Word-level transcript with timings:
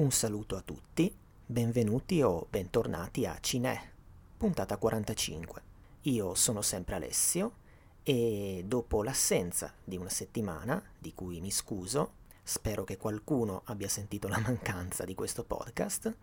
Un 0.00 0.12
saluto 0.12 0.56
a 0.56 0.62
tutti, 0.62 1.14
benvenuti 1.44 2.22
o 2.22 2.46
bentornati 2.48 3.26
a 3.26 3.36
Cinè, 3.38 3.78
puntata 4.34 4.78
45. 4.78 5.62
Io 6.04 6.34
sono 6.34 6.62
sempre 6.62 6.94
Alessio 6.94 7.52
e 8.02 8.64
dopo 8.66 9.02
l'assenza 9.02 9.74
di 9.84 9.98
una 9.98 10.08
settimana, 10.08 10.82
di 10.98 11.12
cui 11.12 11.42
mi 11.42 11.50
scuso, 11.50 12.12
spero 12.42 12.82
che 12.84 12.96
qualcuno 12.96 13.60
abbia 13.66 13.90
sentito 13.90 14.26
la 14.26 14.38
mancanza 14.40 15.04
di 15.04 15.14
questo 15.14 15.44
podcast, 15.44 16.16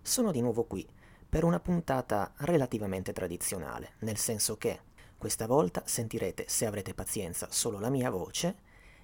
sono 0.00 0.32
di 0.32 0.40
nuovo 0.40 0.64
qui 0.64 0.88
per 1.28 1.44
una 1.44 1.60
puntata 1.60 2.32
relativamente 2.38 3.12
tradizionale, 3.12 3.96
nel 3.98 4.16
senso 4.16 4.56
che 4.56 4.80
questa 5.18 5.46
volta 5.46 5.82
sentirete, 5.84 6.46
se 6.48 6.64
avrete 6.64 6.94
pazienza, 6.94 7.48
solo 7.50 7.78
la 7.80 7.90
mia 7.90 8.08
voce 8.08 8.56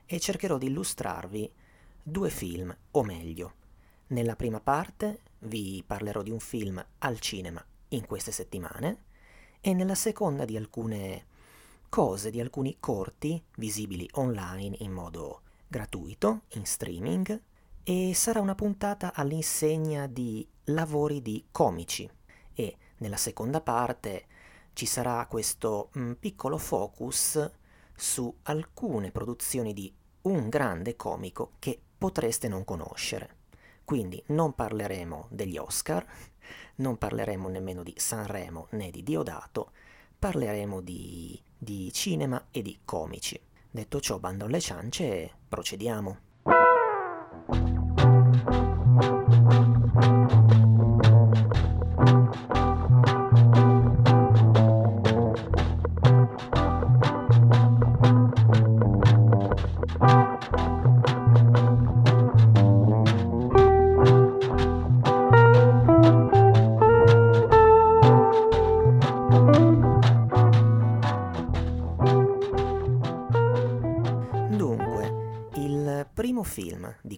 e 0.06 0.18
cercherò 0.18 0.56
di 0.56 0.68
illustrarvi 0.68 1.52
due 2.02 2.30
film, 2.30 2.74
o 2.92 3.02
meglio, 3.02 3.64
nella 4.09 4.36
prima 4.36 4.61
parte 4.61 5.20
vi 5.41 5.82
parlerò 5.86 6.23
di 6.23 6.30
un 6.30 6.41
film 6.41 6.84
al 6.98 7.19
cinema 7.20 7.64
in 7.88 8.06
queste 8.06 8.33
settimane 8.33 9.05
e 9.60 9.74
nella 9.74 9.95
seconda 9.95 10.45
di 10.45 10.56
alcune 10.56 11.27
cose, 11.88 12.30
di 12.30 12.41
alcuni 12.41 12.77
corti 12.78 13.42
visibili 13.56 14.09
online 14.14 14.77
in 14.80 14.92
modo 14.92 15.42
gratuito, 15.66 16.42
in 16.55 16.64
streaming, 16.64 17.41
e 17.83 18.14
sarà 18.14 18.41
una 18.41 18.55
puntata 18.55 19.12
all'insegna 19.14 20.06
di 20.06 20.47
lavori 20.64 21.23
di 21.23 21.47
comici 21.50 22.09
e 22.52 22.77
nella 22.98 23.16
seconda 23.16 23.61
parte 23.61 24.27
ci 24.73 24.86
sarà 24.86 25.25
questo 25.27 25.91
mm, 25.97 26.12
piccolo 26.12 26.59
focus 26.59 27.50
su 27.95 28.34
alcune 28.42 29.11
produzioni 29.11 29.73
di 29.73 29.92
un 30.23 30.48
grande 30.48 30.97
comico 30.97 31.52
che 31.59 31.80
potreste 31.97 32.48
non 32.48 32.64
conoscere. 32.64 33.36
Quindi 33.86 34.20
non 34.30 34.52
parleremo 34.52 35.28
degli 35.30 35.56
Oscar, 35.58 36.04
non 36.82 36.98
parleremo 36.98 37.48
nemmeno 37.48 37.84
di 37.84 37.94
Sanremo 37.97 38.66
né 38.70 38.91
di 38.91 39.05
Diodato, 39.05 39.70
parleremo 40.19 40.80
di, 40.80 41.41
di 41.56 41.92
cinema 41.92 42.48
e 42.50 42.62
di 42.62 42.80
comici. 42.84 43.41
Detto 43.70 44.00
ciò, 44.00 44.19
bando 44.19 44.46
alle 44.46 44.58
ciance 44.58 45.05
e 45.05 45.30
procediamo. 45.48 46.19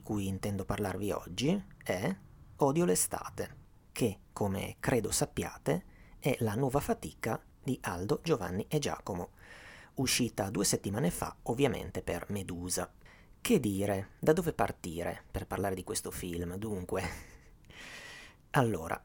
Cui 0.08 0.26
intendo 0.26 0.64
parlarvi 0.64 1.10
oggi 1.10 1.62
è 1.84 2.16
Odio 2.56 2.86
l'estate, 2.86 3.56
che, 3.92 4.20
come 4.32 4.76
credo 4.80 5.10
sappiate, 5.10 5.84
è 6.18 6.34
la 6.40 6.54
nuova 6.54 6.80
fatica 6.80 7.38
di 7.62 7.78
Aldo, 7.82 8.20
Giovanni 8.22 8.64
e 8.70 8.78
Giacomo, 8.78 9.32
uscita 9.96 10.48
due 10.48 10.64
settimane 10.64 11.10
fa 11.10 11.36
ovviamente 11.42 12.00
per 12.00 12.24
Medusa. 12.30 12.90
Che 13.38 13.60
dire, 13.60 14.12
da 14.18 14.32
dove 14.32 14.54
partire 14.54 15.24
per 15.30 15.46
parlare 15.46 15.74
di 15.74 15.84
questo 15.84 16.10
film, 16.10 16.56
dunque? 16.56 17.02
Allora, 18.52 18.98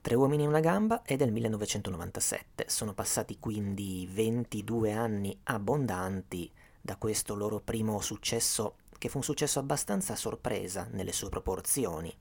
Tre 0.00 0.14
uomini 0.14 0.42
e 0.44 0.46
una 0.46 0.60
gamba 0.60 1.02
è 1.02 1.14
del 1.16 1.30
1997, 1.30 2.64
sono 2.68 2.94
passati 2.94 3.38
quindi 3.38 4.08
22 4.10 4.92
anni 4.92 5.38
abbondanti 5.44 6.50
da 6.80 6.96
questo 6.96 7.34
loro 7.34 7.60
primo 7.60 8.00
successo 8.00 8.76
che 8.98 9.08
fu 9.08 9.18
un 9.18 9.22
successo 9.22 9.58
abbastanza 9.58 10.16
sorpresa 10.16 10.88
nelle 10.90 11.12
sue 11.12 11.28
proporzioni, 11.28 12.14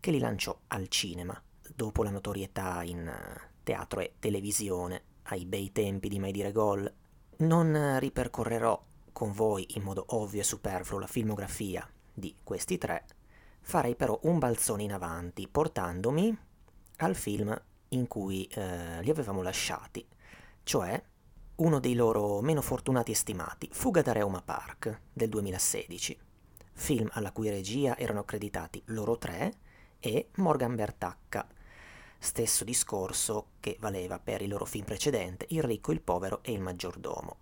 che 0.00 0.10
li 0.10 0.18
lanciò 0.18 0.58
al 0.68 0.88
cinema, 0.88 1.40
dopo 1.74 2.02
la 2.02 2.10
notorietà 2.10 2.82
in 2.82 3.06
eh, 3.06 3.50
teatro 3.62 4.00
e 4.00 4.14
televisione, 4.18 5.02
ai 5.24 5.44
bei 5.44 5.70
tempi 5.70 6.08
di 6.08 6.18
Mai 6.18 6.32
dire 6.32 6.50
gol. 6.50 6.92
Non 7.38 7.98
ripercorrerò 7.98 8.82
con 9.12 9.32
voi 9.32 9.66
in 9.74 9.82
modo 9.82 10.04
ovvio 10.08 10.40
e 10.40 10.44
superfluo 10.44 10.98
la 10.98 11.06
filmografia 11.06 11.88
di 12.12 12.34
questi 12.42 12.78
tre, 12.78 13.04
farei 13.60 13.94
però 13.94 14.18
un 14.22 14.38
balzone 14.38 14.82
in 14.82 14.92
avanti, 14.92 15.46
portandomi 15.48 16.36
al 16.96 17.14
film 17.14 17.60
in 17.88 18.06
cui 18.06 18.46
eh, 18.46 19.02
li 19.02 19.10
avevamo 19.10 19.42
lasciati, 19.42 20.06
cioè 20.62 21.02
uno 21.62 21.78
dei 21.78 21.94
loro 21.94 22.40
meno 22.40 22.60
fortunati 22.60 23.12
e 23.12 23.14
stimati, 23.14 23.68
Fuga 23.70 24.02
da 24.02 24.10
Reuma 24.10 24.42
Park 24.42 25.02
del 25.12 25.28
2016, 25.28 26.18
film 26.72 27.08
alla 27.12 27.30
cui 27.30 27.50
regia 27.50 27.96
erano 27.96 28.20
accreditati 28.20 28.82
loro 28.86 29.16
tre 29.16 29.52
e 30.00 30.30
Morgan 30.36 30.74
Bertacca. 30.74 31.46
Stesso 32.18 32.64
discorso 32.64 33.50
che 33.60 33.76
valeva 33.78 34.18
per 34.18 34.42
il 34.42 34.48
loro 34.48 34.64
film 34.64 34.84
precedente, 34.84 35.46
Il 35.50 35.62
ricco, 35.62 35.92
il 35.92 36.00
povero 36.00 36.42
e 36.42 36.50
il 36.50 36.60
maggiordomo. 36.60 37.36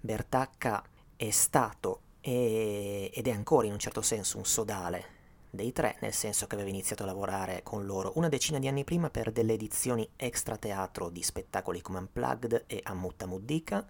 Bertacca 0.00 0.82
è 1.14 1.30
stato 1.30 2.00
ed 2.22 3.26
è 3.26 3.30
ancora 3.30 3.66
in 3.66 3.72
un 3.72 3.78
certo 3.78 4.00
senso 4.00 4.38
un 4.38 4.46
sodale 4.46 5.18
dei 5.50 5.72
tre, 5.72 5.96
nel 6.00 6.12
senso 6.12 6.46
che 6.46 6.54
aveva 6.54 6.70
iniziato 6.70 7.02
a 7.02 7.06
lavorare 7.06 7.62
con 7.62 7.84
loro 7.84 8.12
una 8.14 8.28
decina 8.28 8.58
di 8.58 8.68
anni 8.68 8.84
prima 8.84 9.10
per 9.10 9.32
delle 9.32 9.54
edizioni 9.54 10.08
extra 10.16 10.56
teatro 10.56 11.08
di 11.08 11.22
spettacoli 11.22 11.80
come 11.80 11.98
Unplugged 11.98 12.64
e 12.66 12.80
Ammutta 12.82 13.26
Muddica, 13.26 13.86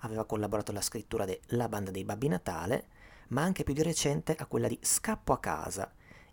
aveva 0.00 0.24
collaborato 0.24 0.70
alla 0.70 0.80
scrittura 0.80 1.24
de 1.24 1.40
La 1.48 1.68
banda 1.68 1.90
dei 1.90 2.04
Babbi 2.04 2.28
Natale, 2.28 2.88
ma 3.28 3.42
anche 3.42 3.64
più 3.64 3.74
di 3.74 3.82
recente 3.82 4.34
a 4.34 4.46
quella 4.46 4.68
di 4.68 4.78
Scappo 4.80 5.32
a 5.32 5.38
casa, 5.38 5.90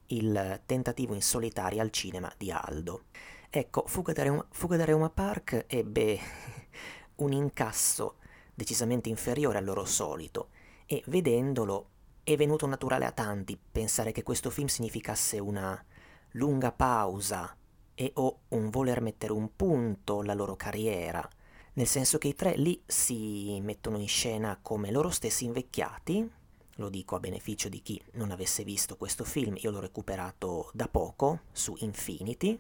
il 0.08 0.62
tentativo 0.66 1.14
in 1.14 1.22
solitaria 1.22 1.82
al 1.82 1.92
cinema 1.92 2.32
di 2.38 2.52
Aldo. 2.52 3.04
Ecco, 3.50 3.84
Fuga 3.86 4.14
da 4.14 4.24
Reuma, 4.24 4.46
Fuga 4.50 4.78
da 4.78 4.86
Reuma 4.86 5.10
Park 5.10 5.66
ebbe 5.68 6.20
un 7.16 7.34
incasso 7.34 8.16
decisamente 8.54 9.10
inferiore 9.10 9.58
al 9.58 9.66
loro 9.66 9.86
solito 9.86 10.50
e 10.86 11.04
vedendolo 11.08 11.91
è 12.24 12.36
venuto 12.36 12.66
naturale 12.68 13.06
a 13.06 13.12
tanti 13.12 13.60
pensare 13.72 14.12
che 14.12 14.24
questo 14.24 14.50
film 14.50 14.68
significasse 14.68 15.40
una 15.40 15.84
lunga 16.32 16.72
pausa 16.72 17.56
e 17.94 18.12
o 18.16 18.42
un 18.50 18.70
voler 18.70 19.02
mettere 19.02 19.34
un 19.34 19.56
punto 19.56 20.20
alla 20.20 20.34
loro 20.34 20.56
carriera, 20.56 21.28
nel 21.74 21.88
senso 21.88 22.18
che 22.18 22.30
i 22.30 22.36
tre 22.36 22.56
lì 22.56 22.82
si 22.86 23.60
mettono 23.62 23.98
in 23.98 24.08
scena 24.08 24.60
come 24.62 24.92
loro 24.92 25.10
stessi 25.10 25.46
invecchiati, 25.46 26.30
lo 26.76 26.90
dico 26.90 27.16
a 27.16 27.20
beneficio 27.20 27.70
di 27.70 27.82
chi 27.82 28.02
non 28.14 28.32
avesse 28.32 28.64
visto 28.64 28.98
questo 28.98 29.24
film, 29.24 29.56
io 29.58 29.72
l'ho 29.72 29.80
recuperato 29.80 30.70
da 30.74 30.88
poco 30.88 31.42
su 31.52 31.76
Infinity, 31.80 32.60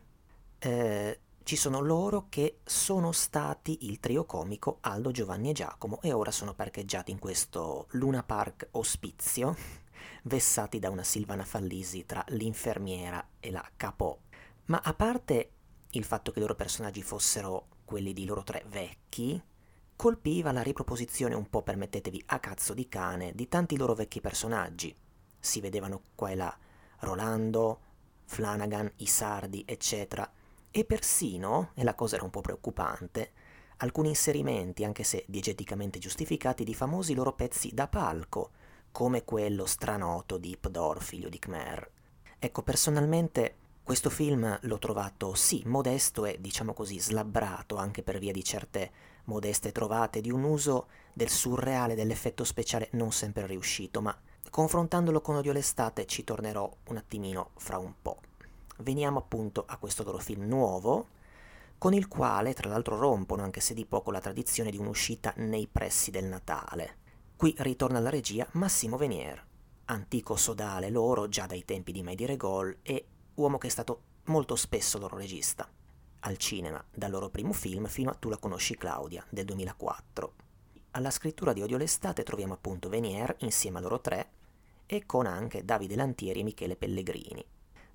eh, 0.59 1.19
ci 1.43 1.55
sono 1.55 1.79
loro 1.79 2.27
che 2.29 2.59
sono 2.63 3.11
stati 3.11 3.85
il 3.87 3.99
trio 3.99 4.25
comico 4.25 4.77
Aldo, 4.81 5.11
Giovanni 5.11 5.49
e 5.49 5.53
Giacomo 5.53 5.99
e 6.01 6.13
ora 6.13 6.31
sono 6.31 6.53
parcheggiati 6.53 7.11
in 7.11 7.19
questo 7.19 7.87
Luna 7.91 8.23
Park 8.23 8.67
ospizio, 8.71 9.55
vessati 10.23 10.79
da 10.79 10.89
una 10.89 11.03
Silvana 11.03 11.43
Fallisi 11.43 12.05
tra 12.05 12.23
l'infermiera 12.29 13.25
e 13.39 13.51
la 13.51 13.67
capo. 13.75 14.21
Ma 14.65 14.81
a 14.83 14.93
parte 14.93 15.51
il 15.91 16.03
fatto 16.03 16.31
che 16.31 16.37
i 16.37 16.41
loro 16.41 16.55
personaggi 16.55 17.01
fossero 17.01 17.67
quelli 17.85 18.13
di 18.13 18.25
loro 18.25 18.43
tre 18.43 18.63
vecchi, 18.67 19.41
colpiva 19.95 20.51
la 20.51 20.61
riproposizione 20.61 21.35
un 21.35 21.49
po', 21.49 21.63
permettetevi, 21.63 22.23
a 22.27 22.39
cazzo 22.39 22.73
di 22.73 22.87
cane 22.87 23.33
di 23.33 23.47
tanti 23.47 23.77
loro 23.77 23.93
vecchi 23.93 24.21
personaggi. 24.21 24.95
Si 25.39 25.59
vedevano 25.59 26.03
qua 26.15 26.29
e 26.29 26.35
là 26.35 26.57
Rolando, 26.99 27.79
Flanagan, 28.25 28.89
i 28.97 29.07
sardi, 29.07 29.63
eccetera 29.67 30.31
e 30.71 30.85
persino, 30.85 31.71
e 31.75 31.83
la 31.83 31.95
cosa 31.95 32.15
era 32.15 32.23
un 32.23 32.31
po' 32.31 32.41
preoccupante, 32.41 33.31
alcuni 33.77 34.09
inserimenti, 34.09 34.83
anche 34.85 35.03
se 35.03 35.25
diegeticamente 35.27 35.99
giustificati, 35.99 36.63
di 36.63 36.73
famosi 36.73 37.13
loro 37.13 37.33
pezzi 37.33 37.73
da 37.73 37.87
palco, 37.87 38.51
come 38.91 39.23
quello 39.23 39.65
stranoto 39.65 40.37
di 40.37 40.51
Ipdor, 40.51 41.01
figlio 41.01 41.29
di 41.29 41.39
Khmer. 41.39 41.89
Ecco, 42.39 42.61
personalmente 42.61 43.55
questo 43.83 44.09
film 44.09 44.57
l'ho 44.61 44.77
trovato 44.77 45.33
sì 45.33 45.63
modesto 45.65 46.25
e 46.25 46.37
diciamo 46.39 46.73
così 46.73 46.99
slabbrato 46.99 47.75
anche 47.75 48.03
per 48.03 48.19
via 48.19 48.31
di 48.31 48.43
certe 48.43 48.91
modeste 49.25 49.71
trovate 49.71 50.21
di 50.21 50.31
un 50.31 50.43
uso 50.43 50.87
del 51.13 51.29
surreale 51.29 51.95
dell'effetto 51.95 52.43
speciale 52.43 52.89
non 52.91 53.11
sempre 53.11 53.45
riuscito, 53.45 54.01
ma 54.01 54.17
confrontandolo 54.49 55.21
con 55.21 55.35
Odio 55.35 55.51
l'estate 55.51 56.05
ci 56.05 56.23
tornerò 56.23 56.69
un 56.87 56.97
attimino 56.97 57.51
fra 57.55 57.77
un 57.77 57.93
po' 58.01 58.19
veniamo 58.81 59.19
appunto 59.19 59.63
a 59.65 59.77
questo 59.77 60.03
loro 60.03 60.17
film 60.17 60.43
nuovo, 60.43 61.07
con 61.77 61.93
il 61.93 62.07
quale 62.07 62.53
tra 62.53 62.69
l'altro 62.69 62.97
rompono 62.97 63.41
anche 63.41 63.59
se 63.59 63.73
di 63.73 63.85
poco 63.85 64.11
la 64.11 64.19
tradizione 64.19 64.69
di 64.69 64.77
un'uscita 64.77 65.33
nei 65.37 65.67
pressi 65.67 66.11
del 66.11 66.25
Natale. 66.25 66.97
Qui 67.35 67.55
ritorna 67.57 67.97
alla 67.97 68.09
regia 68.09 68.47
Massimo 68.51 68.97
Venier, 68.97 69.43
antico 69.85 70.35
sodale 70.35 70.89
loro 70.89 71.27
già 71.27 71.47
dai 71.47 71.65
tempi 71.65 71.91
di 71.91 72.03
Mai 72.03 72.15
dire 72.15 72.37
gol 72.37 72.77
e 72.83 73.05
uomo 73.35 73.57
che 73.57 73.67
è 73.67 73.71
stato 73.71 74.01
molto 74.25 74.55
spesso 74.55 74.99
loro 74.99 75.17
regista, 75.17 75.67
al 76.19 76.37
cinema, 76.37 76.83
dal 76.93 77.09
loro 77.09 77.29
primo 77.29 77.53
film 77.53 77.85
fino 77.85 78.11
a 78.11 78.13
Tu 78.13 78.29
la 78.29 78.37
conosci 78.37 78.75
Claudia, 78.77 79.25
del 79.29 79.45
2004. 79.45 80.33
Alla 80.91 81.09
scrittura 81.09 81.53
di 81.53 81.61
Odio 81.61 81.77
l'estate 81.77 82.23
troviamo 82.23 82.53
appunto 82.53 82.89
Venier 82.89 83.35
insieme 83.39 83.79
a 83.79 83.81
loro 83.81 84.01
tre 84.01 84.29
e 84.85 85.05
con 85.05 85.25
anche 85.25 85.63
Davide 85.63 85.95
Lantieri 85.95 86.41
e 86.41 86.43
Michele 86.43 86.75
Pellegrini. 86.75 87.45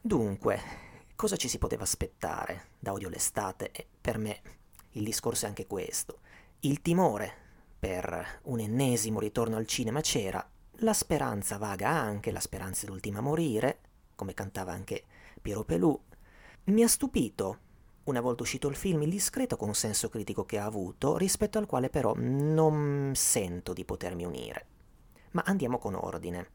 Dunque, 0.06 0.61
cosa 1.17 1.35
ci 1.35 1.49
si 1.49 1.58
poteva 1.58 1.82
aspettare 1.82 2.67
da 2.79 2.93
Odio 2.93 3.08
l'estate? 3.08 3.73
E 3.73 3.88
per 4.00 4.19
me 4.19 4.41
il 4.91 5.03
discorso 5.03 5.47
è 5.47 5.49
anche 5.49 5.67
questo. 5.67 6.20
Il 6.61 6.81
timore 6.81 7.32
per 7.76 8.41
un 8.44 8.61
ennesimo 8.61 9.19
ritorno 9.19 9.56
al 9.56 9.67
cinema 9.67 10.00
c'era, 10.00 10.49
la 10.75 10.93
speranza 10.93 11.58
vaga 11.58 11.88
anche, 11.88 12.31
la 12.31 12.38
speranza 12.38 12.87
d'ultima 12.87 13.19
a 13.19 13.23
morire, 13.23 13.81
come 14.14 14.32
cantava 14.32 14.70
anche 14.70 15.06
Piero 15.43 15.64
Pelù. 15.64 16.00
Mi 16.67 16.85
ha 16.85 16.88
stupito, 16.88 17.59
una 18.05 18.20
volta 18.20 18.44
uscito 18.44 18.69
il 18.69 18.76
film, 18.76 19.02
il 19.02 19.11
discreto 19.11 19.56
consenso 19.56 20.09
critico 20.09 20.44
che 20.44 20.59
ha 20.59 20.67
avuto, 20.67 21.17
rispetto 21.17 21.59
al 21.59 21.67
quale 21.67 21.91
però 21.91 22.14
non 22.17 23.11
sento 23.17 23.73
di 23.73 23.85
potermi 23.85 24.25
unire. 24.25 24.67
Ma 25.32 25.43
andiamo 25.44 25.79
con 25.79 25.97
ordine. 25.97 26.49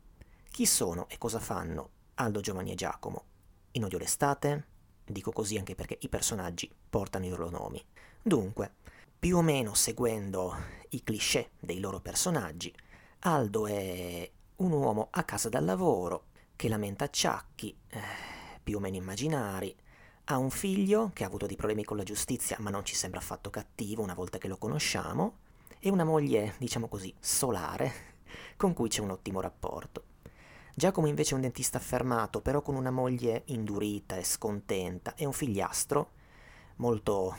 Chi 0.49 0.65
sono 0.65 1.09
e 1.09 1.17
cosa 1.17 1.39
fanno 1.39 1.89
Aldo, 2.13 2.39
Giovanni 2.39 2.71
e 2.71 2.75
Giacomo? 2.75 3.25
In 3.73 3.85
odio 3.85 3.99
l'estate? 3.99 4.65
Dico 5.05 5.31
così 5.31 5.57
anche 5.57 5.75
perché 5.75 5.97
i 6.01 6.09
personaggi 6.09 6.69
portano 6.89 7.25
i 7.25 7.29
loro 7.29 7.49
nomi. 7.49 7.81
Dunque, 8.21 8.73
più 9.17 9.37
o 9.37 9.41
meno 9.41 9.73
seguendo 9.73 10.53
i 10.89 11.03
cliché 11.03 11.51
dei 11.57 11.79
loro 11.79 12.01
personaggi, 12.01 12.73
Aldo 13.19 13.67
è 13.67 14.29
un 14.57 14.71
uomo 14.71 15.07
a 15.11 15.23
casa 15.23 15.47
dal 15.47 15.63
lavoro 15.63 16.25
che 16.57 16.67
lamenta 16.67 17.05
acciacchi, 17.05 17.73
eh, 17.87 17.99
più 18.61 18.75
o 18.75 18.79
meno 18.81 18.97
immaginari, 18.97 19.73
ha 20.25 20.37
un 20.37 20.49
figlio 20.49 21.11
che 21.13 21.23
ha 21.23 21.27
avuto 21.27 21.45
dei 21.45 21.55
problemi 21.55 21.85
con 21.85 21.97
la 21.97 22.03
giustizia 22.03 22.57
ma 22.59 22.69
non 22.69 22.83
ci 22.83 22.93
sembra 22.93 23.19
affatto 23.19 23.49
cattivo 23.49 24.03
una 24.03 24.13
volta 24.13 24.37
che 24.37 24.49
lo 24.49 24.57
conosciamo, 24.57 25.37
e 25.79 25.89
una 25.89 26.03
moglie, 26.03 26.55
diciamo 26.59 26.87
così, 26.89 27.13
solare, 27.19 27.91
con 28.57 28.73
cui 28.73 28.89
c'è 28.89 29.01
un 29.01 29.11
ottimo 29.11 29.39
rapporto. 29.39 30.10
Giacomo 30.73 31.07
invece 31.07 31.31
è 31.31 31.35
un 31.35 31.41
dentista 31.41 31.77
affermato, 31.77 32.41
però 32.41 32.61
con 32.61 32.75
una 32.75 32.91
moglie 32.91 33.43
indurita 33.47 34.15
e 34.15 34.23
scontenta, 34.23 35.15
e 35.15 35.25
un 35.25 35.33
figliastro 35.33 36.11
molto 36.77 37.35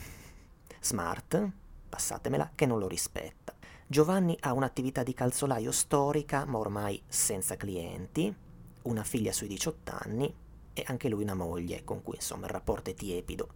smart, 0.80 1.50
passatemela, 1.88 2.52
che 2.54 2.66
non 2.66 2.78
lo 2.78 2.86
rispetta. 2.86 3.54
Giovanni 3.86 4.36
ha 4.40 4.52
un'attività 4.52 5.02
di 5.02 5.14
calzolaio 5.14 5.72
storica, 5.72 6.44
ma 6.44 6.58
ormai 6.58 7.02
senza 7.06 7.56
clienti, 7.56 8.34
una 8.82 9.02
figlia 9.02 9.32
sui 9.32 9.48
18 9.48 9.92
anni 9.92 10.34
e 10.72 10.84
anche 10.86 11.08
lui 11.08 11.22
una 11.22 11.34
moglie, 11.34 11.84
con 11.84 12.02
cui 12.02 12.16
insomma 12.16 12.46
il 12.46 12.52
rapporto 12.52 12.90
è 12.90 12.94
tiepido. 12.94 13.54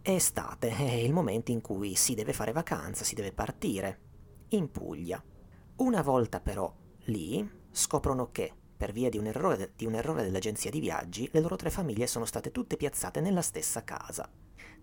È 0.00 0.10
estate, 0.10 0.70
è 0.70 0.92
il 0.92 1.12
momento 1.12 1.50
in 1.50 1.60
cui 1.60 1.94
si 1.94 2.14
deve 2.14 2.32
fare 2.32 2.52
vacanza, 2.52 3.04
si 3.04 3.14
deve 3.14 3.32
partire, 3.32 4.00
in 4.50 4.70
Puglia. 4.70 5.22
Una 5.76 6.02
volta 6.02 6.40
però 6.40 6.72
lì 7.04 7.48
scoprono 7.70 8.30
che, 8.30 8.54
per 8.78 8.92
via 8.92 9.10
di 9.10 9.18
un, 9.18 9.26
errore, 9.26 9.72
di 9.74 9.84
un 9.86 9.96
errore 9.96 10.22
dell'agenzia 10.22 10.70
di 10.70 10.78
viaggi, 10.78 11.28
le 11.32 11.40
loro 11.40 11.56
tre 11.56 11.68
famiglie 11.68 12.06
sono 12.06 12.24
state 12.24 12.52
tutte 12.52 12.76
piazzate 12.76 13.20
nella 13.20 13.42
stessa 13.42 13.82
casa 13.82 14.30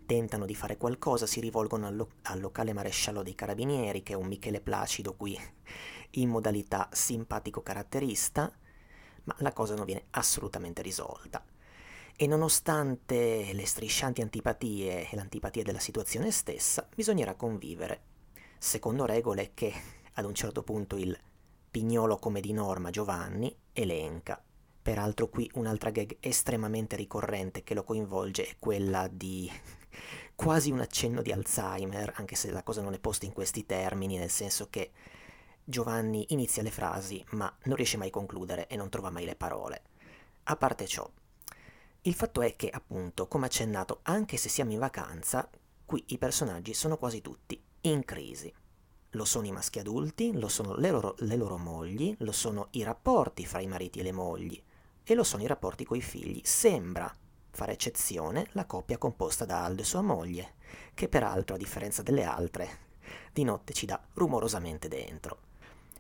tentano 0.06 0.46
di 0.46 0.56
fare 0.56 0.78
qualcosa, 0.78 1.26
si 1.26 1.40
rivolgono 1.40 1.88
al, 1.88 1.96
lo- 1.96 2.10
al, 2.24 2.40
locale 2.40 2.74
maresciallo 2.74 3.24
dei 3.24 3.36
carabinieri, 3.36 4.04
che 4.04 4.14
è 4.14 4.16
un 4.16 4.28
Michele 4.28 4.62
Placido 4.62 5.16
qui 5.16 5.38
in 6.12 6.30
modalità 6.30 6.90
simpatico 6.92 7.62
caratterista, 7.62 8.52
ma 9.24 9.36
la 9.40 9.54
cosa 9.54 9.76
non 9.76 9.86
viene 9.86 10.06
assolutamente 10.12 10.82
risolta. 10.82 11.44
E 12.18 12.28
nonostante 12.28 13.50
le 13.52 13.66
striscianti 13.66 14.22
antipatie 14.22 15.10
e 15.10 15.16
l'antipatia 15.16 15.64
della 15.64 15.80
situazione 15.80 16.32
stessa, 16.32 16.88
bisognerà 16.94 17.34
convivere, 17.36 18.02
secondo 18.58 19.06
regole 19.06 19.52
che 19.54 19.74
ad 20.14 20.26
un 20.26 20.34
certo 20.34 20.64
punto 20.64 20.96
il 20.96 21.18
pignolo 21.76 22.16
come 22.20 22.40
di 22.40 22.54
norma 22.54 22.90
Giovanni 22.90 23.54
elenca. 23.74 24.42
Peraltro 24.82 25.28
qui 25.28 25.52
un'altra 25.56 25.90
gag 25.90 26.16
estremamente 26.22 26.96
ricorrente 26.96 27.64
che 27.64 27.74
lo 27.74 27.84
coinvolge 27.84 28.48
è 28.48 28.56
quella 28.60 29.10
di 29.12 29.52
quasi 30.36 30.72
un 30.72 30.80
accenno 30.80 31.22
di 31.22 31.34
Alzheimer, 31.34 32.14
anche 32.16 32.36
se 32.36 32.50
la 32.52 32.64
cosa 32.64 32.82
non 32.82 32.94
è 32.94 33.00
posta 33.00 33.26
in 33.26 33.34
questi 33.34 33.66
termini, 33.66 34.16
nel 34.18 34.30
senso 34.30 34.70
che 34.70 34.92
Giovanni 35.66 36.28
inizia 36.30 36.64
le 36.64 36.72
frasi 36.72 37.22
ma 37.32 37.54
non 37.64 37.76
riesce 37.76 37.98
mai 37.98 38.08
a 38.08 38.12
concludere 38.12 38.68
e 38.68 38.78
non 38.78 38.88
trova 38.88 39.10
mai 39.10 39.26
le 39.26 39.36
parole. 39.36 39.82
A 40.44 40.56
parte 40.56 40.88
ciò, 40.88 41.06
il 42.04 42.14
fatto 42.14 42.42
è 42.42 42.56
che, 42.56 42.70
appunto, 42.70 43.28
come 43.28 43.48
accennato, 43.48 44.00
anche 44.04 44.38
se 44.38 44.48
siamo 44.48 44.72
in 44.72 44.80
vacanza, 44.80 45.50
qui 45.84 46.02
i 46.08 46.18
personaggi 46.18 46.74
sono 46.74 46.96
quasi 46.96 47.20
tutti 47.20 47.62
in 47.82 48.06
crisi. 48.06 48.54
Lo 49.16 49.24
sono 49.24 49.48
i 49.48 49.52
maschi 49.54 49.80
adulti, 49.80 50.34
lo 50.34 50.50
sono 50.50 50.76
le 50.76 50.92
loro, 50.92 51.16
le 51.20 51.38
loro 51.38 51.56
mogli, 51.58 52.14
lo 52.20 52.34
sono 52.34 52.68
i 52.72 52.84
rapporti 52.84 53.46
fra 53.46 53.62
i 53.62 53.68
mariti 53.68 54.00
e 54.00 54.04
le 54.04 54.12
mogli, 54.12 54.62
e 55.06 55.16
lo 55.16 55.24
sono 55.24 55.42
i 55.42 55.48
rapporti 55.48 55.86
coi 55.86 56.02
figli. 56.02 56.42
Sembra 56.44 57.16
fare 57.50 57.72
eccezione 57.72 58.48
la 58.52 58.66
coppia 58.66 58.98
composta 58.98 59.46
da 59.46 59.64
Aldo 59.64 59.84
e 59.84 59.86
sua 59.86 60.02
moglie, 60.02 60.56
che 60.94 61.08
peraltro, 61.08 61.56
a 61.56 61.58
differenza 61.58 62.04
delle 62.04 62.26
altre, 62.26 62.70
di 63.32 63.46
notte 63.46 63.72
ci 63.72 63.86
dà 63.86 64.04
rumorosamente 64.16 64.90
dentro. 64.90 65.38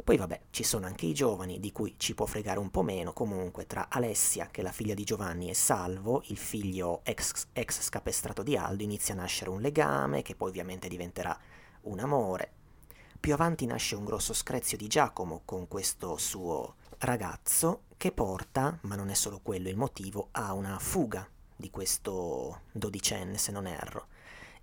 Poi 0.03 0.17
vabbè, 0.17 0.41
ci 0.49 0.63
sono 0.63 0.85
anche 0.85 1.05
i 1.05 1.13
giovani, 1.13 1.61
di 1.61 1.71
cui 1.71 1.95
ci 1.95 2.15
può 2.15 2.25
fregare 2.25 2.59
un 2.59 2.69
po' 2.69 2.83
meno, 2.83 3.13
comunque 3.13 3.65
tra 3.65 3.87
Alessia, 3.89 4.49
che 4.51 4.59
è 4.59 4.63
la 4.63 4.73
figlia 4.73 4.93
di 4.93 5.05
Giovanni, 5.05 5.49
e 5.49 5.53
Salvo, 5.53 6.21
il 6.25 6.37
figlio 6.37 6.99
ex, 7.05 7.47
ex 7.53 7.81
scapestrato 7.81 8.43
di 8.43 8.57
Aldo, 8.57 8.83
inizia 8.83 9.13
a 9.13 9.17
nascere 9.17 9.51
un 9.51 9.61
legame, 9.61 10.21
che 10.21 10.35
poi 10.35 10.49
ovviamente 10.49 10.89
diventerà 10.89 11.39
un 11.83 11.99
amore. 11.99 12.51
Più 13.25 13.33
avanti 13.33 13.65
nasce 13.65 13.95
un 13.95 14.05
grosso 14.05 14.35
screzio 14.35 14.77
di 14.77 14.85
Giacomo 14.85 15.41
con 15.45 15.67
questo 15.67 16.15
suo 16.15 16.75
ragazzo, 16.99 17.85
che 17.97 18.11
porta, 18.11 18.77
ma 18.81 18.93
non 18.93 19.09
è 19.09 19.15
solo 19.15 19.39
quello 19.41 19.67
il 19.67 19.75
motivo, 19.75 20.27
a 20.33 20.53
una 20.53 20.77
fuga 20.77 21.27
di 21.55 21.71
questo 21.71 22.61
dodicenne, 22.71 23.39
se 23.39 23.51
non 23.51 23.65
erro. 23.65 24.09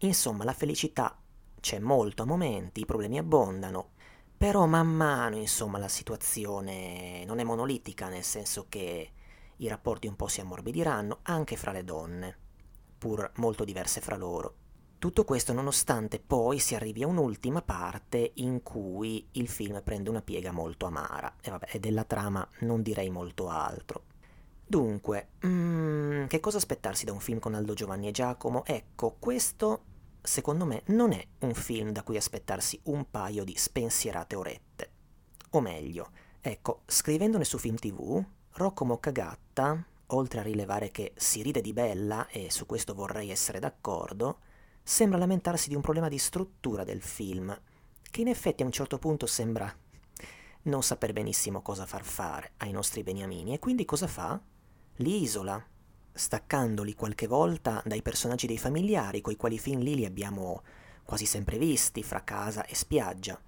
Insomma, 0.02 0.44
la 0.44 0.52
felicità 0.52 1.18
c'è 1.58 1.80
molto 1.80 2.22
a 2.22 2.24
momenti, 2.24 2.82
i 2.82 2.86
problemi 2.86 3.18
abbondano, 3.18 3.94
però 4.38 4.66
man 4.66 4.86
mano, 4.86 5.38
insomma, 5.38 5.78
la 5.78 5.88
situazione 5.88 7.24
non 7.24 7.40
è 7.40 7.42
monolitica, 7.42 8.08
nel 8.08 8.22
senso 8.22 8.66
che 8.68 9.10
i 9.56 9.66
rapporti 9.66 10.06
un 10.06 10.14
po' 10.14 10.28
si 10.28 10.40
ammorbidiranno 10.40 11.18
anche 11.22 11.56
fra 11.56 11.72
le 11.72 11.82
donne, 11.82 12.38
pur 12.96 13.28
molto 13.38 13.64
diverse 13.64 14.00
fra 14.00 14.16
loro. 14.16 14.54
Tutto 15.02 15.24
questo 15.24 15.52
nonostante 15.52 16.20
poi 16.20 16.60
si 16.60 16.76
arrivi 16.76 17.02
a 17.02 17.08
un'ultima 17.08 17.60
parte 17.60 18.30
in 18.34 18.62
cui 18.62 19.26
il 19.32 19.48
film 19.48 19.82
prende 19.82 20.10
una 20.10 20.22
piega 20.22 20.52
molto 20.52 20.86
amara. 20.86 21.38
E 21.40 21.50
vabbè, 21.50 21.80
della 21.80 22.04
trama 22.04 22.48
non 22.60 22.82
direi 22.82 23.10
molto 23.10 23.48
altro. 23.48 24.04
Dunque, 24.64 25.30
mm, 25.44 26.26
che 26.26 26.38
cosa 26.38 26.58
aspettarsi 26.58 27.04
da 27.04 27.10
un 27.10 27.18
film 27.18 27.40
con 27.40 27.54
Aldo 27.54 27.74
Giovanni 27.74 28.06
e 28.06 28.12
Giacomo? 28.12 28.64
Ecco, 28.64 29.16
questo 29.18 29.82
secondo 30.22 30.66
me 30.66 30.82
non 30.86 31.10
è 31.10 31.26
un 31.40 31.54
film 31.54 31.90
da 31.90 32.04
cui 32.04 32.16
aspettarsi 32.16 32.78
un 32.84 33.10
paio 33.10 33.42
di 33.42 33.56
spensierate 33.56 34.36
orette. 34.36 34.90
O 35.50 35.60
meglio, 35.60 36.10
ecco, 36.40 36.82
scrivendone 36.86 37.42
su 37.42 37.58
Film 37.58 37.74
TV, 37.74 38.24
Rocco 38.52 38.84
Moccagatta, 38.84 39.84
oltre 40.06 40.38
a 40.38 40.44
rilevare 40.44 40.92
che 40.92 41.12
si 41.16 41.42
ride 41.42 41.60
di 41.60 41.72
bella, 41.72 42.28
e 42.28 42.52
su 42.52 42.66
questo 42.66 42.94
vorrei 42.94 43.30
essere 43.30 43.58
d'accordo, 43.58 44.38
sembra 44.82 45.18
lamentarsi 45.18 45.68
di 45.68 45.74
un 45.74 45.80
problema 45.80 46.08
di 46.08 46.18
struttura 46.18 46.84
del 46.84 47.02
film, 47.02 47.58
che 48.10 48.20
in 48.20 48.28
effetti 48.28 48.62
a 48.62 48.66
un 48.66 48.72
certo 48.72 48.98
punto 48.98 49.26
sembra 49.26 49.74
non 50.64 50.82
saper 50.82 51.12
benissimo 51.12 51.62
cosa 51.62 51.86
far 51.86 52.04
fare 52.04 52.52
ai 52.58 52.70
nostri 52.70 53.02
beniamini, 53.02 53.54
e 53.54 53.58
quindi 53.58 53.84
cosa 53.84 54.06
fa? 54.06 54.40
li 54.96 55.22
isola, 55.22 55.64
staccandoli 56.12 56.94
qualche 56.94 57.26
volta 57.26 57.82
dai 57.84 58.02
personaggi 58.02 58.46
dei 58.46 58.58
familiari 58.58 59.20
coi 59.20 59.36
quali 59.36 59.58
fin 59.58 59.80
lì 59.80 59.94
li 59.94 60.04
abbiamo 60.04 60.62
quasi 61.04 61.26
sempre 61.26 61.58
visti 61.58 62.02
fra 62.02 62.22
casa 62.22 62.64
e 62.64 62.74
spiaggia, 62.74 63.40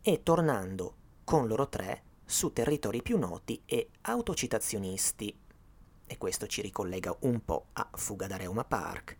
e 0.00 0.22
tornando 0.22 0.94
con 1.24 1.46
loro 1.46 1.68
tre 1.68 2.02
su 2.24 2.52
territori 2.52 3.02
più 3.02 3.18
noti 3.18 3.62
e 3.64 3.90
autocitazionisti. 4.02 5.36
E 6.06 6.18
questo 6.18 6.46
ci 6.46 6.60
ricollega 6.62 7.16
un 7.20 7.44
po' 7.44 7.66
a 7.72 7.88
Fuga 7.94 8.26
da 8.26 8.36
Reuma 8.36 8.64
Park. 8.64 9.16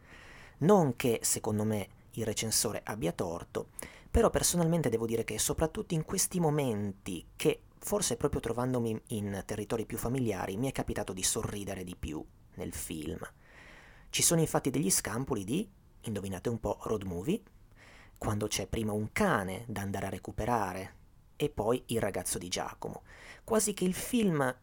Non 0.61 0.97
che, 0.97 1.21
secondo 1.23 1.65
me, 1.65 1.89
il 2.13 2.25
recensore 2.25 2.81
abbia 2.85 3.13
torto, 3.13 3.69
però 4.11 4.31
personalmente 4.31 4.89
devo 4.89 5.07
dire 5.07 5.25
che 5.25 5.39
soprattutto 5.39 5.95
in 5.95 6.05
questi 6.05 6.41
momenti 6.41 7.27
che 7.37 7.63
Forse 7.83 8.17
proprio 8.17 8.43
trovandomi 8.43 9.01
in 9.09 9.43
territori 9.47 9.87
più 9.87 9.97
familiari 9.97 10.59
mi 10.59 10.69
è 10.69 10.73
capitato 10.73 11.15
di 11.15 11.23
sorridere 11.23 11.83
di 11.83 11.97
più 11.97 12.23
nel 12.57 12.75
film. 12.75 13.19
Ci 14.11 14.23
sono 14.23 14.41
infatti 14.41 14.69
degli 14.69 14.91
scampoli 14.91 15.45
di, 15.45 15.69
indovinate 16.03 16.51
un 16.51 16.61
po', 16.61 16.79
road 16.83 17.05
movie, 17.05 17.41
quando 18.19 18.49
c'è 18.49 18.67
prima 18.67 18.93
un 18.93 19.11
cane 19.13 19.65
da 19.67 19.81
andare 19.81 20.07
a 20.07 20.11
recuperare 20.11 20.97
e 21.37 21.49
poi 21.49 21.83
il 21.87 22.01
ragazzo 22.01 22.37
di 22.37 22.49
Giacomo, 22.49 23.03
quasi 23.45 23.73
che 23.73 23.85
il 23.85 23.95
film, 23.95 24.55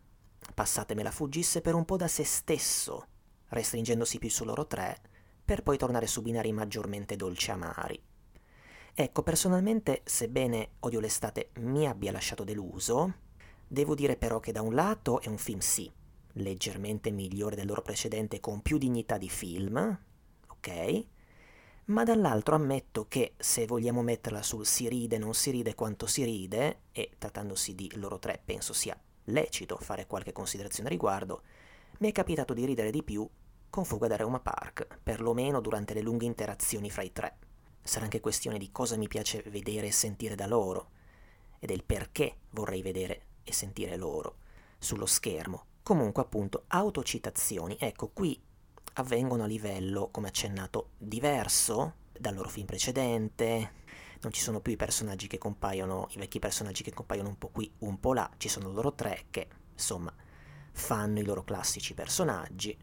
passatemela, 0.53 1.09
fuggisse 1.09 1.61
per 1.61 1.73
un 1.73 1.85
po' 1.85 1.97
da 1.97 2.07
se 2.07 2.23
stesso 2.23 3.07
restringendosi 3.47 4.19
più 4.19 4.29
su 4.29 4.45
loro 4.45 4.67
tre, 4.67 5.01
per 5.47 5.63
poi 5.63 5.77
tornare 5.77 6.07
su 6.07 6.21
binari 6.21 6.51
maggiormente 6.51 7.15
dolci 7.15 7.51
amari. 7.51 7.97
Ecco, 8.93 9.23
personalmente, 9.23 10.01
sebbene 10.03 10.71
Odio 10.79 10.99
l'estate 10.99 11.51
mi 11.59 11.87
abbia 11.87 12.11
lasciato 12.11 12.43
deluso, 12.43 13.13
devo 13.65 13.95
dire 13.95 14.17
però 14.17 14.41
che 14.41 14.51
da 14.51 14.61
un 14.61 14.73
lato 14.73 15.21
è 15.21 15.29
un 15.29 15.37
film 15.37 15.59
sì, 15.59 15.89
leggermente 16.33 17.11
migliore 17.11 17.55
del 17.55 17.65
loro 17.65 17.81
precedente 17.81 18.41
con 18.41 18.61
più 18.61 18.77
dignità 18.77 19.17
di 19.17 19.29
film, 19.29 19.97
ok? 20.49 21.05
Ma 21.85 22.03
dall'altro 22.03 22.55
ammetto 22.55 23.07
che 23.07 23.35
se 23.37 23.65
vogliamo 23.65 24.01
metterla 24.01 24.43
sul 24.43 24.65
si 24.65 24.89
ride 24.89 25.17
non 25.17 25.33
si 25.33 25.51
ride 25.51 25.75
quanto 25.75 26.07
si 26.07 26.25
ride, 26.25 26.81
e 26.91 27.11
trattandosi 27.17 27.73
di 27.73 27.89
loro 27.95 28.19
tre 28.19 28.41
penso 28.43 28.73
sia 28.73 28.99
lecito 29.29 29.77
fare 29.77 30.07
qualche 30.07 30.33
considerazione 30.33 30.89
a 30.89 30.91
riguardo, 30.91 31.43
mi 31.99 32.09
è 32.09 32.11
capitato 32.11 32.53
di 32.53 32.65
ridere 32.65 32.91
di 32.91 33.01
più 33.01 33.25
con 33.69 33.85
Fuga 33.85 34.07
da 34.07 34.15
Reuma 34.15 34.39
Park, 34.39 34.99
perlomeno 35.03 35.61
durante 35.61 35.93
le 35.93 36.01
lunghe 36.01 36.25
interazioni 36.25 36.89
fra 36.89 37.03
i 37.03 37.11
tre. 37.11 37.37
Sarà 37.81 38.05
anche 38.05 38.19
questione 38.19 38.57
di 38.57 38.71
cosa 38.71 38.97
mi 38.97 39.07
piace 39.07 39.43
vedere 39.47 39.87
e 39.87 39.91
sentire 39.91 40.35
da 40.35 40.47
loro, 40.47 40.89
e 41.59 41.67
del 41.67 41.83
perché 41.83 42.37
vorrei 42.51 42.81
vedere 42.81 43.21
e 43.43 43.53
sentire 43.53 43.95
loro 43.95 44.37
sullo 44.77 45.05
schermo. 45.05 45.65
Comunque, 45.83 46.21
appunto, 46.21 46.63
autocitazioni. 46.67 47.77
Ecco, 47.79 48.09
qui 48.09 48.39
avvengono 48.93 49.43
a 49.43 49.47
livello, 49.47 50.09
come 50.09 50.27
accennato, 50.27 50.89
diverso 50.97 51.95
dal 52.11 52.35
loro 52.35 52.49
film 52.49 52.65
precedente. 52.65 53.85
Non 54.21 54.31
ci 54.31 54.41
sono 54.41 54.59
più 54.59 54.73
i 54.73 54.77
personaggi 54.77 55.27
che 55.27 55.37
compaiono, 55.37 56.07
i 56.11 56.17
vecchi 56.17 56.39
personaggi 56.39 56.83
che 56.83 56.93
compaiono 56.93 57.29
un 57.29 57.37
po' 57.37 57.49
qui, 57.49 57.71
un 57.79 57.99
po' 57.99 58.13
là. 58.13 58.29
Ci 58.37 58.49
sono 58.49 58.71
loro 58.71 58.93
tre 58.93 59.25
che, 59.29 59.47
insomma, 59.73 60.13
fanno 60.71 61.19
i 61.19 61.23
loro 61.23 61.43
classici 61.43 61.93
personaggi 61.93 62.77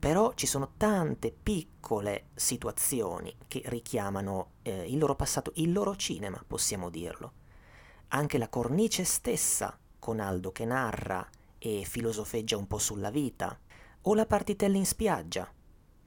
però 0.00 0.32
ci 0.32 0.46
sono 0.46 0.72
tante 0.78 1.30
piccole 1.30 2.28
situazioni 2.34 3.36
che 3.46 3.60
richiamano 3.66 4.52
eh, 4.62 4.90
il 4.90 4.96
loro 4.96 5.14
passato, 5.14 5.52
il 5.56 5.72
loro 5.72 5.94
cinema, 5.94 6.42
possiamo 6.44 6.88
dirlo. 6.88 7.32
Anche 8.08 8.38
la 8.38 8.48
cornice 8.48 9.04
stessa, 9.04 9.78
con 9.98 10.18
Aldo 10.18 10.52
che 10.52 10.64
narra 10.64 11.28
e 11.58 11.84
filosofeggia 11.86 12.56
un 12.56 12.66
po' 12.66 12.78
sulla 12.78 13.10
vita, 13.10 13.56
o 14.02 14.14
la 14.14 14.24
partitella 14.24 14.78
in 14.78 14.86
spiaggia, 14.86 15.46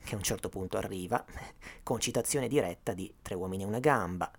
che 0.04 0.14
a 0.16 0.18
un 0.18 0.24
certo 0.24 0.50
punto 0.50 0.78
arriva, 0.78 1.24
con 1.84 2.00
citazione 2.00 2.48
diretta 2.48 2.94
di 2.94 3.14
Tre 3.22 3.36
uomini 3.36 3.62
e 3.62 3.68
una 3.68 3.80
gamba. 3.80 4.32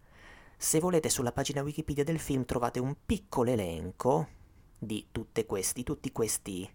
Se 0.57 0.81
volete 0.81 1.09
sulla 1.09 1.31
pagina 1.31 1.63
Wikipedia 1.63 2.03
del 2.03 2.19
film 2.19 2.45
trovate 2.45 2.81
un 2.81 2.97
piccolo 3.07 3.53
elenco 3.53 4.29
di 4.77 5.07
questi, 5.47 5.85
tutti 5.85 6.11
questi 6.11 6.69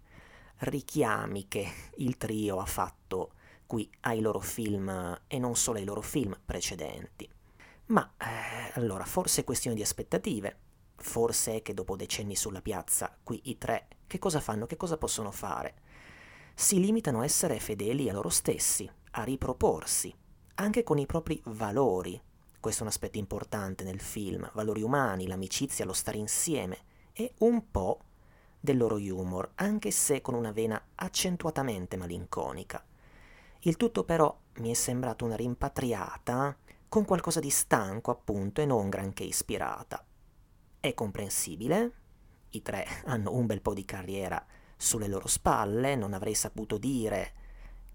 richiami 0.59 1.47
che 1.47 1.71
il 1.97 2.17
trio 2.17 2.59
ha 2.59 2.65
fatto 2.65 3.33
qui 3.65 3.89
ai 4.01 4.19
loro 4.19 4.39
film 4.39 5.21
e 5.27 5.37
non 5.37 5.55
solo 5.55 5.77
ai 5.77 5.85
loro 5.85 6.01
film 6.01 6.37
precedenti. 6.43 7.29
Ma 7.87 8.13
eh, 8.17 8.71
allora, 8.73 9.05
forse 9.05 9.41
è 9.41 9.43
questione 9.43 9.75
di 9.75 9.81
aspettative, 9.81 10.57
forse 10.95 11.57
è 11.57 11.61
che 11.61 11.73
dopo 11.73 11.95
decenni 11.95 12.35
sulla 12.35 12.61
piazza, 12.61 13.15
qui 13.23 13.41
i 13.45 13.57
tre, 13.57 13.87
che 14.05 14.19
cosa 14.19 14.39
fanno, 14.39 14.65
che 14.65 14.77
cosa 14.77 14.97
possono 14.97 15.31
fare? 15.31 15.75
Si 16.53 16.79
limitano 16.79 17.21
a 17.21 17.23
essere 17.23 17.59
fedeli 17.59 18.09
a 18.09 18.13
loro 18.13 18.29
stessi, 18.29 18.89
a 19.11 19.23
riproporsi, 19.23 20.13
anche 20.55 20.83
con 20.83 20.97
i 20.97 21.05
propri 21.05 21.41
valori. 21.45 22.19
Questo 22.59 22.81
è 22.81 22.83
un 22.83 22.89
aspetto 22.89 23.17
importante 23.17 23.83
nel 23.83 24.01
film, 24.01 24.49
valori 24.53 24.81
umani, 24.81 25.27
l'amicizia, 25.27 25.85
lo 25.85 25.93
stare 25.93 26.17
insieme 26.17 26.79
e 27.13 27.33
un 27.39 27.71
po' 27.71 28.01
del 28.59 28.77
loro 28.77 28.95
humor, 28.95 29.51
anche 29.55 29.91
se 29.91 30.21
con 30.21 30.33
una 30.33 30.51
vena 30.51 30.81
accentuatamente 30.95 31.97
malinconica. 31.97 32.83
Il 33.59 33.77
tutto 33.77 34.03
però 34.03 34.35
mi 34.55 34.71
è 34.71 34.73
sembrato 34.73 35.25
una 35.25 35.35
rimpatriata 35.35 36.55
con 36.87 37.05
qualcosa 37.05 37.39
di 37.39 37.49
stanco 37.49 38.11
appunto 38.11 38.61
e 38.61 38.65
non 38.65 38.89
granché 38.89 39.23
ispirata. 39.23 40.03
È 40.79 40.93
comprensibile, 40.93 41.91
i 42.51 42.61
tre 42.61 42.85
hanno 43.05 43.33
un 43.33 43.45
bel 43.45 43.61
po' 43.61 43.73
di 43.73 43.85
carriera 43.85 44.43
sulle 44.75 45.07
loro 45.07 45.27
spalle, 45.27 45.95
non 45.95 46.13
avrei 46.13 46.33
saputo 46.33 46.77
dire 46.77 47.33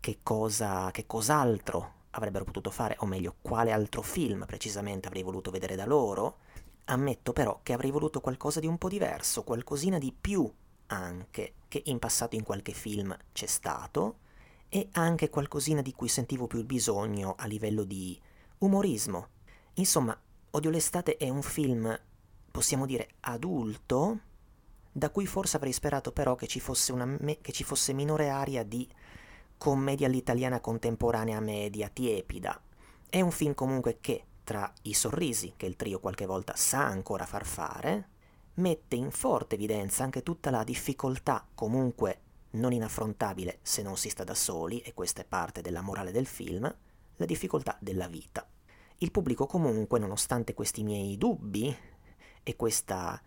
che 0.01 0.19
cosa, 0.23 0.91
che 0.91 1.07
cos'altro 1.07 2.03
avrebbero 2.11 2.45
potuto 2.45 2.71
fare, 2.71 2.97
o 3.01 3.07
meglio, 3.07 3.37
quale 3.41 3.73
altro 3.73 4.03
film 4.03 4.45
precisamente 4.47 5.09
avrei 5.09 5.23
voluto 5.23 5.51
vedere 5.51 5.77
da 5.77 5.87
loro, 5.87 6.39
Ammetto 6.87 7.33
però 7.33 7.61
che 7.63 7.73
avrei 7.73 7.91
voluto 7.91 8.21
qualcosa 8.21 8.61
di 8.61 8.67
un 8.67 8.79
po' 8.79 8.89
diverso, 8.89 9.43
qualcosina 9.43 9.99
di 9.99 10.15
più 10.19 10.51
anche, 10.87 11.55
che 11.69 11.83
in 11.87 11.99
passato 11.99 12.37
in 12.37 12.43
qualche 12.43 12.73
film 12.73 13.17
c'è 13.33 13.47
stato, 13.47 14.19
e 14.69 14.89
anche 14.93 15.31
qualcosina 15.31 15.83
di 15.83 15.93
cui 15.93 16.09
sentivo 16.09 16.47
più 16.47 16.59
il 16.59 16.65
bisogno 16.65 17.35
a 17.39 17.47
livello 17.47 17.85
di 17.85 18.21
umorismo. 18.59 19.29
Insomma, 19.75 20.19
Odio 20.51 20.71
l'estate 20.71 21.17
è 21.17 21.29
un 21.29 21.43
film, 21.43 21.99
possiamo 22.51 22.87
dire, 22.87 23.09
adulto, 23.21 24.21
da 24.93 25.11
cui 25.11 25.27
forse 25.27 25.57
avrei 25.57 25.73
sperato 25.73 26.13
però 26.13 26.37
che 26.37 26.47
ci 26.47 26.61
fosse, 26.61 26.93
una 26.93 27.05
me- 27.05 27.41
che 27.41 27.51
ci 27.51 27.65
fosse 27.65 27.93
minore 27.93 28.29
aria 28.29 28.63
di 28.63 28.89
commedia 29.59 30.07
all'italiana 30.07 30.61
contemporanea 30.61 31.41
media, 31.41 31.89
tiepida. 31.89 32.61
È 33.09 33.21
un 33.21 33.33
film 33.33 33.55
comunque 33.55 33.99
che 34.01 34.25
tra 34.45 34.71
i 34.83 34.93
sorrisi 34.93 35.55
che 35.57 35.67
il 35.67 35.75
trio 35.75 35.99
qualche 35.99 36.27
volta 36.27 36.55
sa 36.55 36.85
ancora 36.85 37.25
far 37.25 37.45
fare, 37.45 38.09
mette 38.55 38.95
in 38.95 39.11
forte 39.11 39.57
evidenza 39.57 40.05
anche 40.05 40.23
tutta 40.23 40.51
la 40.51 40.63
difficoltà 40.63 41.45
comunque 41.55 42.21
non 42.51 42.73
inaffrontabile 42.73 43.59
se 43.63 43.83
non 43.83 43.97
si 43.97 44.09
sta 44.11 44.23
da 44.23 44.35
soli, 44.35 44.81
e 44.81 44.95
questa 44.95 45.23
è 45.23 45.25
parte 45.25 45.61
della 45.61 45.81
morale 45.81 46.13
del 46.13 46.27
film, 46.27 46.73
la 47.17 47.25
difficoltà 47.27 47.77
della 47.81 48.07
vita. 48.07 48.47
Il 48.99 49.11
pubblico 49.11 49.47
comunque, 49.47 49.99
nonostante 49.99 50.55
questi 50.55 50.85
miei 50.85 51.19
dubbi 51.19 51.77
e 52.43 52.57
questa, 52.57 53.21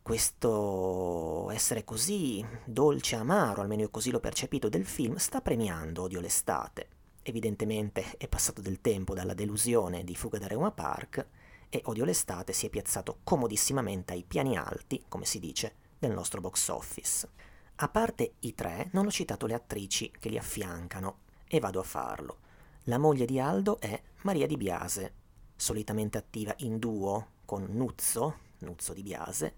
questo 0.00 1.50
essere 1.50 1.84
così 1.84 2.42
dolce 2.64 3.16
amaro, 3.16 3.60
almeno 3.60 3.82
io 3.82 3.90
così 3.90 4.10
l'ho 4.10 4.20
percepito 4.20 4.70
del 4.70 4.86
film, 4.86 5.16
sta 5.16 5.42
premiando 5.42 6.02
Odio 6.02 6.20
l'estate 6.20 6.98
Evidentemente 7.30 8.16
è 8.16 8.26
passato 8.26 8.60
del 8.60 8.80
tempo 8.80 9.14
dalla 9.14 9.34
delusione 9.34 10.02
di 10.02 10.16
Fuga 10.16 10.38
da 10.38 10.48
Reuma 10.48 10.72
Park 10.72 11.28
e 11.68 11.80
Odio 11.84 12.04
l'estate 12.04 12.52
si 12.52 12.66
è 12.66 12.70
piazzato 12.70 13.20
comodissimamente 13.22 14.12
ai 14.12 14.24
piani 14.26 14.56
alti, 14.56 15.04
come 15.06 15.24
si 15.24 15.38
dice, 15.38 15.74
del 15.96 16.10
nostro 16.10 16.40
box 16.40 16.66
office. 16.70 17.28
A 17.76 17.88
parte 17.88 18.32
i 18.40 18.52
tre, 18.52 18.88
non 18.94 19.06
ho 19.06 19.12
citato 19.12 19.46
le 19.46 19.54
attrici 19.54 20.10
che 20.18 20.28
li 20.28 20.38
affiancano, 20.38 21.18
e 21.46 21.60
vado 21.60 21.78
a 21.78 21.84
farlo. 21.84 22.38
La 22.86 22.98
moglie 22.98 23.26
di 23.26 23.38
Aldo 23.38 23.78
è 23.78 24.02
Maria 24.22 24.48
Di 24.48 24.56
Biase, 24.56 25.12
solitamente 25.54 26.18
attiva 26.18 26.52
in 26.58 26.80
duo 26.80 27.28
con 27.44 27.64
Nuzzo, 27.70 28.38
Nuzzo 28.58 28.92
Di 28.92 29.04
Biase, 29.04 29.54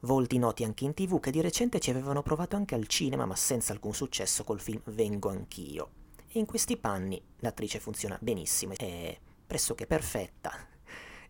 volti 0.00 0.36
noti 0.36 0.64
anche 0.64 0.84
in 0.84 0.94
tv 0.94 1.20
che 1.20 1.30
di 1.30 1.40
recente 1.40 1.78
ci 1.78 1.90
avevano 1.90 2.22
provato 2.22 2.56
anche 2.56 2.74
al 2.74 2.88
cinema 2.88 3.24
ma 3.24 3.36
senza 3.36 3.72
alcun 3.72 3.94
successo 3.94 4.42
col 4.42 4.58
film 4.58 4.80
Vengo 4.86 5.28
anch'io 5.28 5.97
e 6.30 6.38
in 6.38 6.46
questi 6.46 6.76
panni 6.76 7.22
l'attrice 7.38 7.80
funziona 7.80 8.18
benissimo, 8.20 8.74
è 8.76 9.18
pressoché 9.46 9.86
perfetta, 9.86 10.52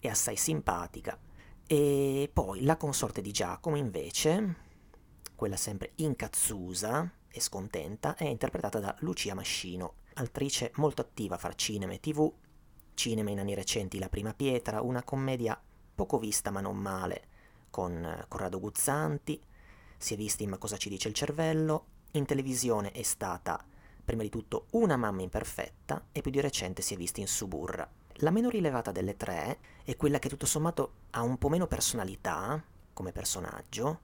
è 0.00 0.08
assai 0.08 0.36
simpatica. 0.36 1.18
E 1.66 2.30
poi 2.32 2.64
la 2.64 2.76
consorte 2.76 3.20
di 3.20 3.30
Giacomo 3.30 3.76
invece, 3.76 4.56
quella 5.34 5.56
sempre 5.56 5.92
incazzusa 5.96 7.12
e 7.28 7.40
scontenta, 7.40 8.16
è 8.16 8.24
interpretata 8.24 8.80
da 8.80 8.94
Lucia 9.00 9.34
Mascino, 9.34 9.96
attrice 10.14 10.72
molto 10.76 11.02
attiva 11.02 11.36
fra 11.36 11.54
cinema 11.54 11.92
e 11.92 12.00
tv, 12.00 12.32
cinema 12.94 13.30
in 13.30 13.38
anni 13.38 13.54
recenti 13.54 13.98
La 13.98 14.08
prima 14.08 14.34
pietra, 14.34 14.80
una 14.82 15.04
commedia 15.04 15.60
poco 15.94 16.18
vista 16.18 16.50
ma 16.50 16.60
non 16.60 16.76
male, 16.76 17.26
con 17.70 18.24
Corrado 18.28 18.58
Guzzanti, 18.58 19.40
si 19.96 20.14
è 20.14 20.16
vista 20.16 20.42
in 20.42 20.50
Ma 20.50 20.58
cosa 20.58 20.76
ci 20.76 20.88
dice 20.88 21.08
il 21.08 21.14
cervello, 21.14 21.86
in 22.12 22.24
televisione 22.24 22.90
è 22.90 23.02
stata 23.02 23.64
prima 24.08 24.22
di 24.22 24.30
tutto 24.30 24.68
una 24.70 24.96
mamma 24.96 25.20
imperfetta 25.20 26.06
e 26.12 26.22
più 26.22 26.30
di 26.30 26.40
recente 26.40 26.80
si 26.80 26.94
è 26.94 26.96
vista 26.96 27.20
in 27.20 27.26
Suburra. 27.26 27.86
La 28.20 28.30
meno 28.30 28.48
rilevata 28.48 28.90
delle 28.90 29.18
tre 29.18 29.58
è 29.84 29.96
quella 29.96 30.18
che 30.18 30.30
tutto 30.30 30.46
sommato 30.46 30.92
ha 31.10 31.20
un 31.20 31.36
po' 31.36 31.50
meno 31.50 31.66
personalità 31.66 32.64
come 32.94 33.12
personaggio, 33.12 34.00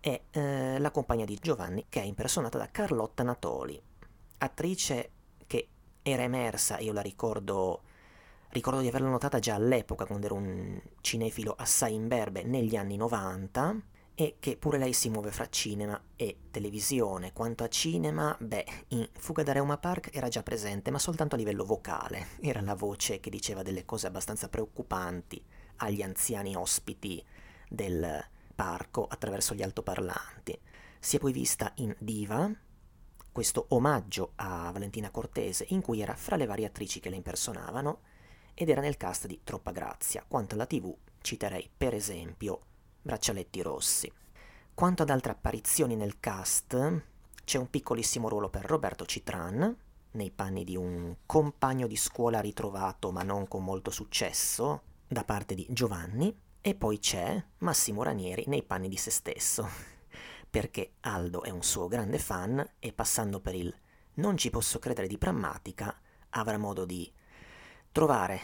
è 0.00 0.20
eh, 0.32 0.78
la 0.80 0.90
compagna 0.90 1.24
di 1.24 1.38
Giovanni 1.40 1.86
che 1.88 2.00
è 2.00 2.04
impersonata 2.04 2.58
da 2.58 2.68
Carlotta 2.68 3.22
Natoli, 3.22 3.80
attrice 4.38 5.10
che 5.46 5.68
era 6.02 6.24
emersa, 6.24 6.80
io 6.80 6.92
la 6.92 7.00
ricordo, 7.00 7.82
ricordo 8.48 8.80
di 8.80 8.88
averla 8.88 9.08
notata 9.08 9.38
già 9.38 9.54
all'epoca 9.54 10.04
quando 10.04 10.26
ero 10.26 10.34
un 10.34 10.82
cinefilo 11.00 11.54
assai 11.56 11.94
imberbe 11.94 12.42
negli 12.42 12.74
anni 12.74 12.96
90, 12.96 13.80
e 14.18 14.36
che 14.40 14.56
pure 14.56 14.78
lei 14.78 14.94
si 14.94 15.10
muove 15.10 15.30
fra 15.30 15.46
cinema 15.50 16.02
e 16.16 16.38
televisione. 16.50 17.34
Quanto 17.34 17.64
a 17.64 17.68
cinema, 17.68 18.34
beh, 18.40 18.64
in 18.88 19.06
Fuga 19.12 19.42
da 19.42 19.52
Reuma 19.52 19.76
Park 19.76 20.08
era 20.14 20.28
già 20.28 20.42
presente, 20.42 20.90
ma 20.90 20.98
soltanto 20.98 21.34
a 21.34 21.38
livello 21.38 21.66
vocale. 21.66 22.28
Era 22.40 22.62
la 22.62 22.74
voce 22.74 23.20
che 23.20 23.28
diceva 23.28 23.62
delle 23.62 23.84
cose 23.84 24.06
abbastanza 24.06 24.48
preoccupanti 24.48 25.44
agli 25.76 26.00
anziani 26.00 26.56
ospiti 26.56 27.22
del 27.68 28.24
parco 28.54 29.06
attraverso 29.06 29.54
gli 29.54 29.62
altoparlanti. 29.62 30.58
Si 30.98 31.16
è 31.16 31.18
poi 31.18 31.32
vista 31.32 31.72
in 31.76 31.94
Diva, 31.98 32.50
questo 33.30 33.66
omaggio 33.68 34.32
a 34.36 34.70
Valentina 34.72 35.10
Cortese 35.10 35.66
in 35.68 35.82
cui 35.82 36.00
era 36.00 36.14
fra 36.14 36.36
le 36.36 36.46
varie 36.46 36.64
attrici 36.64 37.00
che 37.00 37.10
le 37.10 37.16
impersonavano 37.16 38.00
ed 38.54 38.70
era 38.70 38.80
nel 38.80 38.96
cast 38.96 39.26
di 39.26 39.40
Troppa 39.44 39.72
Grazia. 39.72 40.24
Quanto 40.26 40.54
alla 40.54 40.64
tv 40.64 40.96
citerei 41.20 41.68
per 41.76 41.92
esempio 41.92 42.60
Braccialetti 43.06 43.62
Rossi. 43.62 44.12
Quanto 44.74 45.02
ad 45.02 45.10
altre 45.10 45.30
apparizioni 45.30 45.94
nel 45.94 46.18
cast, 46.18 47.02
c'è 47.44 47.56
un 47.56 47.70
piccolissimo 47.70 48.28
ruolo 48.28 48.50
per 48.50 48.64
Roberto 48.64 49.06
Citran, 49.06 49.74
nei 50.10 50.32
panni 50.32 50.64
di 50.64 50.76
un 50.76 51.14
compagno 51.24 51.86
di 51.86 51.94
scuola 51.96 52.40
ritrovato 52.40 53.12
ma 53.12 53.22
non 53.22 53.46
con 53.46 53.62
molto 53.62 53.92
successo, 53.92 54.82
da 55.06 55.22
parte 55.22 55.54
di 55.54 55.64
Giovanni, 55.70 56.36
e 56.60 56.74
poi 56.74 56.98
c'è 56.98 57.40
Massimo 57.58 58.02
Ranieri 58.02 58.42
nei 58.48 58.64
panni 58.64 58.88
di 58.88 58.96
se 58.96 59.12
stesso, 59.12 59.68
perché 60.50 60.94
Aldo 61.02 61.44
è 61.44 61.50
un 61.50 61.62
suo 61.62 61.86
grande 61.86 62.18
fan 62.18 62.72
e 62.80 62.92
passando 62.92 63.38
per 63.38 63.54
il 63.54 63.72
non 64.14 64.36
ci 64.36 64.50
posso 64.50 64.80
credere 64.80 65.06
di 65.06 65.16
Prammatica 65.16 65.96
avrà 66.30 66.58
modo 66.58 66.84
di 66.84 67.08
trovare 67.92 68.40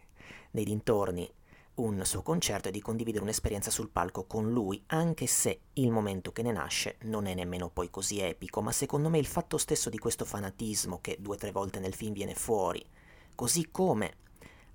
nei 0.52 0.64
dintorni 0.64 1.30
un 1.78 2.04
suo 2.04 2.22
concerto 2.22 2.68
e 2.68 2.70
di 2.70 2.80
condividere 2.80 3.22
un'esperienza 3.22 3.70
sul 3.70 3.90
palco 3.90 4.24
con 4.24 4.50
lui, 4.50 4.82
anche 4.86 5.26
se 5.26 5.60
il 5.74 5.90
momento 5.90 6.32
che 6.32 6.42
ne 6.42 6.52
nasce 6.52 6.96
non 7.02 7.26
è 7.26 7.34
nemmeno 7.34 7.68
poi 7.68 7.90
così 7.90 8.20
epico, 8.20 8.60
ma 8.60 8.72
secondo 8.72 9.08
me 9.08 9.18
il 9.18 9.26
fatto 9.26 9.58
stesso 9.58 9.90
di 9.90 9.98
questo 9.98 10.24
fanatismo 10.24 11.00
che 11.00 11.16
due 11.20 11.36
o 11.36 11.38
tre 11.38 11.52
volte 11.52 11.78
nel 11.78 11.94
film 11.94 12.12
viene 12.12 12.34
fuori, 12.34 12.84
così 13.34 13.70
come 13.70 14.16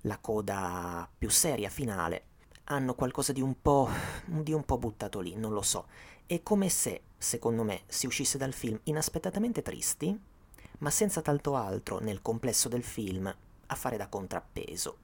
la 0.02 0.18
coda 0.18 1.08
più 1.16 1.30
seria 1.30 1.68
finale, 1.68 2.26
hanno 2.64 2.94
qualcosa 2.94 3.32
di 3.32 3.42
un 3.42 3.60
po'. 3.60 3.88
di 4.26 4.52
un 4.52 4.64
po' 4.64 4.78
buttato 4.78 5.20
lì, 5.20 5.34
non 5.34 5.52
lo 5.52 5.62
so. 5.62 5.86
È 6.26 6.42
come 6.42 6.68
se, 6.70 7.02
secondo 7.18 7.62
me, 7.62 7.82
si 7.86 8.06
uscisse 8.06 8.38
dal 8.38 8.54
film 8.54 8.78
inaspettatamente 8.84 9.60
tristi, 9.60 10.18
ma 10.78 10.90
senza 10.90 11.20
tanto 11.20 11.54
altro 11.54 11.98
nel 11.98 12.22
complesso 12.22 12.68
del 12.68 12.82
film 12.82 13.34
a 13.66 13.74
fare 13.74 13.96
da 13.96 14.08
contrappeso. 14.08 15.03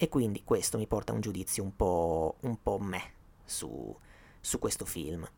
E 0.00 0.08
quindi 0.08 0.44
questo 0.44 0.78
mi 0.78 0.86
porta 0.86 1.10
a 1.10 1.16
un 1.16 1.20
giudizio 1.20 1.64
un 1.64 1.74
po', 1.74 2.36
un 2.42 2.62
po 2.62 2.78
me 2.78 3.02
su, 3.44 3.92
su 4.40 4.60
questo 4.60 4.84
film. 4.84 5.28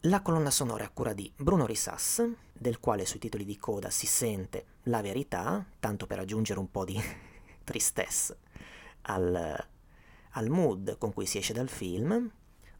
La 0.00 0.22
colonna 0.22 0.50
sonora 0.50 0.82
è 0.82 0.86
a 0.86 0.90
cura 0.90 1.12
di 1.12 1.32
Bruno 1.36 1.66
Risas, 1.66 2.28
del 2.52 2.80
quale 2.80 3.06
sui 3.06 3.20
titoli 3.20 3.44
di 3.44 3.56
coda 3.56 3.90
si 3.90 4.06
sente 4.08 4.64
la 4.84 5.00
verità, 5.02 5.64
tanto 5.78 6.08
per 6.08 6.18
aggiungere 6.18 6.58
un 6.58 6.68
po' 6.68 6.84
di 6.84 7.00
tristesse 7.62 8.38
al, 9.02 9.66
al 10.30 10.48
mood 10.48 10.98
con 10.98 11.12
cui 11.12 11.26
si 11.26 11.38
esce 11.38 11.52
dal 11.52 11.68
film. 11.68 12.28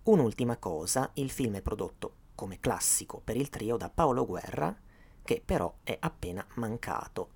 Un'ultima 0.02 0.56
cosa, 0.56 1.08
il 1.14 1.30
film 1.30 1.54
è 1.54 1.62
prodotto 1.62 2.14
come 2.34 2.58
classico 2.58 3.20
per 3.22 3.36
il 3.36 3.48
trio 3.48 3.76
da 3.76 3.88
Paolo 3.88 4.26
Guerra, 4.26 4.76
che 5.22 5.40
però 5.44 5.72
è 5.84 5.96
appena 6.00 6.44
mancato. 6.54 7.30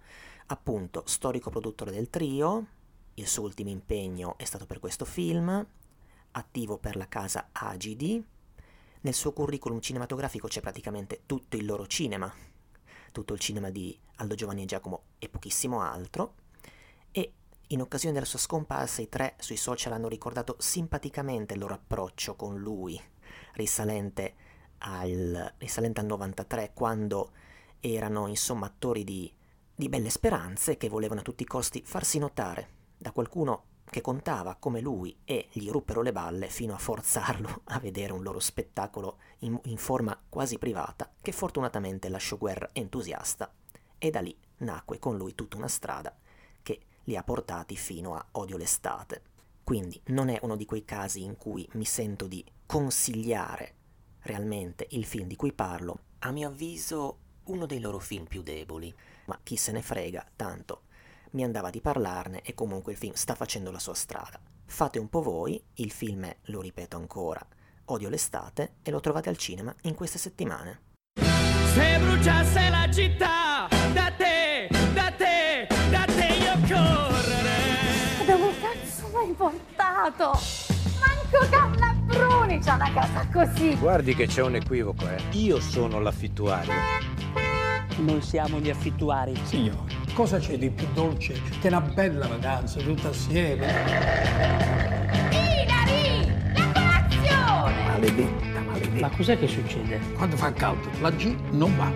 Appunto, 0.47 1.05
storico 1.07 1.50
produttore 1.50 1.93
del 1.93 2.11
trio, 2.11 2.66
il 3.18 3.26
suo 3.26 3.44
ultimo 3.44 3.70
impegno 3.70 4.37
è 4.37 4.44
stato 4.44 4.66
per 4.66 4.78
questo 4.78 5.04
film, 5.04 5.66
attivo 6.32 6.78
per 6.78 6.96
la 6.96 7.08
casa 7.08 7.49
Agidi. 7.52 8.23
Nel 9.00 9.14
suo 9.14 9.32
curriculum 9.32 9.80
cinematografico 9.80 10.49
c'è 10.49 10.61
praticamente 10.61 11.23
tutto 11.25 11.56
il 11.56 11.64
loro 11.64 11.87
cinema, 11.87 12.32
tutto 13.12 13.32
il 13.32 13.40
cinema 13.40 13.70
di 13.70 13.99
Aldo 14.16 14.35
Giovanni 14.35 14.62
e 14.62 14.66
Giacomo 14.66 15.02
e 15.18 15.28
pochissimo 15.28 15.80
altro. 15.80 16.35
E 17.11 17.32
in 17.68 17.80
occasione 17.80 18.12
della 18.12 18.26
sua 18.26 18.38
scomparsa 18.38 19.00
i 19.00 19.08
tre 19.08 19.37
sui 19.38 19.56
social 19.56 19.92
hanno 19.92 20.08
ricordato 20.08 20.56
simpaticamente 20.58 21.54
il 21.54 21.61
loro 21.61 21.75
approccio 21.75 22.35
con 22.35 22.58
lui, 22.58 23.00
risalente 23.54 24.35
al, 24.78 25.54
risalente 25.56 26.00
al 26.00 26.06
93, 26.06 26.73
quando 26.75 27.30
erano 27.80 28.26
insomma 28.26 28.66
attori 28.66 29.04
di, 29.04 29.32
di 29.75 29.88
belle 29.88 30.11
speranze 30.11 30.76
che 30.76 30.90
volevano 30.90 31.20
a 31.20 31.25
tutti 31.25 31.44
i 31.44 31.46
costi 31.46 31.82
farsi 31.82 32.18
notare 32.18 32.75
da 33.06 33.12
qualcuno 33.12 33.66
che 33.85 34.00
contava 34.00 34.57
come 34.57 34.81
lui 34.81 35.16
e 35.24 35.46
gli 35.52 35.70
ruppero 35.70 36.02
le 36.02 36.11
balle 36.11 36.48
fino 36.48 36.74
a 36.74 36.78
forzarlo 36.78 37.61
a 37.70 37.78
vedere 37.78 38.12
un 38.12 38.24
loro 38.24 38.40
spettacolo 38.40 39.18
in, 39.40 39.57
in 39.66 39.76
forma 39.76 40.20
quasi 40.28 40.59
privata 40.59 41.09
che 41.22 41.31
fortunatamente 41.31 42.09
lasciò 42.09 42.37
Guerra 42.37 42.70
entusiasta 42.72 43.48
e 43.96 44.11
da 44.11 44.18
lì 44.18 44.37
nacque 44.59 44.98
con 44.98 45.16
lui 45.16 45.37
tutta 45.37 45.57
una 45.57 45.68
strada 45.68 46.12
che 46.62 46.81
li 47.04 47.16
ha 47.16 47.22
portati 47.22 47.76
fino 47.76 48.16
a 48.16 48.26
Odio 48.33 48.57
l'estate. 48.57 49.22
Quindi 49.62 50.00
non 50.07 50.28
è 50.28 50.40
uno 50.42 50.57
di 50.57 50.64
quei 50.64 50.85
casi 50.85 51.22
in 51.22 51.37
cui 51.37 51.68
mi 51.74 51.85
sento 51.85 52.26
di 52.26 52.44
consigliare 52.66 53.74
realmente 54.22 54.88
il 54.90 55.04
film 55.04 55.28
di 55.28 55.37
cui 55.37 55.52
parlo, 55.52 56.00
a 56.20 56.33
mio 56.33 56.48
avviso 56.48 57.18
uno 57.44 57.66
dei 57.66 57.78
loro 57.78 58.00
film 58.00 58.26
più 58.26 58.42
deboli, 58.42 58.92
ma 59.26 59.38
chi 59.44 59.57
se 59.57 59.70
ne 59.70 59.83
frega, 59.83 60.26
tanto 60.35 60.86
mi 61.37 61.44
andava 61.44 61.68
di 61.68 61.83
parlarne 61.83 62.40
e 62.42 62.55
comunque 62.55 62.92
il 62.92 62.99
film 62.99 63.12
sta 63.12 63.35
facendo 63.35 63.70
la 63.70 63.79
sua 63.79 63.94
strada. 63.94 64.40
Fate 64.64 64.99
un 64.99 65.09
po' 65.09 65.20
voi, 65.20 65.62
il 65.75 65.92
film 65.92 66.25
è, 66.25 66.37
lo 66.44 66.62
ripeto 66.62 66.96
ancora, 66.96 67.46
Odio 67.88 68.09
l'estate 68.09 68.77
e 68.83 68.90
lo 68.90 69.01
trovate 69.01 69.29
al 69.29 69.37
cinema 69.37 69.72
in 69.83 69.94
queste 69.94 70.18
settimane. 70.18 70.81
Se 71.20 71.99
bruciasse 71.99 72.68
la 72.70 72.88
città, 72.90 73.68
da 73.92 74.11
te, 74.16 74.68
da 74.94 75.12
te, 75.12 75.68
da 75.90 76.05
te 76.07 76.27
io 76.27 76.53
correre. 76.66 78.25
Dove 78.27 78.53
cazzo 78.59 79.11
l'hai 79.12 79.33
portato? 79.35 80.38
Manco 80.99 81.49
Cannabruni 81.51 82.59
c'ha 82.61 82.75
una 82.75 82.92
casa 82.92 83.29
così. 83.31 83.77
Guardi 83.77 84.14
che 84.14 84.27
c'è 84.27 84.42
un 84.42 84.57
equivoco, 84.57 85.07
eh. 85.07 85.22
Io 85.33 85.61
sono 85.61 86.01
l'affittuario. 86.01 86.72
Noi 87.99 88.22
siamo 88.22 88.59
gli 88.59 88.70
affittuari. 88.70 89.37
Signore 89.44 89.95
cosa 90.16 90.38
c'è 90.38 90.57
di 90.57 90.70
più 90.70 90.87
dolce 90.94 91.38
che 91.61 91.68
una 91.68 91.83
bella 91.83 92.26
vacanza 92.26 92.81
tutta 92.81 93.09
assieme? 93.09 93.66
Inari! 95.31 96.33
La 96.55 96.72
colazione! 96.72 97.85
Maledetta, 97.85 98.61
maledetta. 98.61 99.09
Ma 99.09 99.14
cos'è 99.14 99.38
che 99.38 99.46
succede? 99.46 100.00
Quando 100.14 100.37
fa 100.37 100.55
caldo, 100.55 100.88
la 101.00 101.11
G 101.11 101.37
non 101.50 101.76
va. 101.76 101.92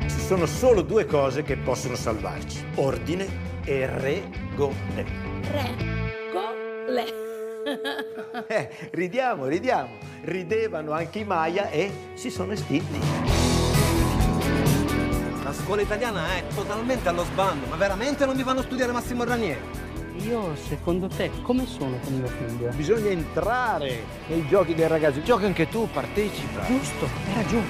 Ci 0.00 0.18
sono 0.18 0.46
solo 0.46 0.80
due 0.80 1.04
cose 1.04 1.42
che 1.42 1.58
possono 1.58 1.94
salvarci. 1.94 2.64
Ordine 2.76 3.28
e 3.64 3.86
regole. 3.86 5.04
Regole. 5.50 7.04
eh, 8.48 8.70
ridiamo, 8.92 9.44
ridiamo. 9.44 9.90
Ridevano 10.22 10.92
anche 10.92 11.18
i 11.18 11.24
Maya 11.24 11.68
e 11.68 11.92
si 12.14 12.30
sono 12.30 12.52
estinti. 12.52 13.41
La 15.72 15.78
scuola 15.78 15.90
italiana 15.90 16.36
è 16.36 16.44
totalmente 16.54 17.08
allo 17.08 17.24
sbando, 17.24 17.66
ma 17.66 17.76
veramente 17.76 18.26
non 18.26 18.36
mi 18.36 18.42
vanno 18.42 18.60
a 18.60 18.62
studiare 18.62 18.92
Massimo 18.92 19.24
Ranieri? 19.24 19.58
Io, 20.18 20.54
secondo 20.68 21.08
te, 21.08 21.30
come 21.40 21.66
sono 21.66 21.98
con 22.04 22.12
mio 22.12 22.26
figlio? 22.26 22.68
Bisogna 22.72 23.08
entrare 23.08 24.04
nei 24.26 24.46
giochi 24.48 24.74
dei 24.74 24.86
ragazzi. 24.86 25.22
Giochi 25.24 25.46
anche 25.46 25.70
tu, 25.70 25.88
partecipa. 25.90 26.66
Giusto, 26.66 27.08
hai 27.26 27.34
ragione. 27.42 27.66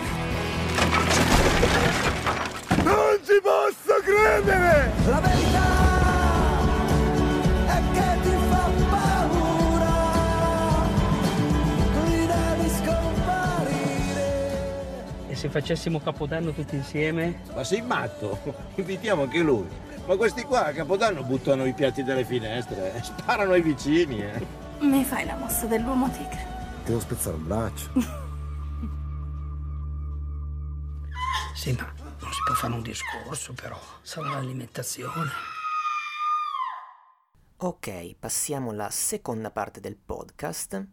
Non 2.83 3.21
ci 3.23 3.41
posso 3.41 4.01
credere! 4.03 4.93
La 5.07 5.21
verità! 5.21 5.82
Se 15.43 15.49
facessimo 15.49 15.99
Capodanno 15.99 16.53
tutti 16.53 16.77
insieme? 16.77 17.43
Ma 17.53 17.65
sei 17.65 17.83
matto? 17.83 18.39
Invitiamo 18.77 19.23
anche 19.23 19.41
lui. 19.41 19.67
Ma 20.07 20.15
questi 20.17 20.43
qua 20.43 20.67
a 20.67 20.73
Capodanno 20.73 21.25
buttano 21.25 21.65
i 21.65 21.73
piatti 21.73 22.05
dalle 22.05 22.25
finestre, 22.25 22.95
eh. 22.95 23.03
sparano 23.03 23.51
ai 23.51 23.61
vicini. 23.61 24.23
Eh. 24.23 24.47
Mi 24.83 25.03
fai 25.03 25.25
la 25.25 25.35
mossa 25.35 25.67
dell'uomo 25.67 26.09
tigre. 26.11 26.47
Devo 26.85 27.01
spezzare 27.01 27.35
un 27.35 27.45
braccio. 27.45 27.91
sì, 31.55 31.73
ma 31.73 31.93
non 31.97 32.33
si 32.33 32.41
può 32.45 32.55
fare 32.55 32.75
un 32.75 32.83
discorso 32.83 33.53
però. 33.53 33.77
Sarà 34.03 34.31
l'alimentazione. 34.31 35.31
Ok, 37.57 38.15
passiamo 38.17 38.71
alla 38.71 38.91
seconda 38.91 39.51
parte 39.51 39.81
del 39.81 39.97
podcast 39.97 40.87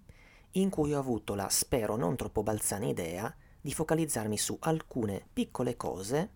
in 0.54 0.72
cui 0.72 0.96
ho 0.96 1.00
avuto 1.00 1.36
la, 1.36 1.48
spero 1.50 1.96
non 1.96 2.16
troppo 2.16 2.42
balzana 2.42 2.88
idea, 2.88 3.32
di 3.62 3.74
focalizzarmi 3.74 4.38
su 4.38 4.58
alcune 4.62 5.26
piccole 5.32 5.76
cose 5.76 6.32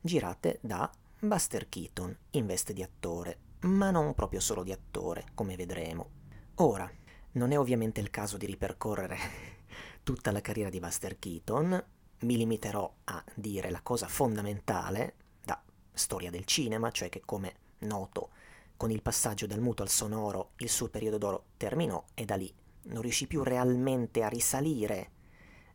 girate 0.00 0.58
da 0.62 0.90
Buster 1.20 1.68
Keaton 1.68 2.16
in 2.30 2.46
veste 2.46 2.72
di 2.72 2.82
attore, 2.82 3.38
ma 3.60 3.90
non 3.90 4.14
proprio 4.14 4.40
solo 4.40 4.62
di 4.62 4.72
attore, 4.72 5.26
come 5.34 5.56
vedremo. 5.56 6.10
Ora, 6.56 6.90
non 7.32 7.52
è 7.52 7.58
ovviamente 7.58 8.00
il 8.00 8.10
caso 8.10 8.36
di 8.36 8.46
ripercorrere 8.46 9.18
tutta 10.02 10.30
la 10.30 10.40
carriera 10.40 10.70
di 10.70 10.80
Buster 10.80 11.18
Keaton, 11.18 11.84
mi 12.20 12.36
limiterò 12.36 12.92
a 13.04 13.24
dire 13.34 13.70
la 13.70 13.82
cosa 13.82 14.08
fondamentale 14.08 15.14
da 15.44 15.60
storia 15.92 16.30
del 16.30 16.44
cinema, 16.44 16.90
cioè 16.90 17.08
che 17.08 17.22
come 17.24 17.54
noto 17.80 18.30
con 18.76 18.90
il 18.90 19.02
passaggio 19.02 19.46
dal 19.46 19.60
muto 19.60 19.82
al 19.82 19.88
sonoro 19.88 20.52
il 20.58 20.68
suo 20.68 20.88
periodo 20.88 21.18
d'oro 21.18 21.44
terminò 21.56 22.02
e 22.14 22.24
da 22.24 22.36
lì 22.36 22.52
non 22.84 23.02
riuscì 23.02 23.26
più 23.26 23.42
realmente 23.42 24.22
a 24.22 24.28
risalire 24.28 25.10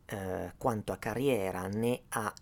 eh, 0.06 0.52
quanto 0.56 0.92
a 0.92 0.96
carriera 0.96 1.66
né 1.68 2.02
a 2.10 2.32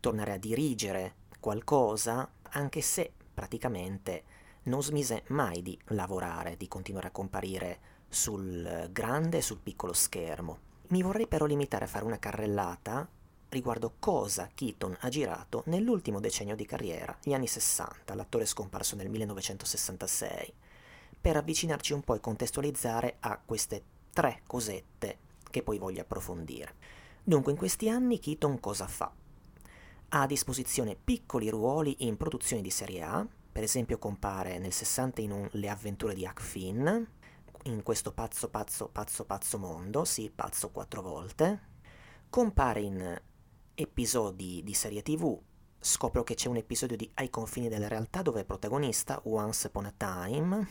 tornare 0.00 0.32
a 0.32 0.38
dirigere 0.38 1.14
qualcosa, 1.40 2.28
anche 2.50 2.80
se 2.80 3.12
praticamente 3.32 4.24
non 4.64 4.82
smise 4.82 5.24
mai 5.28 5.62
di 5.62 5.78
lavorare, 5.86 6.56
di 6.56 6.68
continuare 6.68 7.08
a 7.08 7.12
comparire 7.12 7.78
sul 8.08 8.88
grande 8.92 9.38
e 9.38 9.42
sul 9.42 9.58
piccolo 9.58 9.92
schermo. 9.92 10.68
Mi 10.88 11.02
vorrei 11.02 11.26
però 11.26 11.46
limitare 11.46 11.84
a 11.84 11.88
fare 11.88 12.04
una 12.04 12.18
carrellata 12.18 13.08
riguardo 13.50 13.94
cosa 13.98 14.48
Keaton 14.52 14.96
ha 15.00 15.08
girato 15.08 15.62
nell'ultimo 15.66 16.20
decennio 16.20 16.54
di 16.54 16.66
carriera, 16.66 17.16
gli 17.22 17.32
anni 17.32 17.46
60, 17.46 18.14
l'attore 18.14 18.46
scomparso 18.46 18.96
nel 18.96 19.08
1966, 19.08 20.52
per 21.20 21.36
avvicinarci 21.36 21.92
un 21.92 22.02
po' 22.02 22.14
e 22.14 22.20
contestualizzare 22.20 23.16
a 23.20 23.40
queste 23.44 23.82
tre 24.12 24.42
cosette 24.46 25.18
che 25.50 25.62
poi 25.62 25.78
voglio 25.78 26.00
approfondire. 26.00 26.74
Dunque, 27.22 27.52
in 27.52 27.58
questi 27.58 27.88
anni 27.88 28.18
Keaton 28.18 28.60
cosa 28.60 28.86
fa? 28.86 29.12
Ha 30.12 30.20
a 30.20 30.26
disposizione 30.26 30.96
piccoli 30.96 31.48
ruoli 31.50 31.96
in 32.06 32.16
produzioni 32.16 32.62
di 32.62 32.70
serie 32.70 33.02
A, 33.02 33.26
per 33.52 33.62
esempio 33.62 33.98
compare 33.98 34.58
nel 34.58 34.72
60 34.72 35.20
in 35.20 35.32
un 35.32 35.48
Le 35.52 35.68
avventure 35.68 36.14
di 36.14 36.24
Huck 36.24 36.40
Finn, 36.40 36.88
in 37.64 37.82
questo 37.82 38.12
pazzo 38.12 38.48
pazzo 38.48 38.88
pazzo 38.88 39.24
pazzo 39.24 39.58
mondo, 39.58 40.04
sì, 40.04 40.30
pazzo 40.34 40.70
quattro 40.70 41.02
volte, 41.02 41.68
compare 42.30 42.80
in 42.80 43.20
episodi 43.74 44.62
di 44.64 44.74
serie 44.74 45.02
tv, 45.02 45.38
scopro 45.78 46.22
che 46.22 46.34
c'è 46.34 46.48
un 46.48 46.56
episodio 46.56 46.96
di 46.96 47.10
Ai 47.14 47.30
confini 47.30 47.68
della 47.68 47.88
realtà 47.88 48.22
dove 48.22 48.40
è 48.40 48.44
protagonista 48.44 49.20
Once 49.24 49.66
Upon 49.66 49.86
a 49.86 49.94
Time, 49.96 50.68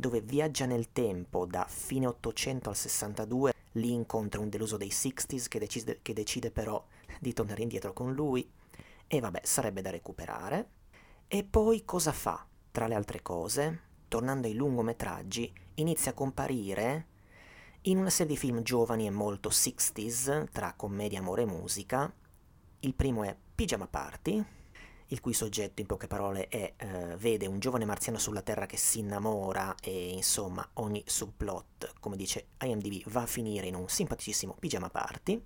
dove 0.00 0.20
viaggia 0.20 0.64
nel 0.64 0.92
tempo 0.92 1.44
da 1.44 1.66
fine 1.68 2.06
800 2.06 2.68
al 2.68 2.76
62, 2.76 3.52
lì 3.72 3.92
incontra 3.92 4.40
un 4.40 4.48
deluso 4.48 4.76
dei 4.76 4.90
60s 4.90 5.48
che 5.48 5.58
decide, 5.58 5.98
che 6.02 6.12
decide 6.12 6.52
però 6.52 6.86
di 7.18 7.32
tornare 7.32 7.62
indietro 7.62 7.92
con 7.92 8.14
lui, 8.14 8.48
e 9.08 9.18
vabbè, 9.18 9.40
sarebbe 9.42 9.82
da 9.82 9.90
recuperare. 9.90 10.68
E 11.26 11.42
poi 11.42 11.84
cosa 11.84 12.12
fa? 12.12 12.46
Tra 12.70 12.86
le 12.86 12.94
altre 12.94 13.22
cose, 13.22 13.80
tornando 14.06 14.46
ai 14.46 14.54
lungometraggi, 14.54 15.52
inizia 15.74 16.12
a 16.12 16.14
comparire 16.14 17.06
in 17.82 17.98
una 17.98 18.10
serie 18.10 18.34
di 18.34 18.38
film 18.38 18.62
giovani 18.62 19.04
e 19.04 19.10
molto 19.10 19.48
60s, 19.48 20.52
tra 20.52 20.74
commedia, 20.76 21.18
amore 21.18 21.42
e 21.42 21.46
musica. 21.46 22.12
Il 22.80 22.94
primo 22.94 23.24
è 23.24 23.36
Pigiama 23.52 23.88
Party, 23.88 24.44
il 25.08 25.20
cui 25.20 25.32
soggetto 25.32 25.80
in 25.80 25.86
poche 25.86 26.06
parole 26.06 26.48
è, 26.48 26.74
eh, 26.76 27.16
vede 27.16 27.46
un 27.46 27.58
giovane 27.58 27.84
marziano 27.84 28.18
sulla 28.18 28.42
Terra 28.42 28.66
che 28.66 28.76
si 28.76 28.98
innamora 28.98 29.74
e 29.80 30.10
insomma 30.10 30.68
ogni 30.74 31.02
subplot, 31.06 31.94
come 32.00 32.16
dice 32.16 32.48
IMDb, 32.60 33.08
va 33.08 33.22
a 33.22 33.26
finire 33.26 33.66
in 33.66 33.74
un 33.74 33.88
simpaticissimo 33.88 34.56
Pigiama 34.58 34.90
Party, 34.90 35.42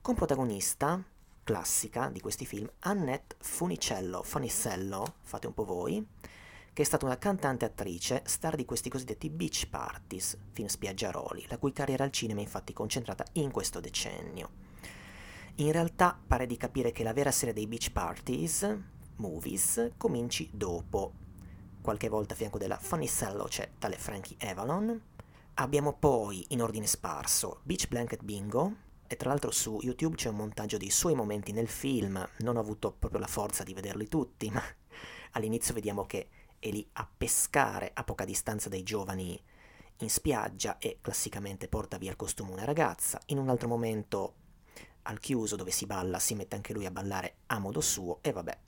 con 0.00 0.14
protagonista 0.14 1.02
classica 1.44 2.08
di 2.08 2.20
questi 2.20 2.44
film 2.44 2.70
Annette 2.80 3.36
Funicello, 3.40 4.22
Funicello, 4.22 5.14
fate 5.22 5.46
un 5.46 5.54
po' 5.54 5.64
voi, 5.64 6.06
che 6.72 6.82
è 6.82 6.84
stata 6.84 7.04
una 7.04 7.18
cantante 7.18 7.64
attrice, 7.64 8.22
star 8.26 8.56
di 8.56 8.64
questi 8.64 8.88
cosiddetti 8.88 9.28
beach 9.28 9.68
parties, 9.68 10.36
film 10.52 10.68
spiaggiaroli, 10.68 11.46
la 11.48 11.58
cui 11.58 11.72
carriera 11.72 12.04
al 12.04 12.12
cinema 12.12 12.40
è 12.40 12.44
infatti 12.44 12.72
concentrata 12.72 13.24
in 13.32 13.50
questo 13.50 13.80
decennio. 13.80 14.61
In 15.56 15.70
realtà 15.70 16.18
pare 16.26 16.46
di 16.46 16.56
capire 16.56 16.92
che 16.92 17.02
la 17.02 17.12
vera 17.12 17.30
serie 17.30 17.52
dei 17.52 17.66
beach 17.66 17.92
parties, 17.92 18.66
movies, 19.16 19.92
cominci 19.98 20.48
dopo. 20.50 21.12
Qualche 21.82 22.08
volta 22.08 22.32
a 22.32 22.36
fianco 22.36 22.56
della 22.56 22.78
Funicello 22.78 23.44
c'è 23.44 23.72
tale 23.78 23.96
Frankie 23.96 24.36
Avalon. 24.40 24.98
Abbiamo 25.54 25.92
poi, 25.92 26.46
in 26.48 26.62
ordine 26.62 26.86
sparso, 26.86 27.60
Beach 27.64 27.86
Blanket 27.86 28.22
Bingo, 28.22 28.76
e 29.06 29.16
tra 29.16 29.28
l'altro 29.28 29.50
su 29.50 29.78
YouTube 29.82 30.16
c'è 30.16 30.30
un 30.30 30.36
montaggio 30.36 30.78
dei 30.78 30.88
suoi 30.88 31.14
momenti 31.14 31.52
nel 31.52 31.68
film, 31.68 32.26
non 32.38 32.56
ho 32.56 32.60
avuto 32.60 32.90
proprio 32.90 33.20
la 33.20 33.26
forza 33.26 33.62
di 33.62 33.74
vederli 33.74 34.08
tutti, 34.08 34.50
ma 34.50 34.62
all'inizio 35.32 35.74
vediamo 35.74 36.06
che 36.06 36.28
è 36.58 36.70
lì 36.70 36.88
a 36.94 37.06
pescare 37.14 37.90
a 37.92 38.04
poca 38.04 38.24
distanza 38.24 38.70
dai 38.70 38.82
giovani 38.82 39.38
in 39.98 40.08
spiaggia 40.08 40.78
e 40.78 40.98
classicamente 41.02 41.68
porta 41.68 41.98
via 41.98 42.10
il 42.10 42.16
costume 42.16 42.52
una 42.52 42.64
ragazza. 42.64 43.20
In 43.26 43.38
un 43.38 43.50
altro 43.50 43.68
momento 43.68 44.36
al 45.02 45.18
chiuso 45.18 45.56
dove 45.56 45.70
si 45.70 45.86
balla 45.86 46.18
si 46.18 46.34
mette 46.34 46.56
anche 46.56 46.72
lui 46.72 46.86
a 46.86 46.90
ballare 46.90 47.34
a 47.46 47.58
modo 47.58 47.80
suo 47.80 48.18
e 48.20 48.32
vabbè. 48.32 48.58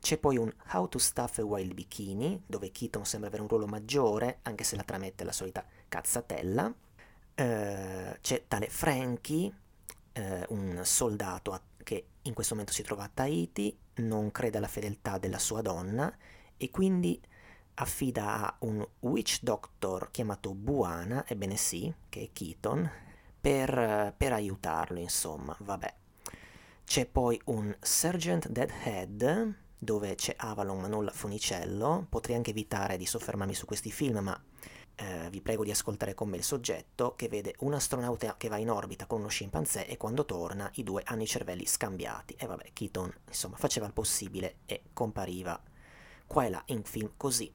C'è 0.00 0.18
poi 0.18 0.36
un 0.36 0.52
How 0.72 0.88
to 0.88 0.98
Stuff 0.98 1.38
a 1.38 1.44
Wild 1.44 1.74
Bikini 1.74 2.42
dove 2.44 2.72
Keaton 2.72 3.04
sembra 3.04 3.28
avere 3.28 3.42
un 3.42 3.48
ruolo 3.48 3.66
maggiore 3.66 4.40
anche 4.42 4.64
se 4.64 4.74
la 4.74 4.82
tramette 4.82 5.24
la 5.24 5.32
solita 5.32 5.64
cazzatella. 5.88 6.66
Uh, 7.34 8.16
c'è 8.20 8.44
tale 8.46 8.68
Frankie, 8.68 9.52
uh, 10.14 10.54
un 10.54 10.80
soldato 10.84 11.52
a- 11.52 11.62
che 11.82 12.06
in 12.22 12.34
questo 12.34 12.54
momento 12.54 12.74
si 12.74 12.82
trova 12.82 13.04
a 13.04 13.10
Tahiti, 13.12 13.76
non 13.94 14.30
crede 14.30 14.58
alla 14.58 14.68
fedeltà 14.68 15.18
della 15.18 15.38
sua 15.38 15.62
donna 15.62 16.14
e 16.56 16.70
quindi 16.70 17.20
affida 17.74 18.46
a 18.46 18.56
un 18.60 18.86
witch 19.00 19.38
doctor 19.42 20.10
chiamato 20.10 20.52
Buana, 20.54 21.24
ebbene 21.26 21.56
sì, 21.56 21.92
che 22.08 22.22
è 22.22 22.28
Keaton, 22.32 22.90
per, 23.42 24.14
per 24.16 24.32
aiutarlo, 24.32 25.00
insomma, 25.00 25.54
vabbè. 25.58 25.94
C'è 26.84 27.06
poi 27.06 27.40
un 27.46 27.74
Sergeant 27.80 28.48
Deadhead, 28.48 29.54
dove 29.76 30.14
c'è 30.14 30.34
Avalon 30.36 30.80
ma 30.80 30.86
non 30.86 31.04
la 31.04 31.10
Funicello. 31.10 32.06
Potrei 32.08 32.36
anche 32.36 32.50
evitare 32.50 32.96
di 32.96 33.04
soffermarmi 33.04 33.52
su 33.52 33.66
questi 33.66 33.90
film, 33.90 34.18
ma 34.18 34.40
eh, 34.94 35.28
vi 35.30 35.40
prego 35.40 35.64
di 35.64 35.72
ascoltare 35.72 36.14
con 36.14 36.28
me 36.28 36.36
il 36.36 36.44
soggetto 36.44 37.14
che 37.16 37.26
vede 37.28 37.56
un 37.60 37.74
astronauta 37.74 38.36
che 38.36 38.48
va 38.48 38.58
in 38.58 38.70
orbita 38.70 39.06
con 39.06 39.20
uno 39.20 39.28
scimpanzé 39.28 39.88
e 39.88 39.96
quando 39.96 40.24
torna 40.24 40.70
i 40.74 40.84
due 40.84 41.02
hanno 41.04 41.22
i 41.22 41.26
cervelli 41.26 41.66
scambiati. 41.66 42.36
E 42.38 42.46
vabbè, 42.46 42.70
Keaton, 42.72 43.12
insomma, 43.26 43.56
faceva 43.56 43.86
il 43.86 43.92
possibile 43.92 44.58
e 44.66 44.82
compariva 44.92 45.60
qua 46.28 46.44
e 46.44 46.50
là 46.50 46.62
in 46.66 46.84
film 46.84 47.10
così. 47.16 47.52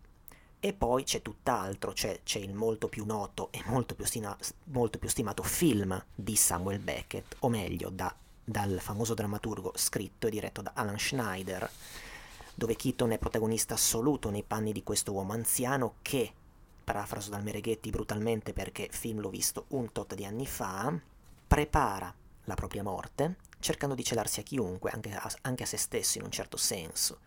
E 0.59 0.73
poi 0.73 1.03
c'è 1.03 1.21
tutt'altro, 1.21 1.91
c'è, 1.91 2.21
c'è 2.23 2.39
il 2.39 2.53
molto 2.53 2.87
più 2.87 3.05
noto 3.05 3.51
e 3.51 3.61
molto 3.65 3.93
più, 3.93 4.05
stima, 4.05 4.35
molto 4.65 4.97
più, 4.97 5.07
stimato 5.07 5.43
film 5.43 6.03
di 6.15 6.35
Samuel 6.35 6.79
Beckett, 6.79 7.35
o 7.39 7.49
meglio 7.49 7.89
da, 7.89 8.13
dal 8.43 8.79
famoso 8.79 9.13
drammaturgo 9.13 9.73
scritto 9.75 10.25
e 10.25 10.31
diretto 10.31 10.63
da 10.63 10.71
Alan 10.73 10.97
Schneider, 10.97 11.69
dove 12.55 12.75
Keaton 12.75 13.11
è 13.11 13.19
protagonista 13.19 13.75
assoluto 13.75 14.31
nei 14.31 14.41
panni 14.41 14.71
di 14.71 14.81
questo 14.81 15.11
uomo 15.11 15.33
anziano 15.33 15.97
che, 16.01 16.33
parafraso 16.83 17.29
dal 17.29 17.43
Mereghetti 17.43 17.91
brutalmente 17.91 18.51
perché 18.51 18.87
film 18.89 19.19
l'ho 19.19 19.29
visto 19.29 19.65
un 19.69 19.91
tot 19.91 20.15
di 20.15 20.25
anni 20.25 20.47
fa, 20.47 20.91
prepara 21.47 22.11
la 22.45 22.55
propria 22.55 22.81
morte, 22.81 23.35
cercando 23.59 23.93
di 23.93 24.03
celarsi 24.03 24.39
a 24.39 24.43
chiunque, 24.43 24.89
anche 24.89 25.13
a, 25.13 25.31
anche 25.41 25.63
a 25.63 25.67
se 25.67 25.77
stesso 25.77 26.17
in 26.17 26.23
un 26.23 26.31
certo 26.31 26.57
senso 26.57 27.19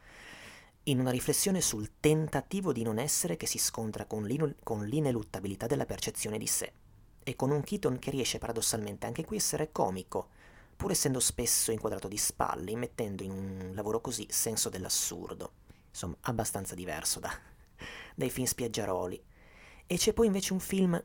in 0.90 0.98
una 0.98 1.11
riflessione 1.11 1.61
sul 1.61 1.92
tentativo 2.00 2.72
di 2.72 2.83
non 2.83 2.98
essere 2.98 3.37
che 3.37 3.46
si 3.46 3.59
scontra 3.59 4.07
con, 4.07 4.26
con 4.64 4.85
l'ineluttabilità 4.85 5.66
della 5.66 5.87
percezione 5.87 6.37
di 6.37 6.48
sé, 6.48 6.72
e 7.22 7.37
con 7.37 7.50
un 7.50 7.62
Keaton 7.62 7.98
che 7.98 8.11
riesce 8.11 8.38
paradossalmente 8.38 9.07
anche 9.07 9.24
qui 9.24 9.37
a 9.37 9.38
essere 9.38 9.70
comico, 9.70 10.31
pur 10.76 10.90
essendo 10.90 11.20
spesso 11.20 11.70
inquadrato 11.70 12.09
di 12.09 12.16
spalle, 12.16 12.74
mettendo 12.74 13.22
in 13.22 13.31
un 13.31 13.70
lavoro 13.74 14.00
così 14.00 14.26
senso 14.31 14.68
dell'assurdo. 14.68 15.53
Insomma, 15.90 16.16
abbastanza 16.22 16.74
diverso 16.74 17.20
da, 17.20 17.31
dai 18.16 18.31
film 18.31 18.46
spiaggiaroli. 18.46 19.22
E 19.87 19.96
c'è 19.96 20.12
poi 20.12 20.26
invece 20.26 20.53
un 20.53 20.61
film 20.61 21.05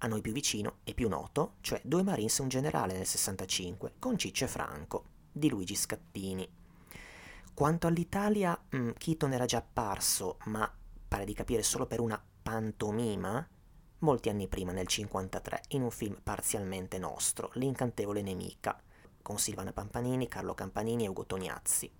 a 0.00 0.06
noi 0.06 0.20
più 0.20 0.32
vicino 0.32 0.78
e 0.84 0.94
più 0.94 1.08
noto, 1.08 1.54
cioè 1.60 1.80
Due 1.84 2.04
Marines 2.04 2.38
e 2.38 2.42
un 2.42 2.48
generale 2.48 2.92
nel 2.94 3.06
65, 3.06 3.94
con 3.98 4.16
Ciccio 4.16 4.46
Franco, 4.46 5.04
di 5.32 5.48
Luigi 5.48 5.74
Scattini. 5.74 6.57
Quanto 7.58 7.88
all'Italia, 7.88 8.56
mh, 8.70 8.90
Keaton 8.96 9.32
era 9.32 9.44
già 9.44 9.58
apparso, 9.58 10.36
ma 10.44 10.72
pare 11.08 11.24
di 11.24 11.34
capire 11.34 11.64
solo 11.64 11.86
per 11.86 11.98
una 11.98 12.24
pantomima, 12.40 13.44
molti 13.98 14.28
anni 14.28 14.46
prima, 14.46 14.70
nel 14.70 14.86
1953, 14.86 15.62
in 15.76 15.82
un 15.82 15.90
film 15.90 16.20
parzialmente 16.22 16.98
nostro, 16.98 17.50
L'incantevole 17.54 18.22
nemica, 18.22 18.80
con 19.22 19.40
Silvana 19.40 19.72
Pampanini, 19.72 20.28
Carlo 20.28 20.54
Campanini 20.54 21.04
e 21.04 21.08
Ugo 21.08 21.26
Tognazzi. 21.26 21.90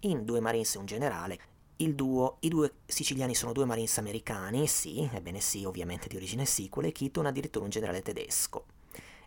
In 0.00 0.26
Due 0.26 0.40
Marines 0.40 0.74
e 0.74 0.78
un 0.78 0.84
generale, 0.84 1.40
il 1.76 1.94
duo, 1.94 2.36
i 2.40 2.50
due 2.50 2.80
siciliani 2.84 3.34
sono 3.34 3.54
due 3.54 3.64
Marines 3.64 3.96
americani, 3.96 4.66
sì, 4.66 5.08
ebbene 5.10 5.40
sì, 5.40 5.64
ovviamente 5.64 6.08
di 6.08 6.16
origine 6.16 6.44
sequel, 6.44 6.88
e 6.88 6.92
Keaton 6.92 7.24
addirittura 7.24 7.64
un 7.64 7.70
generale 7.70 8.02
tedesco. 8.02 8.66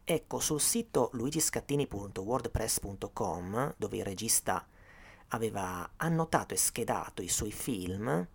Ecco, 0.03 0.39
sul 0.39 0.61
sito 0.61 1.09
luigiscattini.wordpress.com, 1.13 3.73
dove 3.75 3.97
il 3.97 4.03
regista 4.03 4.67
aveva 5.33 5.91
annotato 5.97 6.53
e 6.53 6.57
schedato 6.57 7.21
i 7.21 7.27
suoi 7.27 7.51
film, 7.51 8.27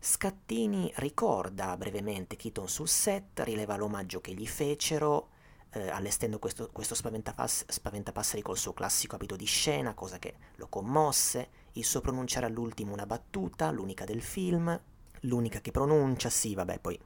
Scattini 0.00 0.92
ricorda 0.96 1.76
brevemente 1.76 2.36
Keaton 2.36 2.68
sul 2.68 2.88
set, 2.88 3.40
rileva 3.40 3.76
l'omaggio 3.76 4.20
che 4.20 4.32
gli 4.32 4.46
fecero, 4.46 5.30
eh, 5.70 5.88
allestendo 5.88 6.38
questo, 6.38 6.68
questo 6.70 6.94
spaventapass- 6.94 7.68
spaventapasseri 7.68 8.42
col 8.42 8.56
suo 8.56 8.72
classico 8.72 9.16
abito 9.16 9.34
di 9.34 9.46
scena, 9.46 9.94
cosa 9.94 10.18
che 10.18 10.36
lo 10.56 10.68
commosse, 10.68 11.48
il 11.72 11.84
suo 11.84 12.00
pronunciare 12.00 12.46
all'ultimo 12.46 12.92
una 12.92 13.06
battuta, 13.06 13.70
l'unica 13.70 14.04
del 14.04 14.22
film, 14.22 14.80
l'unica 15.22 15.60
che 15.60 15.72
pronuncia, 15.72 16.30
sì, 16.30 16.54
vabbè, 16.54 16.78
poi 16.78 16.98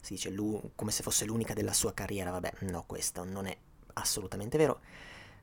si 0.00 0.14
dice 0.14 0.34
come 0.74 0.90
se 0.90 1.02
fosse 1.02 1.24
l'unica 1.24 1.54
della 1.54 1.72
sua 1.72 1.94
carriera, 1.94 2.30
vabbè, 2.30 2.52
no, 2.60 2.84
questo 2.84 3.24
non 3.24 3.46
è 3.46 3.56
assolutamente 3.94 4.58
vero. 4.58 4.80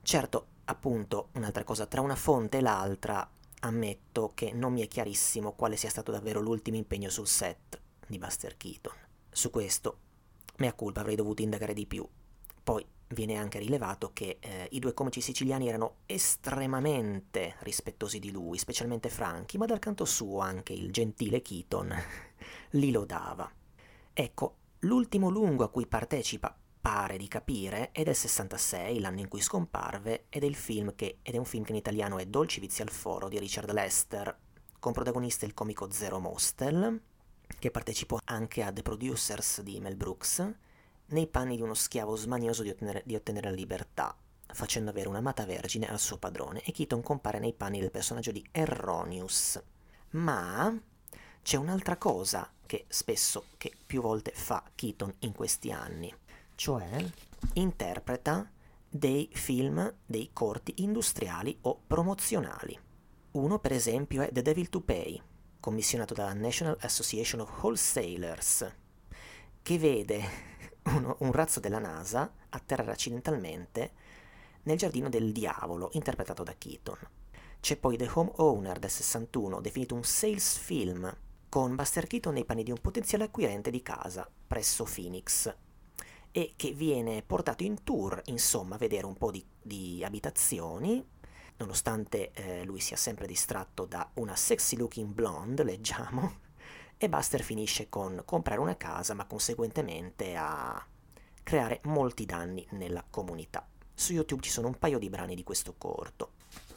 Certo, 0.04 0.48
appunto, 0.72 1.30
un'altra 1.34 1.64
cosa, 1.64 1.86
tra 1.86 2.02
una 2.02 2.16
fonte 2.16 2.58
e 2.58 2.62
l'altra 2.62 3.30
ammetto 3.62 4.32
che 4.34 4.52
non 4.52 4.74
mi 4.74 4.82
è 4.82 4.88
chiarissimo 4.88 5.54
quale 5.54 5.76
sia 5.76 5.90
stato 5.90 6.12
davvero 6.12 6.40
l'ultimo 6.40 6.78
impegno 6.78 7.10
sul 7.10 7.28
set 7.28 7.80
di 8.08 8.18
Buster 8.18 8.58
Keaton. 8.58 8.94
Su 9.30 9.50
questo, 9.50 9.98
mea 10.58 10.74
culpa, 10.74 11.02
avrei 11.02 11.16
dovuto 11.16 11.42
indagare 11.42 11.74
di 11.74 11.86
più. 11.86 12.08
Poi 12.64 12.86
viene 13.10 13.36
anche 13.36 13.60
rilevato 13.60 14.12
che 14.14 14.38
eh, 14.40 14.68
i 14.72 14.80
due 14.80 14.94
comici 14.94 15.22
siciliani 15.22 15.68
erano 15.68 15.98
estremamente 16.06 17.56
rispettosi 17.60 18.20
di 18.20 18.32
lui, 18.32 18.58
specialmente 18.58 19.10
Franchi, 19.10 19.58
ma 19.58 19.66
dal 19.66 19.80
canto 19.80 20.06
suo 20.06 20.40
anche 20.40 20.74
il 20.74 20.92
gentile 20.92 21.42
Keaton 21.42 21.94
li 22.72 22.92
lodava. 22.92 23.50
Ecco, 24.14 24.56
l'ultimo 24.80 25.30
lungo 25.30 25.64
a 25.64 25.70
cui 25.70 25.86
partecipa 25.86 26.56
pare 26.82 27.18
di 27.18 27.28
capire 27.28 27.92
è 27.92 28.04
del 28.04 28.16
66, 28.16 29.00
l'anno 29.00 29.20
in 29.20 29.28
cui 29.28 29.40
scomparve, 29.40 30.26
ed 30.30 30.44
è, 30.44 30.50
che, 30.96 31.20
ed 31.22 31.36
è 31.36 31.38
un 31.38 31.46
film 31.46 31.64
che 31.64 31.72
in 31.72 31.78
italiano 31.78 32.18
è 32.18 32.26
Dolci 32.26 32.60
vizi 32.60 32.82
al 32.82 32.90
foro 32.90 33.30
di 33.30 33.38
Richard 33.38 33.72
Lester, 33.72 34.36
con 34.80 34.92
protagonista 34.92 35.46
il 35.46 35.54
comico 35.54 35.92
Zero 35.92 36.20
Mostel, 36.20 37.00
che 37.60 37.72
partecipò 37.72 38.18
anche 38.26 38.64
a 38.64 38.72
The 38.72 38.82
Producers 38.82 39.62
di 39.62 39.80
Mel 39.80 39.96
Brooks, 39.96 40.54
nei 41.08 41.28
panni 41.28 41.56
di 41.56 41.62
uno 41.62 41.76
schiavo 41.76 42.16
smanioso 42.16 42.64
di 42.64 42.70
ottenere, 42.70 43.04
di 43.06 43.16
ottenere 43.16 43.50
la 43.50 43.56
libertà, 43.56 44.16
facendo 44.48 44.90
avere 44.90 45.08
un'amata 45.08 45.46
vergine 45.46 45.88
al 45.88 46.00
suo 46.00 46.18
padrone, 46.18 46.62
e 46.64 46.72
Keaton 46.72 47.04
compare 47.04 47.38
nei 47.38 47.54
panni 47.54 47.80
del 47.80 47.92
personaggio 47.92 48.32
di 48.32 48.44
Erronius. 48.52 49.62
Ma 50.12 50.76
c'è 51.44 51.58
un'altra 51.58 51.98
cosa 51.98 52.52
che 52.66 52.86
spesso, 52.88 53.46
che 53.58 53.74
più 53.86 54.02
volte 54.02 54.32
fa 54.34 54.64
Keaton 54.74 55.14
in 55.20 55.34
questi 55.34 55.72
anni, 55.72 56.14
cioè 56.62 57.04
interpreta 57.54 58.48
dei 58.88 59.28
film, 59.34 59.92
dei 60.06 60.30
corti 60.32 60.84
industriali 60.84 61.58
o 61.62 61.82
promozionali. 61.88 62.78
Uno, 63.32 63.58
per 63.58 63.72
esempio, 63.72 64.22
è 64.22 64.32
The 64.32 64.44
Devil 64.44 64.70
to 64.70 64.82
Pay, 64.82 65.20
commissionato 65.60 66.14
dalla 66.14 66.36
National 66.36 66.78
Association 66.82 67.42
of 67.42 67.64
Wholesalers, 67.64 68.76
che 69.64 69.80
vede 69.80 70.22
uno, 70.94 71.16
un 71.22 71.32
razzo 71.32 71.60
della 71.60 71.80
NASA 71.80 72.32
atterrare 72.50 72.92
accidentalmente 72.92 73.94
nel 74.62 74.78
giardino 74.78 75.10
del 75.10 75.32
diavolo, 75.32 75.90
interpretato 75.94 76.44
da 76.44 76.54
Keaton. 76.56 77.00
C'è 77.60 77.76
poi 77.76 77.98
The 77.98 78.12
Home 78.14 78.34
Owner 78.36 78.78
del 78.78 78.92
61, 78.92 79.62
definito 79.62 79.96
un 79.96 80.04
sales 80.04 80.58
film, 80.58 81.12
con 81.50 81.76
Buster 81.76 82.06
Keaton 82.06 82.34
nei 82.34 82.46
panni 82.46 82.62
di 82.62 82.70
un 82.70 82.78
potenziale 82.80 83.24
acquirente 83.24 83.72
di 83.72 83.82
casa 83.82 84.30
presso 84.46 84.84
Phoenix, 84.84 85.52
e 86.32 86.54
che 86.56 86.72
viene 86.72 87.24
portato 87.24 87.64
in 87.64 87.84
tour, 87.84 88.22
insomma, 88.26 88.76
a 88.76 88.78
vedere 88.78 89.06
un 89.06 89.16
po' 89.16 89.32
di, 89.32 89.46
di 89.62 90.04
abitazioni, 90.04 91.06
nonostante 91.58 92.32
eh, 92.32 92.64
lui 92.64 92.80
sia 92.80 92.96
sempre 92.96 93.28
distratto 93.28 93.86
da 93.86 94.10
una 94.16 94.36
sexy 94.36 94.78
looking 94.78 95.14
blonde, 95.14 95.64
leggiamo, 95.64 96.40
e 96.98 97.10
Buster 97.10 97.44
finisce 97.44 97.90
con 97.90 98.22
comprare 98.26 98.62
una 98.62 98.78
casa, 98.78 99.14
ma 99.14 99.26
conseguentemente 99.26 100.36
a 100.36 100.86
creare 101.44 101.82
molti 101.84 102.26
danni 102.26 102.66
nella 102.72 103.04
comunità. 103.10 103.68
Su 103.94 104.14
YouTube 104.14 104.42
ci 104.42 104.52
sono 104.52 104.68
un 104.68 104.80
paio 104.80 105.00
di 105.00 105.10
brani 105.10 105.36
di 105.36 105.44
questo 105.44 105.76
corto. 105.78 106.34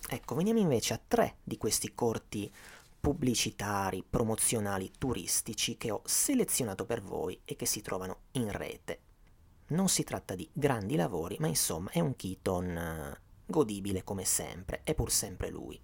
Ecco, 0.08 0.34
veniamo 0.34 0.58
invece 0.58 0.94
a 0.94 1.00
tre 1.06 1.36
di 1.42 1.56
questi 1.56 1.94
corti 1.94 2.52
pubblicitari, 3.00 4.04
promozionali, 4.08 4.90
turistici 4.98 5.76
che 5.76 5.90
ho 5.90 6.00
selezionato 6.04 6.86
per 6.86 7.02
voi 7.02 7.38
e 7.44 7.54
che 7.54 7.66
si 7.66 7.82
trovano 7.82 8.20
in 8.32 8.50
rete. 8.50 9.00
Non 9.68 9.88
si 9.88 10.04
tratta 10.04 10.34
di 10.34 10.48
grandi 10.52 10.94
lavori, 10.94 11.36
ma 11.40 11.46
insomma 11.46 11.90
è 11.90 12.00
un 12.00 12.14
Keaton 12.16 12.76
eh, 12.76 13.20
godibile 13.46 14.04
come 14.04 14.24
sempre, 14.24 14.82
è 14.84 14.94
pur 14.94 15.10
sempre 15.10 15.48
lui. 15.48 15.80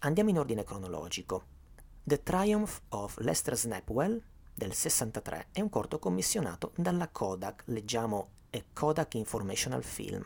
Andiamo 0.00 0.30
in 0.30 0.38
ordine 0.38 0.62
cronologico. 0.62 1.56
The 2.04 2.22
Triumph 2.22 2.80
of 2.90 3.18
Lester 3.18 3.56
Snapwell 3.56 4.22
del 4.54 4.72
63 4.72 5.48
è 5.50 5.60
un 5.60 5.68
corto 5.68 5.98
commissionato 5.98 6.72
dalla 6.76 7.08
Kodak, 7.08 7.64
leggiamo 7.66 8.28
a 8.50 8.62
Kodak 8.72 9.14
Informational 9.14 9.82
Film, 9.82 10.24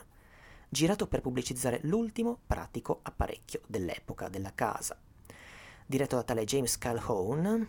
girato 0.68 1.06
per 1.06 1.22
pubblicizzare 1.22 1.80
l'ultimo 1.84 2.40
pratico 2.46 3.00
apparecchio 3.02 3.62
dell'epoca 3.66 4.28
della 4.28 4.52
casa. 4.54 4.98
Diretto 5.86 6.16
da 6.16 6.22
tale 6.22 6.44
James 6.44 6.76
Calhoun, 6.76 7.66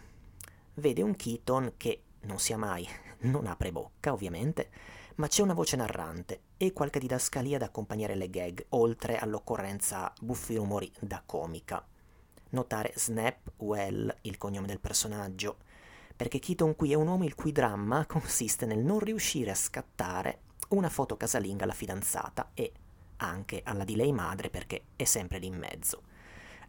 vede 0.75 1.01
un 1.01 1.15
Keaton 1.15 1.73
che 1.77 2.03
non 2.21 2.39
sia 2.39 2.57
mai, 2.57 2.87
non 3.23 3.47
apre 3.47 3.71
bocca 3.71 4.11
ovviamente, 4.11 4.69
ma 5.15 5.27
c'è 5.27 5.41
una 5.41 5.53
voce 5.53 5.75
narrante 5.75 6.41
e 6.57 6.73
qualche 6.73 6.99
didascalia 6.99 7.57
da 7.57 7.65
accompagnare 7.65 8.15
le 8.15 8.29
gag, 8.29 8.65
oltre 8.69 9.17
all'occorrenza 9.17 10.13
buffi 10.19 10.55
rumori 10.55 10.91
da 10.99 11.21
comica. 11.25 11.85
Notare 12.49 12.93
Snap 12.95 13.51
Well, 13.57 14.15
il 14.21 14.37
cognome 14.37 14.67
del 14.67 14.79
personaggio, 14.79 15.57
perché 16.15 16.39
Keaton 16.39 16.75
qui 16.75 16.91
è 16.91 16.95
un 16.95 17.07
uomo 17.07 17.23
il 17.23 17.35
cui 17.35 17.51
dramma 17.51 18.05
consiste 18.07 18.65
nel 18.65 18.79
non 18.79 18.99
riuscire 18.99 19.51
a 19.51 19.55
scattare 19.55 20.41
una 20.69 20.89
foto 20.89 21.17
casalinga 21.17 21.63
alla 21.63 21.73
fidanzata 21.73 22.51
e 22.53 22.71
anche 23.17 23.61
alla 23.63 23.83
di 23.83 23.95
lei 23.95 24.11
madre 24.11 24.49
perché 24.49 24.85
è 24.95 25.03
sempre 25.03 25.39
lì 25.39 25.47
in 25.47 25.57
mezzo. 25.57 26.03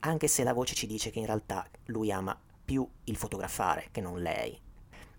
Anche 0.00 0.28
se 0.28 0.42
la 0.44 0.52
voce 0.52 0.74
ci 0.74 0.86
dice 0.86 1.10
che 1.10 1.18
in 1.18 1.26
realtà 1.26 1.66
lui 1.86 2.12
ama 2.12 2.38
più 2.64 2.86
il 3.04 3.16
fotografare 3.16 3.88
che 3.90 4.00
non 4.00 4.20
lei. 4.20 4.58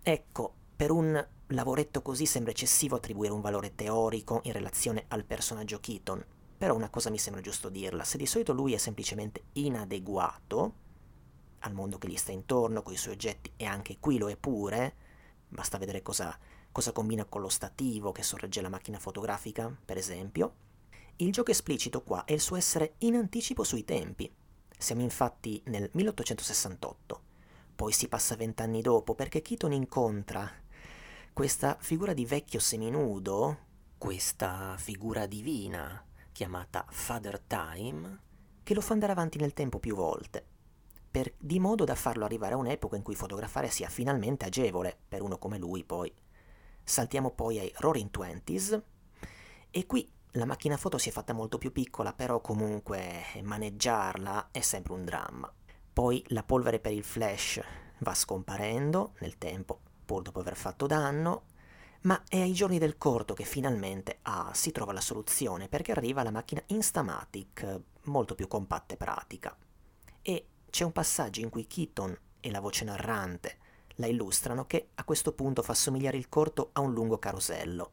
Ecco, 0.02 0.54
per 0.76 0.90
un 0.90 1.26
lavoretto 1.48 2.02
così 2.02 2.26
sembra 2.26 2.50
eccessivo 2.50 2.96
attribuire 2.96 3.32
un 3.32 3.40
valore 3.40 3.74
teorico 3.74 4.40
in 4.44 4.52
relazione 4.52 5.04
al 5.08 5.24
personaggio 5.24 5.78
Keaton, 5.78 6.24
però 6.56 6.74
una 6.74 6.90
cosa 6.90 7.10
mi 7.10 7.18
sembra 7.18 7.42
giusto 7.42 7.68
dirla, 7.68 8.04
se 8.04 8.18
di 8.18 8.26
solito 8.26 8.52
lui 8.52 8.72
è 8.72 8.78
semplicemente 8.78 9.44
inadeguato 9.52 10.74
al 11.60 11.72
mondo 11.72 11.98
che 11.98 12.08
gli 12.08 12.16
sta 12.16 12.32
intorno, 12.32 12.82
con 12.82 12.92
i 12.92 12.96
suoi 12.96 13.14
oggetti, 13.14 13.52
e 13.56 13.64
anche 13.64 13.98
qui 14.00 14.18
lo 14.18 14.28
è 14.30 14.36
pure, 14.36 14.94
basta 15.48 15.78
vedere 15.78 16.02
cosa, 16.02 16.36
cosa 16.72 16.92
combina 16.92 17.24
con 17.24 17.40
lo 17.40 17.48
stativo 17.48 18.12
che 18.12 18.22
sorregge 18.22 18.60
la 18.60 18.68
macchina 18.68 18.98
fotografica, 18.98 19.74
per 19.84 19.96
esempio, 19.96 20.54
il 21.16 21.32
gioco 21.32 21.50
esplicito 21.50 22.02
qua 22.02 22.24
è 22.24 22.32
il 22.32 22.40
suo 22.40 22.56
essere 22.56 22.94
in 22.98 23.16
anticipo 23.16 23.64
sui 23.64 23.84
tempi. 23.84 24.30
Siamo 24.76 25.02
infatti 25.02 25.62
nel 25.66 25.88
1868, 25.92 27.22
poi 27.74 27.92
si 27.92 28.08
passa 28.08 28.36
vent'anni 28.36 28.82
dopo 28.82 29.14
perché 29.14 29.40
Keaton 29.40 29.72
incontra 29.72 30.50
questa 31.36 31.76
figura 31.78 32.14
di 32.14 32.24
vecchio 32.24 32.58
seminudo, 32.58 33.58
questa 33.98 34.74
figura 34.78 35.26
divina 35.26 36.02
chiamata 36.32 36.86
Father 36.88 37.38
Time, 37.40 38.20
che 38.62 38.72
lo 38.72 38.80
fa 38.80 38.94
andare 38.94 39.12
avanti 39.12 39.36
nel 39.36 39.52
tempo 39.52 39.78
più 39.78 39.94
volte, 39.94 40.42
per, 41.10 41.34
di 41.36 41.60
modo 41.60 41.84
da 41.84 41.94
farlo 41.94 42.24
arrivare 42.24 42.54
a 42.54 42.56
un'epoca 42.56 42.96
in 42.96 43.02
cui 43.02 43.14
fotografare 43.14 43.68
sia 43.68 43.90
finalmente 43.90 44.46
agevole 44.46 44.96
per 45.06 45.20
uno 45.20 45.36
come 45.36 45.58
lui 45.58 45.84
poi. 45.84 46.10
Saltiamo 46.82 47.32
poi 47.32 47.58
ai 47.58 47.70
Roaring 47.76 48.10
Twenties 48.10 48.82
e 49.70 49.84
qui 49.84 50.10
la 50.30 50.46
macchina 50.46 50.78
foto 50.78 50.96
si 50.96 51.10
è 51.10 51.12
fatta 51.12 51.34
molto 51.34 51.58
più 51.58 51.70
piccola, 51.70 52.14
però 52.14 52.40
comunque 52.40 53.24
maneggiarla 53.42 54.48
è 54.52 54.60
sempre 54.62 54.94
un 54.94 55.04
dramma. 55.04 55.52
Poi 55.92 56.24
la 56.28 56.42
polvere 56.42 56.80
per 56.80 56.92
il 56.92 57.04
flash 57.04 57.60
va 57.98 58.14
scomparendo 58.14 59.12
nel 59.18 59.36
tempo 59.36 59.80
pur 60.06 60.22
dopo 60.22 60.40
aver 60.40 60.56
fatto 60.56 60.86
danno, 60.86 61.42
ma 62.02 62.22
è 62.28 62.40
ai 62.40 62.52
giorni 62.52 62.78
del 62.78 62.96
corto 62.96 63.34
che 63.34 63.44
finalmente 63.44 64.20
ah, 64.22 64.50
si 64.54 64.70
trova 64.70 64.92
la 64.92 65.00
soluzione 65.00 65.68
perché 65.68 65.90
arriva 65.90 66.22
la 66.22 66.30
macchina 66.30 66.62
Instamatic, 66.68 67.80
molto 68.04 68.34
più 68.34 68.46
compatta 68.46 68.94
e 68.94 68.96
pratica. 68.96 69.54
E 70.22 70.46
c'è 70.70 70.84
un 70.84 70.92
passaggio 70.92 71.40
in 71.40 71.50
cui 71.50 71.66
Keaton 71.66 72.16
e 72.40 72.50
la 72.50 72.60
voce 72.60 72.84
narrante 72.84 73.58
la 73.96 74.06
illustrano 74.06 74.66
che 74.66 74.90
a 74.94 75.04
questo 75.04 75.32
punto 75.32 75.62
fa 75.62 75.74
somigliare 75.74 76.16
il 76.16 76.28
corto 76.28 76.70
a 76.72 76.80
un 76.80 76.92
lungo 76.92 77.18
carosello, 77.18 77.92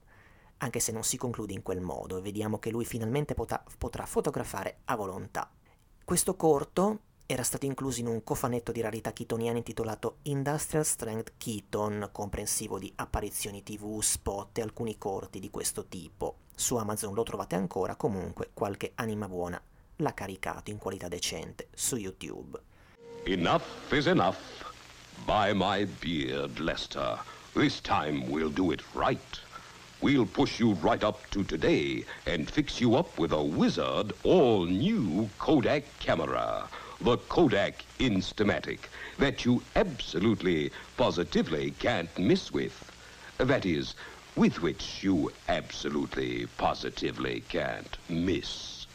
anche 0.58 0.80
se 0.80 0.92
non 0.92 1.04
si 1.04 1.18
conclude 1.18 1.54
in 1.54 1.64
quel 1.64 1.82
modo 1.82 2.18
e 2.18 2.22
vediamo 2.22 2.60
che 2.60 2.72
lui 2.72 2.86
finalmente 2.86 3.34
potrà, 3.34 3.64
potrà 3.78 4.06
fotografare 4.06 4.80
a 4.86 4.96
volontà. 4.96 5.50
Questo 6.04 6.36
corto 6.36 7.00
era 7.26 7.44
stato 7.44 7.66
incluso 7.66 8.02
in 8.02 8.08
un 8.08 8.24
cofanetto 8.24 8.72
di 8.72 8.82
rarità 8.82 9.12
chitoniane 9.14 9.60
intitolato 9.60 10.18
Industrial 10.24 10.86
Strength 10.86 11.34
Keaton, 11.38 12.10
comprensivo 12.12 12.78
di 12.78 12.92
apparizioni 12.96 13.64
tv, 13.64 14.02
spot 14.02 14.58
e 14.58 14.62
alcuni 14.62 14.98
corti 14.98 15.40
di 15.40 15.50
questo 15.50 15.86
tipo. 15.86 16.38
Su 16.54 16.76
Amazon 16.76 17.14
lo 17.14 17.24
trovate 17.24 17.56
ancora, 17.56 17.96
comunque 17.96 18.50
qualche 18.54 18.92
anima 18.96 19.28
buona 19.28 19.62
l'ha 19.98 20.14
caricato 20.14 20.70
in 20.70 20.78
qualità 20.78 21.08
decente 21.08 21.68
su 21.74 21.96
YouTube. 21.96 22.60
Enough 23.26 23.92
is 23.92 24.08
enough. 24.08 24.38
By 25.26 25.54
my 25.54 25.86
beard, 25.86 26.60
Lester. 26.60 27.20
This 27.54 27.80
time 27.80 28.28
we'll 28.30 28.52
do 28.52 28.72
it 28.72 28.84
right. 28.94 29.42
We'll 30.02 30.26
push 30.26 30.60
you 30.60 30.76
right 30.82 31.02
up 31.04 31.30
to 31.30 31.44
today 31.46 32.04
and 32.26 32.50
fix 32.50 32.82
you 32.82 32.96
up 32.96 33.18
with 33.18 33.32
a 33.32 33.42
wizard 33.42 34.14
all 34.24 34.66
new 34.66 35.30
Kodak 35.38 35.86
camera. 36.00 36.68
the 37.04 37.18
Kodak 37.28 37.84
Instamatic 38.00 38.80
that 39.20 39.44
you 39.44 39.62
absolutely, 39.76 40.72
positively 40.96 41.72
can't 41.72 42.18
miss 42.18 42.52
with. 42.52 42.92
That 43.40 43.66
is, 43.66 43.96
with 44.38 44.62
which 44.62 45.04
you 45.04 45.32
absolutely, 45.50 46.48
positively 46.58 47.44
can't 47.50 47.98
miss. 48.10 48.88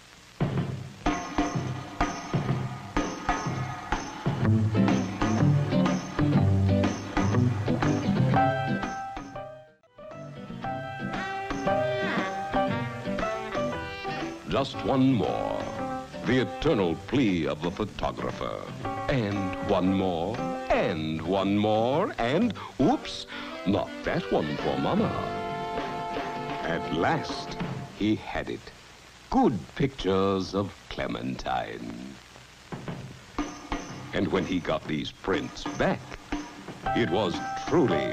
Just 14.49 14.83
one 14.85 15.13
more. 15.13 15.68
The 16.29 16.41
eternal 16.41 16.95
plea 17.07 17.47
of 17.47 17.63
the 17.63 17.71
photographer. 17.71 18.61
And 19.09 19.55
one 19.67 19.95
more, 19.95 20.37
and 20.69 21.23
one 21.23 21.57
more, 21.57 22.15
and 22.19 22.53
oops, 22.79 23.27
not 23.67 23.89
that 24.05 24.31
one 24.31 24.59
for 24.59 24.77
Mama. 24.77 25.09
At 26.65 26.95
last, 26.95 27.57
he 27.99 28.15
had 28.15 28.51
it. 28.51 28.61
Good 29.31 29.59
pictures 29.75 30.55
of 30.55 30.71
Clementine. 30.91 32.15
And 34.13 34.29
when 34.29 34.45
he 34.45 34.59
got 34.59 34.87
these 34.87 35.11
prints 35.11 35.65
back, 35.79 36.01
it 36.95 37.09
was 37.09 37.35
truly 37.69 38.13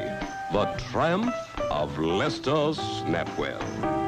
the 0.54 0.74
triumph 0.90 1.36
of 1.70 2.00
Lester 2.00 2.72
Snapwell. 2.72 4.05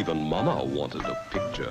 Even 0.00 0.26
Mama 0.26 0.62
wanted 0.62 1.02
a 1.02 1.14
picture. 1.28 1.68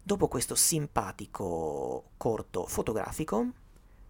Dopo 0.00 0.28
questo 0.28 0.54
simpatico 0.54 2.10
corto 2.16 2.66
fotografico, 2.66 3.48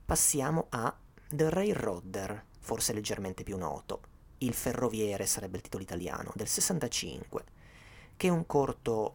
passiamo 0.05 0.67
a 0.69 0.95
The 1.27 1.49
Railroader, 1.49 2.45
forse 2.59 2.93
leggermente 2.93 3.45
più 3.45 3.57
noto. 3.57 4.03
Il 4.39 4.53
ferroviere 4.53 5.25
sarebbe 5.25 5.57
il 5.57 5.63
titolo 5.63 5.83
italiano, 5.83 6.33
del 6.35 6.49
65, 6.49 7.45
che 8.19 8.27
è 8.27 8.31
un 8.31 8.45
corto 8.45 9.15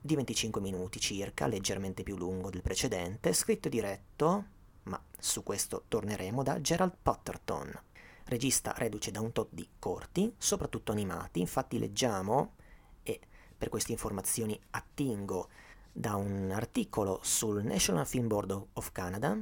di 0.00 0.14
25 0.14 0.58
minuti 0.62 0.98
circa, 1.00 1.46
leggermente 1.46 2.02
più 2.02 2.16
lungo 2.16 2.48
del 2.48 2.62
precedente, 2.62 3.34
scritto 3.34 3.68
e 3.68 3.70
diretto, 3.70 4.44
ma 4.84 4.98
su 5.18 5.42
questo 5.42 5.84
torneremo, 5.86 6.42
da 6.42 6.62
Gerald 6.62 6.94
Potterton, 7.02 7.90
regista 8.32 8.72
reduce 8.76 9.10
da 9.10 9.20
un 9.20 9.30
tot 9.30 9.48
di 9.50 9.68
corti, 9.78 10.34
soprattutto 10.38 10.90
animati, 10.90 11.40
infatti 11.40 11.78
leggiamo, 11.78 12.54
e 13.02 13.20
per 13.56 13.68
queste 13.68 13.92
informazioni 13.92 14.58
attingo 14.70 15.48
da 15.92 16.16
un 16.16 16.50
articolo 16.50 17.20
sul 17.22 17.62
National 17.62 18.06
Film 18.06 18.26
Board 18.26 18.66
of 18.72 18.90
Canada, 18.92 19.38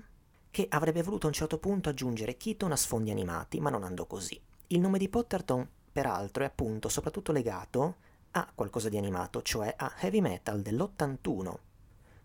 che 0.51 0.67
avrebbe 0.69 1.03
voluto 1.03 1.27
a 1.27 1.29
un 1.29 1.35
certo 1.35 1.59
punto 1.59 1.89
aggiungere 1.89 2.37
Keaton 2.37 2.73
a 2.73 2.77
sfondi 2.77 3.11
animati, 3.11 3.61
ma 3.61 3.71
non 3.71 3.85
andò 3.85 4.05
così. 4.07 4.39
Il 4.69 4.81
nome 4.81 4.99
di 4.99 5.09
Potterton, 5.09 5.67
peraltro, 5.93 6.43
è 6.43 6.47
appunto 6.47 6.89
soprattutto 6.89 7.31
legato 7.31 7.97
a 8.33 8.51
qualcosa 8.53 8.89
di 8.89 8.97
animato, 8.97 9.43
cioè 9.43 9.73
a 9.77 9.95
Heavy 10.01 10.21
Metal 10.21 10.61
dell'81, 10.61 11.55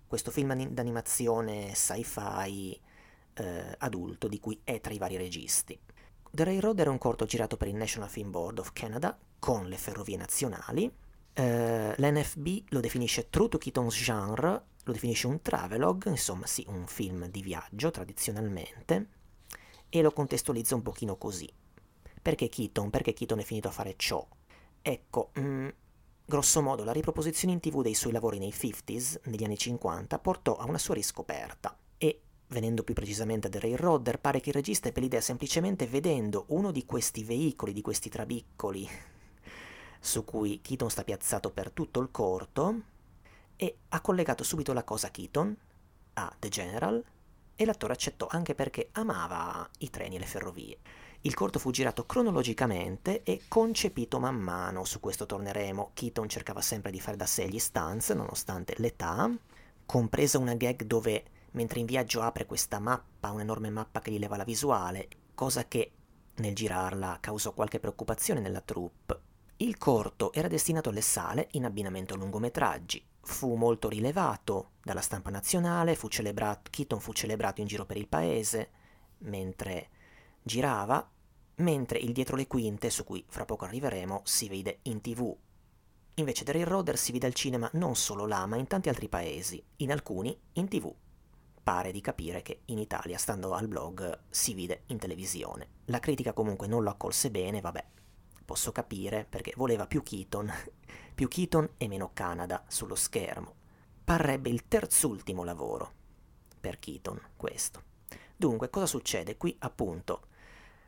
questo 0.08 0.32
film 0.32 0.70
d'animazione 0.70 1.74
sci-fi 1.74 2.80
eh, 3.34 3.76
adulto 3.78 4.28
di 4.28 4.40
cui 4.40 4.60
è 4.64 4.80
tra 4.80 4.94
i 4.94 4.98
vari 4.98 5.18
registi. 5.18 5.80
The 6.36 6.44
Railroad 6.44 6.78
era 6.82 6.92
un 6.92 6.98
corto 6.98 7.24
girato 7.24 7.56
per 7.56 7.70
il 7.70 7.76
National 7.76 8.10
Film 8.10 8.30
Board 8.30 8.60
of 8.60 8.74
Canada 8.74 9.18
con 9.40 9.70
le 9.70 9.78
ferrovie 9.78 10.18
nazionali. 10.18 10.84
Uh, 10.84 11.94
L'NFB 11.96 12.48
lo 12.72 12.82
definisce 12.82 13.30
true 13.30 13.48
to 13.48 13.58
Keaton's 13.58 13.96
genre, 13.96 14.64
lo 14.84 14.92
definisce 14.92 15.28
un 15.28 15.42
travelogue, 15.42 16.12
insomma 16.12 16.46
sì, 16.46 16.66
un 16.68 16.88
film 16.88 17.28
di 17.28 17.42
viaggio 17.42 17.90
tradizionalmente, 17.90 19.08
e 19.88 20.02
lo 20.02 20.12
contestualizza 20.12 20.76
un 20.76 20.82
pochino 20.82 21.16
così. 21.16 21.50
Perché 22.22 22.50
Keaton? 22.50 22.90
Perché 22.90 23.14
Keaton 23.14 23.40
è 23.40 23.44
finito 23.44 23.70
a 23.70 23.72
fare 23.72 23.94
ciò? 23.96 24.28
Ecco, 24.82 25.32
mm, 25.40 25.70
grosso 26.26 26.62
modo 26.62 26.84
la 26.84 26.92
riproposizione 26.92 27.54
in 27.54 27.62
tv 27.62 27.82
dei 27.82 27.96
suoi 27.96 28.12
lavori 28.12 28.40
nei 28.40 28.52
50s, 28.52 29.22
negli 29.30 29.46
anni 29.46 29.58
50, 29.58 30.20
portò 30.20 30.58
a 30.58 30.66
una 30.66 30.80
sua 30.80 30.96
riscoperta. 30.96 31.78
E, 31.98 32.24
venendo 32.48 32.84
più 32.84 32.94
precisamente 32.94 33.48
a 33.48 33.50
The 33.50 33.60
Railroader, 33.60 34.20
pare 34.20 34.40
che 34.40 34.50
il 34.50 34.56
regista 34.56 34.88
ebbe 34.88 35.02
l'idea 35.02 35.22
semplicemente 35.22 35.88
vedendo 35.88 36.46
uno 36.50 36.72
di 36.72 36.86
questi 36.86 37.24
veicoli, 37.24 37.74
di 37.74 37.82
questi 37.82 38.10
trabiccoli, 38.10 38.88
su 40.00 40.24
cui 40.24 40.62
Keaton 40.62 40.90
sta 40.90 41.04
piazzato 41.04 41.52
per 41.52 41.72
tutto 41.72 42.00
il 42.00 42.10
corto, 42.12 42.82
e 43.58 43.78
ha 43.90 44.02
collegato 44.02 44.44
subito 44.44 44.74
la 44.74 44.84
cosa 44.84 45.08
a 45.08 45.12
Keaton, 45.12 45.56
a 46.14 46.36
The 46.38 46.50
General, 46.50 47.04
e 47.56 47.66
l'attore 47.66 47.94
accettò 47.94 48.28
anche 48.30 48.54
perché 48.54 48.90
amava 48.94 49.68
i 49.80 49.90
treni 49.90 50.18
e 50.18 50.20
le 50.20 50.26
ferrovie. 50.26 50.78
Il 51.22 51.34
corto 51.34 51.58
fu 51.58 51.72
girato 51.72 52.06
cronologicamente 52.06 53.24
e 53.24 53.44
concepito 53.48 54.20
man 54.20 54.36
mano, 54.36 54.84
su 54.84 55.00
questo 55.00 55.26
torneremo. 55.26 55.92
Keaton 55.94 56.30
cercava 56.30 56.62
sempre 56.62 56.92
di 56.92 57.00
fare 57.00 57.18
da 57.18 57.26
sé 57.26 57.48
gli 57.48 57.58
stunts, 57.58 58.10
nonostante 58.12 58.76
l'età, 58.78 59.32
compresa 59.86 60.38
una 60.38 60.54
gag 60.54 60.84
dove, 60.84 61.24
mentre 61.56 61.80
in 61.80 61.86
viaggio 61.86 62.22
apre 62.22 62.46
questa 62.46 62.80
mappa, 62.80 63.32
un'enorme 63.32 63.70
mappa 63.70 64.00
che 64.00 64.12
gli 64.12 64.20
leva 64.20 64.38
la 64.38 64.44
visuale, 64.44 65.08
cosa 65.34 65.68
che 65.68 65.92
nel 66.36 66.54
girarla 66.54 67.18
causò 67.22 67.54
qualche 67.54 67.80
preoccupazione 67.80 68.40
nella 68.40 68.62
troupe. 68.62 69.22
Il 69.58 69.78
corto 69.78 70.34
era 70.34 70.50
destinato 70.50 70.90
alle 70.90 71.02
sale 71.02 71.48
in 71.52 71.66
abbinamento 71.66 72.14
a 72.14 72.18
lungometraggi, 72.18 73.04
fu 73.22 73.56
molto 73.56 73.88
rilevato 73.88 74.72
dalla 74.84 75.02
stampa 75.02 75.30
nazionale, 75.30 75.96
fu 75.96 76.10
celebrato, 76.10 76.70
Keaton 76.70 77.00
fu 77.00 77.14
celebrato 77.14 77.62
in 77.62 77.68
giro 77.68 77.86
per 77.86 77.98
il 77.98 78.08
paese 78.08 78.70
mentre 79.20 79.90
girava, 80.44 81.10
mentre 81.56 82.00
il 82.00 82.12
dietro 82.12 82.36
le 82.36 82.48
quinte, 82.48 82.90
su 82.90 83.06
cui 83.06 83.24
fra 83.30 83.46
poco 83.46 83.64
arriveremo, 83.64 84.22
si 84.26 84.50
vede 84.50 84.80
in 84.84 85.00
tv. 85.00 85.34
Invece 86.16 86.44
The 86.44 86.52
Railroader 86.52 86.98
si 86.98 87.14
vede 87.14 87.28
al 87.28 87.34
cinema 87.34 87.70
non 87.74 87.96
solo 87.96 88.26
là, 88.26 88.46
ma 88.46 88.58
in 88.58 88.68
tanti 88.68 88.90
altri 88.90 89.08
paesi, 89.08 89.64
in 89.78 89.92
alcuni 89.92 90.38
in 90.54 90.68
tv. 90.68 90.94
Pare 91.66 91.92
di 91.92 92.00
capire 92.00 92.44
che 92.44 92.62
in 92.66 92.78
Italia, 92.78 93.18
stando 93.18 93.56
al 93.56 93.68
blog, 93.68 94.20
si 94.30 94.54
vide 94.54 94.84
in 94.90 95.00
televisione. 95.00 95.68
La 95.86 95.98
critica 95.98 96.32
comunque 96.32 96.68
non 96.68 96.84
lo 96.84 96.92
accolse 96.92 97.32
bene, 97.32 97.60
vabbè, 97.60 97.84
posso 98.46 98.72
capire 98.72 99.26
perché 99.28 99.52
voleva 99.56 99.88
più 99.88 100.04
Keaton, 100.04 100.54
più 101.16 101.28
Keaton 101.28 101.72
e 101.78 101.88
meno 101.88 102.12
Canada 102.14 102.64
sullo 102.68 102.94
schermo. 102.94 103.56
Parrebbe 104.04 104.50
il 104.50 104.68
terzultimo 104.68 105.44
lavoro 105.44 105.92
per 106.62 106.78
Keaton, 106.78 107.20
questo. 107.36 107.82
Dunque, 108.36 108.70
cosa 108.70 108.86
succede? 108.86 109.36
Qui 109.36 109.56
appunto 109.58 110.28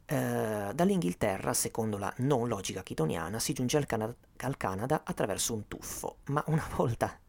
eh, 0.06 0.70
dall'Inghilterra, 0.76 1.56
secondo 1.56 1.98
la 1.98 2.14
non 2.18 2.48
logica 2.48 2.84
keatoniana, 2.84 3.40
si 3.40 3.54
giunge 3.54 3.78
al, 3.78 3.88
Cana- 3.88 4.16
al 4.42 4.58
Canada 4.58 5.02
attraverso 5.04 5.56
un 5.56 5.68
tuffo, 5.68 6.18
ma 6.26 6.44
una 6.50 6.70
volta 6.78 7.20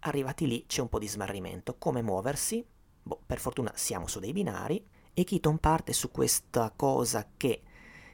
arrivati 0.00 0.48
lì 0.48 0.66
c'è 0.66 0.80
un 0.80 0.88
po' 0.88 0.98
di 0.98 1.06
smarrimento. 1.06 1.76
Come 1.78 2.02
muoversi? 2.02 2.74
Boh, 3.06 3.20
per 3.24 3.38
fortuna 3.38 3.70
siamo 3.76 4.08
su 4.08 4.18
dei 4.18 4.32
binari 4.32 4.84
e 5.14 5.22
Keaton 5.22 5.58
parte 5.58 5.92
su 5.92 6.10
questa 6.10 6.72
cosa 6.74 7.24
che 7.36 7.62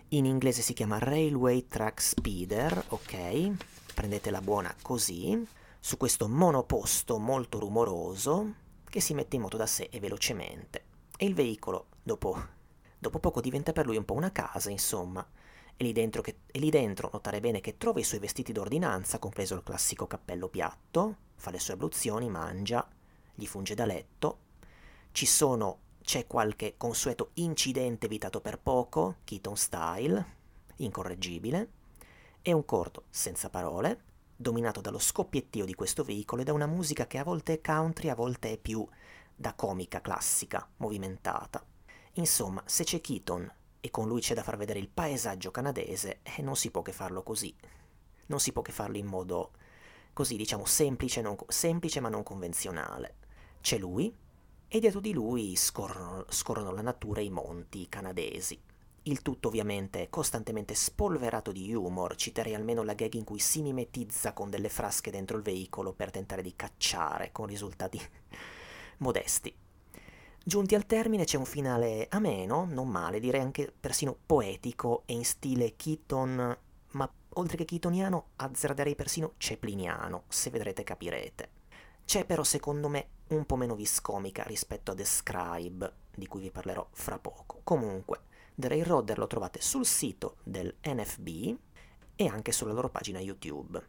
in 0.08 0.26
inglese 0.26 0.60
si 0.60 0.74
chiama 0.74 0.98
Railway 0.98 1.66
Track 1.66 1.98
Speeder, 2.02 2.84
ok? 2.88 3.52
Prendetela 3.94 4.42
buona 4.42 4.76
così, 4.82 5.42
su 5.80 5.96
questo 5.96 6.28
monoposto 6.28 7.18
molto 7.18 7.58
rumoroso 7.58 8.52
che 8.84 9.00
si 9.00 9.14
mette 9.14 9.36
in 9.36 9.42
moto 9.42 9.56
da 9.56 9.64
sé 9.64 9.88
e 9.90 9.98
velocemente. 9.98 10.84
E 11.16 11.24
il 11.24 11.32
veicolo, 11.32 11.86
dopo, 12.02 12.36
dopo 12.98 13.18
poco, 13.18 13.40
diventa 13.40 13.72
per 13.72 13.86
lui 13.86 13.96
un 13.96 14.04
po' 14.04 14.12
una 14.12 14.30
casa, 14.30 14.68
insomma. 14.68 15.26
E 15.74 15.84
lì, 15.84 15.92
dentro 15.92 16.20
che, 16.20 16.40
e 16.50 16.58
lì 16.58 16.68
dentro 16.68 17.08
notare 17.10 17.40
bene 17.40 17.62
che 17.62 17.78
trova 17.78 17.98
i 17.98 18.04
suoi 18.04 18.20
vestiti 18.20 18.52
d'ordinanza, 18.52 19.18
compreso 19.18 19.54
il 19.54 19.62
classico 19.62 20.06
cappello 20.06 20.48
piatto, 20.48 21.16
fa 21.36 21.50
le 21.50 21.58
sue 21.58 21.72
abluzioni, 21.72 22.28
mangia, 22.28 22.86
gli 23.34 23.46
funge 23.46 23.74
da 23.74 23.86
letto. 23.86 24.50
Ci 25.12 25.26
sono 25.26 25.80
c'è 26.02 26.26
qualche 26.26 26.74
consueto 26.78 27.30
incidente 27.34 28.06
evitato 28.06 28.40
per 28.40 28.58
poco, 28.58 29.16
Keaton 29.24 29.56
style, 29.56 30.26
incorreggibile, 30.76 31.70
e 32.40 32.52
un 32.52 32.64
corto 32.64 33.04
senza 33.10 33.50
parole, 33.50 34.04
dominato 34.34 34.80
dallo 34.80 34.98
scoppiettio 34.98 35.66
di 35.66 35.74
questo 35.74 36.02
veicolo 36.02 36.40
e 36.40 36.44
da 36.46 36.54
una 36.54 36.66
musica 36.66 37.06
che 37.06 37.18
a 37.18 37.24
volte 37.24 37.52
è 37.52 37.60
country, 37.60 38.08
a 38.08 38.14
volte 38.14 38.52
è 38.52 38.56
più 38.56 38.88
da 39.34 39.52
comica 39.52 40.00
classica, 40.00 40.66
movimentata. 40.78 41.62
Insomma, 42.14 42.62
se 42.64 42.84
c'è 42.84 43.02
Keaton 43.02 43.52
e 43.80 43.90
con 43.90 44.08
lui 44.08 44.22
c'è 44.22 44.34
da 44.34 44.42
far 44.42 44.56
vedere 44.56 44.78
il 44.78 44.88
paesaggio 44.88 45.50
canadese, 45.50 46.20
eh, 46.22 46.40
non 46.40 46.56
si 46.56 46.70
può 46.70 46.80
che 46.80 46.92
farlo 46.92 47.22
così. 47.22 47.54
Non 48.26 48.40
si 48.40 48.50
può 48.50 48.62
che 48.62 48.72
farlo 48.72 48.96
in 48.96 49.06
modo 49.06 49.52
così, 50.14 50.36
diciamo, 50.36 50.64
semplice, 50.64 51.20
non, 51.20 51.36
semplice 51.48 52.00
ma 52.00 52.08
non 52.08 52.22
convenzionale. 52.22 53.16
C'è 53.60 53.78
lui, 53.78 54.12
e 54.74 54.80
dietro 54.80 55.00
di 55.00 55.12
lui 55.12 55.54
scorrono, 55.54 56.24
scorrono 56.30 56.72
la 56.72 56.80
natura 56.80 57.20
e 57.20 57.24
i 57.24 57.30
monti 57.30 57.90
canadesi. 57.90 58.58
Il 59.02 59.20
tutto 59.20 59.48
ovviamente 59.48 60.08
costantemente 60.08 60.74
spolverato 60.74 61.52
di 61.52 61.74
humor, 61.74 62.16
citerei 62.16 62.54
almeno 62.54 62.82
la 62.82 62.94
gag 62.94 63.12
in 63.12 63.24
cui 63.24 63.38
si 63.38 63.60
mimetizza 63.60 64.32
con 64.32 64.48
delle 64.48 64.70
frasche 64.70 65.10
dentro 65.10 65.36
il 65.36 65.42
veicolo 65.42 65.92
per 65.92 66.10
tentare 66.10 66.40
di 66.40 66.56
cacciare, 66.56 67.32
con 67.32 67.48
risultati 67.48 68.00
modesti. 68.98 69.54
Giunti 70.42 70.74
al 70.74 70.86
termine 70.86 71.24
c'è 71.24 71.36
un 71.36 71.44
finale 71.44 72.06
ameno, 72.08 72.64
non 72.64 72.88
male, 72.88 73.20
direi 73.20 73.42
anche 73.42 73.70
persino 73.78 74.16
poetico 74.24 75.02
e 75.04 75.12
in 75.12 75.26
stile 75.26 75.76
Keaton, 75.76 76.58
ma 76.92 77.12
oltre 77.34 77.58
che 77.58 77.66
chitoniano, 77.66 78.28
azzarderei 78.36 78.94
persino 78.94 79.34
cepliniano, 79.36 80.22
se 80.28 80.48
vedrete 80.48 80.82
capirete. 80.82 81.60
C'è 82.04 82.24
però 82.24 82.42
secondo 82.42 82.88
me 82.88 83.06
un 83.28 83.46
po' 83.46 83.56
meno 83.56 83.74
viscomica 83.74 84.42
rispetto 84.44 84.90
a 84.90 84.94
The 84.94 85.04
Scribe, 85.04 85.92
di 86.14 86.26
cui 86.26 86.40
vi 86.40 86.50
parlerò 86.50 86.86
fra 86.92 87.18
poco. 87.18 87.60
Comunque, 87.64 88.20
The 88.54 88.68
Railroader 88.68 89.18
lo 89.18 89.26
trovate 89.26 89.60
sul 89.60 89.86
sito 89.86 90.36
del 90.42 90.74
NFB 90.84 91.56
e 92.16 92.26
anche 92.26 92.52
sulla 92.52 92.72
loro 92.72 92.90
pagina 92.90 93.18
YouTube. 93.18 93.82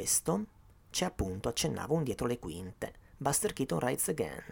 Questo 0.00 0.46
c'è 0.88 1.04
appunto, 1.04 1.50
accennavo, 1.50 1.92
un 1.92 2.04
dietro 2.04 2.26
le 2.26 2.38
quinte, 2.38 2.94
Buster 3.18 3.52
Keaton 3.52 3.80
Rides 3.80 4.08
Again, 4.08 4.42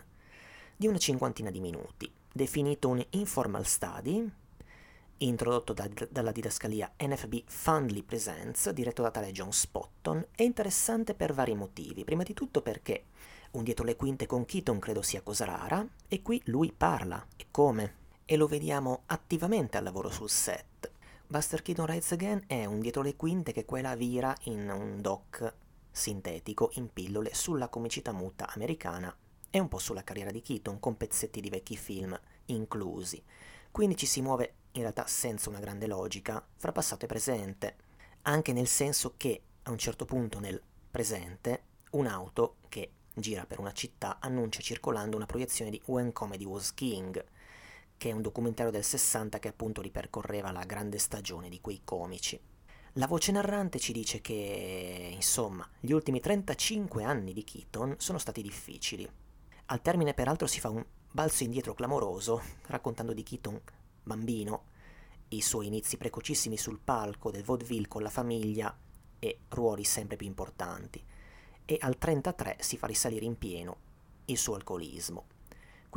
di 0.77 0.87
una 0.87 0.99
cinquantina 0.99 1.51
di 1.51 1.59
minuti, 1.59 2.13
definito 2.31 2.91
un 2.91 3.03
informal 3.13 3.65
study, 3.65 4.31
introdotto 5.17 5.73
da- 5.73 5.89
dalla 6.11 6.33
didascalia 6.33 6.93
NFB 7.01 7.45
Fundly 7.47 8.03
Presents, 8.03 8.69
diretto 8.73 9.01
da 9.01 9.11
tale 9.11 9.33
John 9.33 9.51
Spotton, 9.51 10.27
è 10.33 10.43
interessante 10.43 11.15
per 11.15 11.33
vari 11.33 11.55
motivi. 11.55 12.05
Prima 12.05 12.25
di 12.25 12.35
tutto 12.35 12.61
perché 12.61 13.05
un 13.53 13.65
dietro 13.65 13.87
le 13.87 13.97
quinte 13.97 14.27
con 14.27 14.45
Keaton 14.45 14.79
credo 14.79 15.01
sia 15.01 15.23
cosa 15.23 15.47
rara, 15.47 15.83
e 16.09 16.21
qui 16.21 16.43
lui 16.45 16.75
parla, 16.77 17.27
e 17.37 17.47
come, 17.51 17.95
e 18.27 18.37
lo 18.37 18.47
vediamo 18.47 19.05
attivamente 19.07 19.79
al 19.79 19.85
lavoro 19.85 20.11
sul 20.11 20.29
set. 20.29 20.91
Buster 21.31 21.61
Keaton 21.61 21.85
Rides 21.85 22.12
Again 22.12 22.45
è 22.47 22.64
un 22.64 22.81
dietro 22.81 23.03
le 23.03 23.14
quinte 23.14 23.53
che 23.53 23.66
quella 23.66 23.95
vira 23.95 24.35
in 24.45 24.70
un 24.70 25.03
doc 25.03 25.57
sintetico 25.91 26.70
in 26.76 26.91
pillole 26.91 27.35
sulla 27.35 27.68
comicità 27.68 28.12
muta 28.12 28.51
americana 28.55 29.14
e 29.51 29.59
un 29.59 29.68
po' 29.68 29.76
sulla 29.76 30.03
carriera 30.03 30.31
di 30.31 30.41
Keaton 30.41 30.81
con 30.81 30.97
pezzetti 30.97 31.43
di 31.43 31.51
vecchi 31.51 31.76
film 31.76 32.18
inclusi. 32.47 33.22
Quindi 33.70 33.95
ci 33.95 34.07
si 34.07 34.22
muove 34.22 34.55
in 34.72 34.81
realtà 34.81 35.07
senza 35.07 35.51
una 35.51 35.61
grande 35.61 35.87
logica 35.87 36.43
fra 36.57 36.72
passato 36.72 37.05
e 37.05 37.09
presente, 37.09 37.76
anche 38.22 38.55
nel 38.55 38.66
senso 38.66 39.12
che 39.18 39.43
a 39.64 39.70
un 39.70 39.76
certo 39.76 40.07
punto 40.07 40.41
nel 40.41 40.59
presente 40.91 41.64
un'auto 41.91 42.57
che 42.70 42.93
gira 43.12 43.45
per 43.45 43.61
una 43.61 43.72
città 43.72 44.16
annuncia 44.18 44.62
circolando 44.62 45.16
una 45.16 45.26
proiezione 45.26 45.70
di 45.70 45.83
When 45.85 46.11
Comedy 46.11 46.47
Was 46.47 46.72
King, 46.72 47.22
che 47.99 48.11
è 48.11 48.13
un 48.13 48.23
documentario 48.23 48.73
del 48.73 48.85
60 48.85 49.39
che 49.41 49.49
appunto 49.49 49.83
ripercorreva 49.83 50.53
la 50.53 50.65
grande 50.65 50.99
stagione 50.99 51.51
di 51.51 51.61
quei 51.61 51.83
comici. 51.85 52.41
La 52.93 53.07
voce 53.07 53.33
narrante 53.33 53.79
ci 53.79 53.93
dice 53.93 54.21
che, 54.21 55.11
insomma, 55.13 55.69
gli 55.79 55.93
ultimi 55.93 56.21
35 56.21 57.05
anni 57.05 57.33
di 57.33 57.45
Keaton 57.45 57.97
sono 57.99 58.19
stati 58.19 58.41
difficili. 58.41 59.09
Al 59.67 59.83
termine 59.83 60.15
peraltro 60.15 60.47
si 60.47 60.61
fa 60.61 60.71
un 60.71 60.85
balzo 61.11 61.43
indietro 61.43 61.75
clamoroso, 61.75 62.41
raccontando 62.67 63.13
di 63.13 63.23
Keaton 63.23 63.61
bambino, 64.03 64.65
i 65.29 65.43
suoi 65.43 65.67
inizi 65.67 65.97
precocissimi 65.99 66.57
sul 66.57 66.79
palco 66.83 67.31
del 67.31 67.45
vaudeville 67.45 67.89
con 67.89 68.03
la 68.03 68.11
famiglia 68.11 68.75
e 69.19 69.41
ruoli 69.49 69.85
sempre 69.85 70.17
più 70.17 70.27
importanti. 70.27 71.05
E 71.65 71.77
al 71.81 71.99
33 71.99 72.57
si 72.61 72.79
fa 72.79 72.87
risalire 72.87 73.27
in 73.27 73.37
pieno 73.37 73.77
il 74.27 74.39
suo 74.39 74.55
alcolismo. 74.55 75.37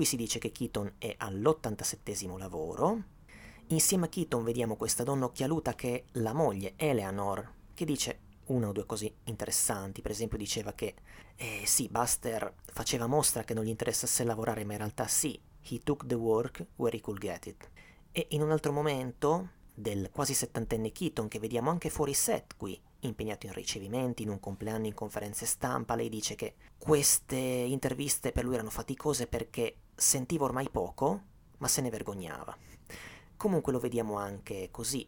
Qui 0.02 0.10
si 0.10 0.18
dice 0.18 0.40
che 0.40 0.52
Keaton 0.52 0.94
è 0.98 1.14
all'87 1.16 2.36
lavoro. 2.40 3.04
Insieme 3.68 4.06
a 4.06 4.10
Keaton 4.10 4.44
vediamo 4.44 4.76
questa 4.76 5.04
donna 5.04 5.26
occhialuta 5.26 5.76
che 5.76 5.94
è 5.94 6.04
la 6.14 6.34
moglie 6.34 6.74
Eleanor, 6.76 7.48
che 7.76 7.86
dice 7.86 8.20
una 8.46 8.70
o 8.70 8.72
due 8.72 8.88
cose 8.88 9.18
interessanti. 9.26 10.02
Per 10.02 10.10
esempio 10.10 10.40
diceva 10.40 10.74
che 10.74 10.96
eh, 11.36 11.62
sì, 11.68 11.88
Buster 11.88 12.52
faceva 12.64 13.06
mostra 13.06 13.44
che 13.44 13.54
non 13.54 13.64
gli 13.64 13.70
interessasse 13.70 14.24
lavorare, 14.24 14.66
ma 14.66 14.72
in 14.72 14.80
realtà 14.80 15.06
sì, 15.06 15.40
he 15.70 15.80
took 15.84 16.08
the 16.08 16.16
work 16.16 16.66
where 16.78 16.98
he 16.98 17.00
could 17.00 17.20
get 17.20 17.46
it. 17.46 17.70
E 18.12 18.26
in 18.30 18.42
un 18.42 18.50
altro 18.50 18.72
momento 18.72 19.50
del 19.72 20.10
quasi 20.12 20.34
settantenne 20.34 20.92
Keaton, 20.92 21.28
che 21.28 21.38
vediamo 21.38 21.70
anche 21.70 21.92
fuori 21.92 22.16
set 22.16 22.56
qui, 22.58 22.82
impegnato 23.02 23.46
in 23.46 23.54
ricevimenti, 23.54 24.24
in 24.24 24.30
un 24.30 24.40
compleanno, 24.40 24.86
in 24.86 24.94
conferenze 24.94 25.46
stampa, 25.46 25.96
lei 25.96 26.10
dice 26.10 26.36
che 26.36 26.56
queste 26.78 27.36
interviste 27.36 28.32
per 28.32 28.44
lui 28.44 28.56
erano 28.56 28.70
faticose 28.70 29.28
perché 29.28 29.78
sentiva 29.96 30.46
ormai 30.46 30.70
poco, 30.70 31.22
ma 31.58 31.68
se 31.68 31.82
ne 31.82 31.90
vergognava. 31.90 32.56
Comunque 33.38 33.72
lo 33.72 33.80
vediamo 33.80 34.18
anche 34.18 34.70
così, 34.72 35.08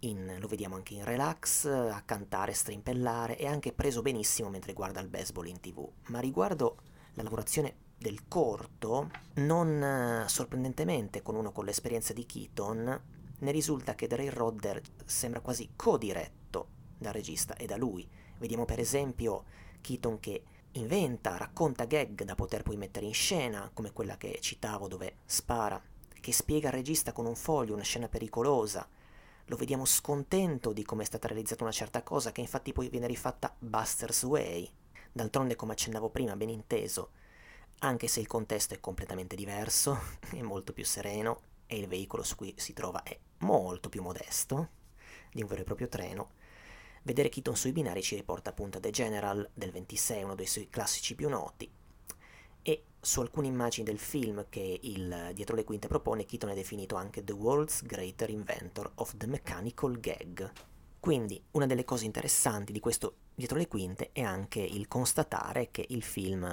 in, 0.00 0.36
lo 0.38 0.48
vediamo 0.48 0.76
anche 0.76 0.94
in 0.94 1.04
relax, 1.04 1.66
a 1.66 2.02
cantare, 2.04 2.52
strimpellare 2.52 3.36
e 3.36 3.46
anche 3.46 3.72
preso 3.72 4.02
benissimo 4.02 4.48
mentre 4.48 4.72
guarda 4.72 5.00
il 5.00 5.08
baseball 5.08 5.46
in 5.46 5.60
tv. 5.60 5.88
Ma 6.08 6.20
riguardo 6.20 6.76
la 7.14 7.22
lavorazione 7.22 7.76
del 7.98 8.26
corto, 8.26 9.10
non 9.34 9.82
eh, 9.82 10.28
sorprendentemente 10.28 11.22
con 11.22 11.36
uno 11.36 11.52
con 11.52 11.64
l'esperienza 11.64 12.12
di 12.12 12.26
Keaton, 12.26 13.02
ne 13.38 13.50
risulta 13.50 13.94
che 13.94 14.06
The 14.06 14.16
Railroader 14.16 14.80
sembra 15.04 15.40
quasi 15.40 15.70
co-diretto 15.74 16.40
dal 17.02 17.12
regista 17.12 17.54
e 17.56 17.66
da 17.66 17.76
lui. 17.76 18.08
Vediamo 18.38 18.64
per 18.64 18.78
esempio 18.78 19.44
Keaton 19.80 20.18
che 20.20 20.42
inventa, 20.72 21.36
racconta 21.36 21.84
gag 21.84 22.22
da 22.24 22.34
poter 22.34 22.62
poi 22.62 22.76
mettere 22.76 23.06
in 23.06 23.14
scena, 23.14 23.70
come 23.74 23.92
quella 23.92 24.16
che 24.16 24.38
citavo 24.40 24.88
dove 24.88 25.16
spara, 25.26 25.80
che 26.20 26.32
spiega 26.32 26.68
al 26.68 26.74
regista 26.74 27.12
con 27.12 27.26
un 27.26 27.34
foglio 27.34 27.74
una 27.74 27.82
scena 27.82 28.08
pericolosa. 28.08 28.88
Lo 29.46 29.56
vediamo 29.56 29.84
scontento 29.84 30.72
di 30.72 30.84
come 30.84 31.02
è 31.02 31.06
stata 31.06 31.28
realizzata 31.28 31.64
una 31.64 31.72
certa 31.72 32.02
cosa, 32.02 32.32
che 32.32 32.40
infatti 32.40 32.72
poi 32.72 32.88
viene 32.88 33.06
rifatta 33.06 33.54
Buster's 33.58 34.22
Way. 34.22 34.70
D'altronde, 35.12 35.56
come 35.56 35.72
accennavo 35.72 36.08
prima, 36.08 36.36
ben 36.36 36.48
inteso, 36.48 37.10
anche 37.80 38.06
se 38.06 38.20
il 38.20 38.26
contesto 38.26 38.74
è 38.74 38.80
completamente 38.80 39.36
diverso, 39.36 39.98
è 40.32 40.40
molto 40.40 40.72
più 40.72 40.84
sereno 40.84 41.40
e 41.66 41.78
il 41.78 41.88
veicolo 41.88 42.22
su 42.22 42.36
cui 42.36 42.54
si 42.56 42.72
trova 42.72 43.02
è 43.02 43.18
molto 43.38 43.88
più 43.88 44.02
modesto 44.02 44.80
di 45.32 45.42
un 45.42 45.48
vero 45.48 45.62
e 45.62 45.64
proprio 45.64 45.88
treno, 45.88 46.30
vedere 47.02 47.28
Keaton 47.28 47.56
sui 47.56 47.72
binari 47.72 48.02
ci 48.02 48.16
riporta 48.16 48.50
appunto 48.50 48.78
a 48.78 48.80
The 48.80 48.90
General 48.90 49.48
del 49.54 49.70
26, 49.70 50.22
uno 50.22 50.34
dei 50.34 50.46
suoi 50.46 50.68
classici 50.68 51.14
più 51.14 51.28
noti, 51.28 51.70
e 52.62 52.84
su 53.00 53.20
alcune 53.20 53.48
immagini 53.48 53.84
del 53.84 53.98
film 53.98 54.46
che 54.48 54.78
il 54.82 55.30
Dietro 55.34 55.56
le 55.56 55.64
Quinte 55.64 55.88
propone, 55.88 56.24
Keaton 56.24 56.50
è 56.50 56.54
definito 56.54 56.94
anche 56.94 57.24
The 57.24 57.32
World's 57.32 57.82
Greater 57.82 58.30
Inventor 58.30 58.92
of 58.96 59.16
the 59.16 59.26
Mechanical 59.26 59.98
Gag. 59.98 60.50
Quindi 61.00 61.42
una 61.52 61.66
delle 61.66 61.84
cose 61.84 62.04
interessanti 62.04 62.72
di 62.72 62.78
questo 62.78 63.16
Dietro 63.34 63.58
le 63.58 63.66
Quinte 63.66 64.10
è 64.12 64.22
anche 64.22 64.60
il 64.60 64.86
constatare 64.86 65.70
che 65.72 65.84
il 65.88 66.02
film 66.02 66.46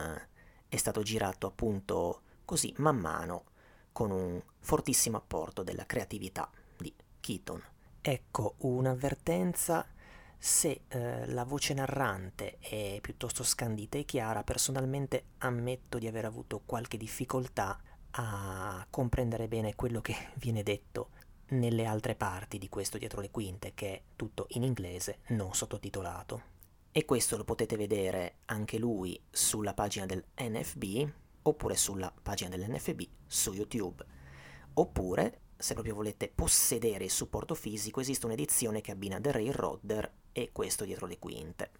è 0.67 0.75
stato 0.75 1.03
girato 1.03 1.45
appunto 1.45 2.21
così 2.45 2.73
man 2.77 2.97
mano 2.97 3.43
con 3.91 4.09
un 4.09 4.41
fortissimo 4.59 5.17
apporto 5.17 5.61
della 5.61 5.85
creatività 5.85 6.49
di 6.77 6.91
Keaton. 7.19 7.61
Ecco 8.01 8.55
un'avvertenza 8.59 9.85
se 10.41 10.83
eh, 10.87 11.27
la 11.27 11.43
voce 11.43 11.73
narrante 11.73 12.59
è 12.59 12.99
piuttosto 13.01 13.43
scandita 13.43 13.97
e 13.97 14.05
chiara, 14.05 14.43
personalmente 14.43 15.25
ammetto 15.39 15.97
di 15.97 16.07
aver 16.07 16.23
avuto 16.23 16.61
qualche 16.65 16.95
difficoltà 16.95 17.77
a 18.11 18.87
comprendere 18.89 19.49
bene 19.49 19.75
quello 19.75 19.99
che 19.99 20.15
viene 20.39 20.63
detto 20.63 21.09
nelle 21.49 21.85
altre 21.85 22.15
parti 22.15 22.57
di 22.57 22.69
questo 22.69 22.97
dietro 22.97 23.19
le 23.19 23.31
quinte, 23.31 23.73
che 23.73 23.93
è 23.93 24.01
tutto 24.15 24.45
in 24.51 24.63
inglese 24.63 25.19
non 25.27 25.53
sottotitolato. 25.53 26.57
E 26.91 27.05
questo 27.05 27.35
lo 27.35 27.43
potete 27.43 27.75
vedere 27.75 28.37
anche 28.45 28.79
lui 28.79 29.21
sulla 29.29 29.73
pagina 29.73 30.05
del 30.05 30.23
NFB 30.39 31.09
oppure 31.43 31.75
sulla 31.75 32.13
pagina 32.21 32.49
dell'NFB 32.49 33.01
su 33.27 33.53
YouTube. 33.53 34.05
Oppure, 34.75 35.41
se 35.57 35.73
proprio 35.73 35.95
volete 35.95 36.31
possedere 36.33 37.03
il 37.03 37.11
supporto 37.11 37.55
fisico, 37.55 37.99
esiste 37.99 38.25
un'edizione 38.25 38.81
che 38.81 38.91
abbina 38.91 39.19
The 39.19 39.31
Railrodder 39.31 40.11
e 40.31 40.51
questo 40.51 40.85
dietro 40.85 41.05
le 41.05 41.19
quinte. 41.19 41.71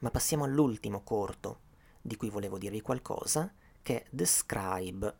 Ma 0.00 0.10
passiamo 0.10 0.44
all'ultimo 0.44 1.02
corto 1.02 1.60
di 2.00 2.16
cui 2.16 2.30
volevo 2.30 2.58
dirvi 2.58 2.80
qualcosa, 2.80 3.52
che 3.82 4.02
è 4.02 4.06
The 4.10 4.24
Scribe, 4.24 5.16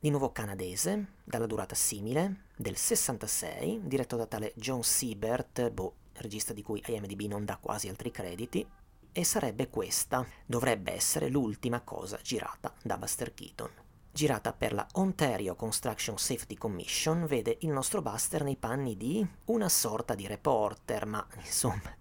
di 0.00 0.10
nuovo 0.10 0.32
canadese, 0.32 1.12
dalla 1.24 1.46
durata 1.46 1.74
simile, 1.74 2.48
del 2.56 2.76
66, 2.76 3.82
diretto 3.84 4.16
da 4.16 4.26
tale 4.26 4.52
John 4.56 4.82
Siebert, 4.82 5.70
boh, 5.70 5.94
regista 6.14 6.52
di 6.52 6.62
cui 6.62 6.82
IMDb 6.86 7.22
non 7.22 7.44
dà 7.44 7.56
quasi 7.56 7.88
altri 7.88 8.10
crediti, 8.10 8.66
e 9.12 9.24
sarebbe 9.24 9.70
questa, 9.70 10.26
dovrebbe 10.44 10.92
essere 10.92 11.28
l'ultima 11.28 11.80
cosa 11.80 12.18
girata 12.20 12.74
da 12.82 12.98
Buster 12.98 13.32
Keaton. 13.32 13.70
Girata 14.12 14.52
per 14.52 14.72
la 14.72 14.86
Ontario 14.92 15.54
Construction 15.54 16.18
Safety 16.18 16.56
Commission, 16.56 17.24
vede 17.26 17.56
il 17.60 17.70
nostro 17.70 18.02
Buster 18.02 18.42
nei 18.42 18.56
panni 18.56 18.96
di 18.96 19.26
una 19.46 19.68
sorta 19.68 20.14
di 20.14 20.26
reporter, 20.26 21.06
ma 21.06 21.26
insomma, 21.36 21.96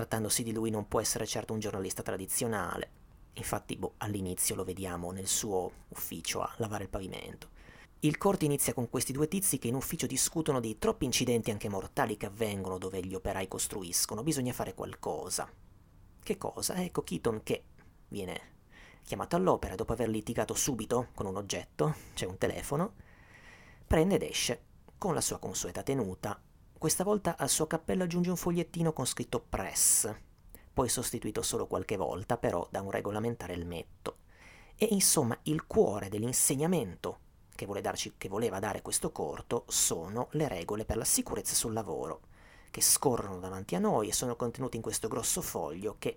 trattandosi 0.00 0.42
di 0.42 0.52
lui 0.52 0.70
non 0.70 0.88
può 0.88 0.98
essere 0.98 1.26
certo 1.26 1.52
un 1.52 1.58
giornalista 1.58 2.02
tradizionale. 2.02 2.98
Infatti, 3.34 3.76
boh, 3.76 3.94
all'inizio 3.98 4.54
lo 4.54 4.64
vediamo 4.64 5.10
nel 5.10 5.26
suo 5.26 5.70
ufficio 5.88 6.40
a 6.40 6.50
lavare 6.56 6.84
il 6.84 6.88
pavimento. 6.88 7.50
Il 8.00 8.16
corto 8.16 8.46
inizia 8.46 8.72
con 8.72 8.88
questi 8.88 9.12
due 9.12 9.28
tizi 9.28 9.58
che 9.58 9.68
in 9.68 9.74
ufficio 9.74 10.06
discutono 10.06 10.58
di 10.58 10.78
troppi 10.78 11.04
incidenti 11.04 11.50
anche 11.50 11.68
mortali 11.68 12.16
che 12.16 12.26
avvengono 12.26 12.78
dove 12.78 13.04
gli 13.04 13.14
operai 13.14 13.46
costruiscono. 13.46 14.22
Bisogna 14.22 14.54
fare 14.54 14.72
qualcosa. 14.72 15.46
Che 16.22 16.38
cosa? 16.38 16.82
Ecco 16.82 17.02
Keaton 17.02 17.42
che 17.42 17.64
viene 18.08 18.40
chiamato 19.04 19.36
all'opera 19.36 19.74
dopo 19.74 19.92
aver 19.92 20.08
litigato 20.08 20.54
subito 20.54 21.08
con 21.14 21.26
un 21.26 21.36
oggetto, 21.36 21.94
c'è 22.14 22.24
un 22.24 22.38
telefono, 22.38 22.94
prende 23.86 24.14
ed 24.14 24.22
esce 24.22 24.62
con 24.96 25.12
la 25.12 25.20
sua 25.20 25.38
consueta 25.38 25.82
tenuta. 25.82 26.40
Questa 26.80 27.04
volta 27.04 27.36
al 27.36 27.50
suo 27.50 27.66
cappello 27.66 28.04
aggiunge 28.04 28.30
un 28.30 28.36
fogliettino 28.36 28.94
con 28.94 29.04
scritto 29.04 29.38
Press, 29.46 30.10
poi 30.72 30.88
sostituito 30.88 31.42
solo 31.42 31.66
qualche 31.66 31.98
volta 31.98 32.38
però 32.38 32.66
da 32.70 32.80
un 32.80 32.90
regolamentare 32.90 33.52
elmetto. 33.52 34.20
E 34.76 34.88
insomma 34.92 35.38
il 35.42 35.66
cuore 35.66 36.08
dell'insegnamento 36.08 37.18
che, 37.54 37.66
vuole 37.66 37.82
darci, 37.82 38.14
che 38.16 38.30
voleva 38.30 38.60
dare 38.60 38.80
questo 38.80 39.12
corto 39.12 39.64
sono 39.68 40.28
le 40.30 40.48
regole 40.48 40.86
per 40.86 40.96
la 40.96 41.04
sicurezza 41.04 41.54
sul 41.54 41.74
lavoro, 41.74 42.22
che 42.70 42.80
scorrono 42.80 43.38
davanti 43.40 43.74
a 43.74 43.78
noi 43.78 44.08
e 44.08 44.14
sono 44.14 44.34
contenute 44.34 44.76
in 44.76 44.82
questo 44.82 45.06
grosso 45.06 45.42
foglio 45.42 45.96
che 45.98 46.16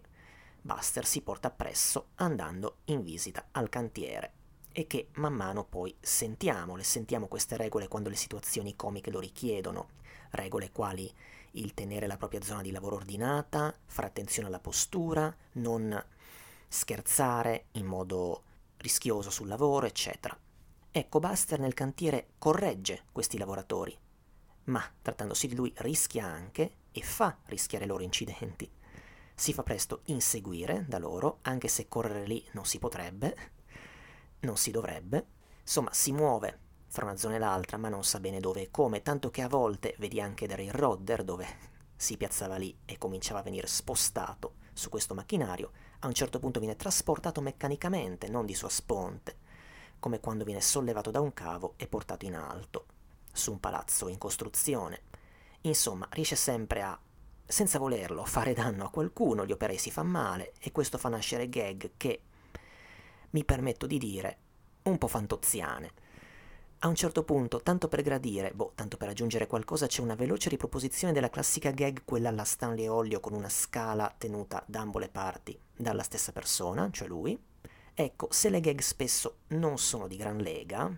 Buster 0.62 1.06
si 1.06 1.20
porta 1.20 1.50
appresso 1.50 2.12
andando 2.16 2.78
in 2.86 3.02
visita 3.02 3.48
al 3.52 3.68
cantiere 3.68 4.43
e 4.74 4.88
che 4.88 5.10
man 5.14 5.34
mano 5.34 5.64
poi 5.64 5.96
sentiamo, 6.02 6.76
le 6.76 6.84
sentiamo 6.84 7.28
queste 7.28 7.56
regole 7.56 7.88
quando 7.88 8.10
le 8.10 8.16
situazioni 8.16 8.76
comiche 8.76 9.12
lo 9.12 9.20
richiedono, 9.20 9.90
regole 10.32 10.72
quali 10.72 11.10
il 11.52 11.74
tenere 11.76 12.08
la 12.08 12.18
propria 12.18 12.42
zona 12.42 12.64
di 12.64 12.72
lavoro 12.72 12.96
ordinata, 12.96 13.74
fare 13.86 14.08
attenzione 14.08 14.48
alla 14.48 14.60
postura, 14.60 15.34
non 15.54 16.04
scherzare 16.68 17.66
in 17.74 17.86
modo 17.86 18.44
rischioso 18.78 19.30
sul 19.30 19.48
lavoro, 19.48 19.86
eccetera. 19.86 20.36
Ecco, 20.92 21.20
Buster 21.20 21.60
nel 21.60 21.76
cantiere 21.76 22.30
corregge 22.40 23.06
questi 23.12 23.38
lavoratori, 23.38 23.96
ma 24.66 24.84
trattandosi 25.02 25.48
di 25.48 25.56
lui 25.56 25.72
rischia 25.78 26.26
anche 26.26 26.78
e 26.92 27.02
fa 27.02 27.38
rischiare 27.46 27.86
loro 27.86 28.02
incidenti. 28.02 28.70
Si 29.36 29.54
fa 29.54 29.64
presto 29.64 30.02
inseguire 30.06 30.86
da 30.88 30.98
loro, 30.98 31.40
anche 31.44 31.68
se 31.68 31.88
correre 31.88 32.26
lì 32.26 32.44
non 32.54 32.66
si 32.66 32.80
potrebbe, 32.80 33.36
non 34.44 34.58
si 34.58 34.72
dovrebbe. 34.72 35.26
Insomma, 35.62 35.92
si 35.94 36.12
muove 36.12 36.60
fra 36.88 37.06
una 37.06 37.18
zona 37.18 37.36
e 37.36 37.40
l'altra, 37.40 37.78
ma 37.78 37.90
non 37.90 38.04
sa 38.04 38.20
bene 38.20 38.40
dove 38.40 38.62
e 38.62 38.72
come, 38.72 39.02
tanto 39.02 39.32
che 39.32 39.42
a 39.42 39.50
volte 39.50 39.96
vedi 39.98 40.22
anche 40.22 40.46
da 40.46 40.56
Rodder 40.58 41.24
dove 41.24 41.72
si 41.96 42.18
piazzava 42.18 42.58
lì 42.58 42.78
e 42.86 42.98
cominciava 42.98 43.40
a 43.40 43.44
venire 43.44 43.68
spostato 43.68 44.56
su 44.74 44.90
questo 44.90 45.14
macchinario, 45.14 45.72
a 46.00 46.08
un 46.08 46.14
certo 46.14 46.40
punto 46.40 46.60
viene 46.60 46.76
trasportato 46.76 47.42
meccanicamente, 47.42 48.28
non 48.28 48.46
di 48.46 48.54
sua 48.54 48.70
sponte, 48.70 49.38
come 50.00 50.20
quando 50.20 50.44
viene 50.44 50.62
sollevato 50.62 51.12
da 51.12 51.22
un 51.22 51.34
cavo 51.34 51.74
e 51.78 51.88
portato 51.88 52.26
in 52.26 52.36
alto, 52.36 52.86
su 53.32 53.52
un 53.52 53.60
palazzo 53.60 54.08
in 54.08 54.18
costruzione. 54.18 55.04
Insomma, 55.62 56.08
riesce 56.12 56.36
sempre 56.36 56.82
a, 56.82 57.00
senza 57.46 57.80
volerlo, 57.80 58.26
fare 58.26 58.54
danno 58.54 58.86
a 58.86 58.90
qualcuno, 58.90 59.46
gli 59.46 59.52
operai 59.52 59.78
si 59.78 59.92
fa 59.92 60.04
male, 60.04 60.54
e 60.60 60.72
questo 60.72 60.98
fa 60.98 61.10
nascere 61.10 61.48
gag 61.48 61.92
che, 61.96 62.22
mi 63.34 63.44
permetto 63.44 63.86
di 63.88 63.98
dire, 63.98 64.38
un 64.84 64.98
po' 64.98 65.08
fantoziane. 65.08 65.92
A 66.80 66.88
un 66.88 66.96
certo 66.96 67.24
punto, 67.24 67.62
tanto 67.62 67.88
per 67.88 68.02
gradire, 68.02 68.52
boh, 68.54 68.74
tanto 68.76 68.98
per 68.98 69.08
aggiungere 69.08 69.48
qualcosa, 69.48 69.88
c'è 69.88 70.02
una 70.02 70.16
veloce 70.16 70.50
riproposizione 70.50 71.14
della 71.14 71.30
classica 71.30 71.72
gag, 71.72 72.04
quella 72.04 72.30
alla 72.30 72.44
Stanley 72.44 72.88
Olio 72.88 73.20
con 73.22 73.34
una 73.34 73.50
scala 73.50 74.14
tenuta 74.18 74.64
da 74.68 74.82
ambo 74.82 75.00
le 75.00 75.08
parti 75.08 75.58
dalla 75.76 76.04
stessa 76.04 76.32
persona, 76.32 76.90
cioè 76.92 77.08
lui. 77.08 77.42
Ecco, 77.94 78.28
se 78.32 78.50
le 78.50 78.60
gag 78.60 78.82
spesso 78.82 79.38
non 79.50 79.78
sono 79.78 80.08
di 80.08 80.18
gran 80.18 80.38
lega, 80.38 80.92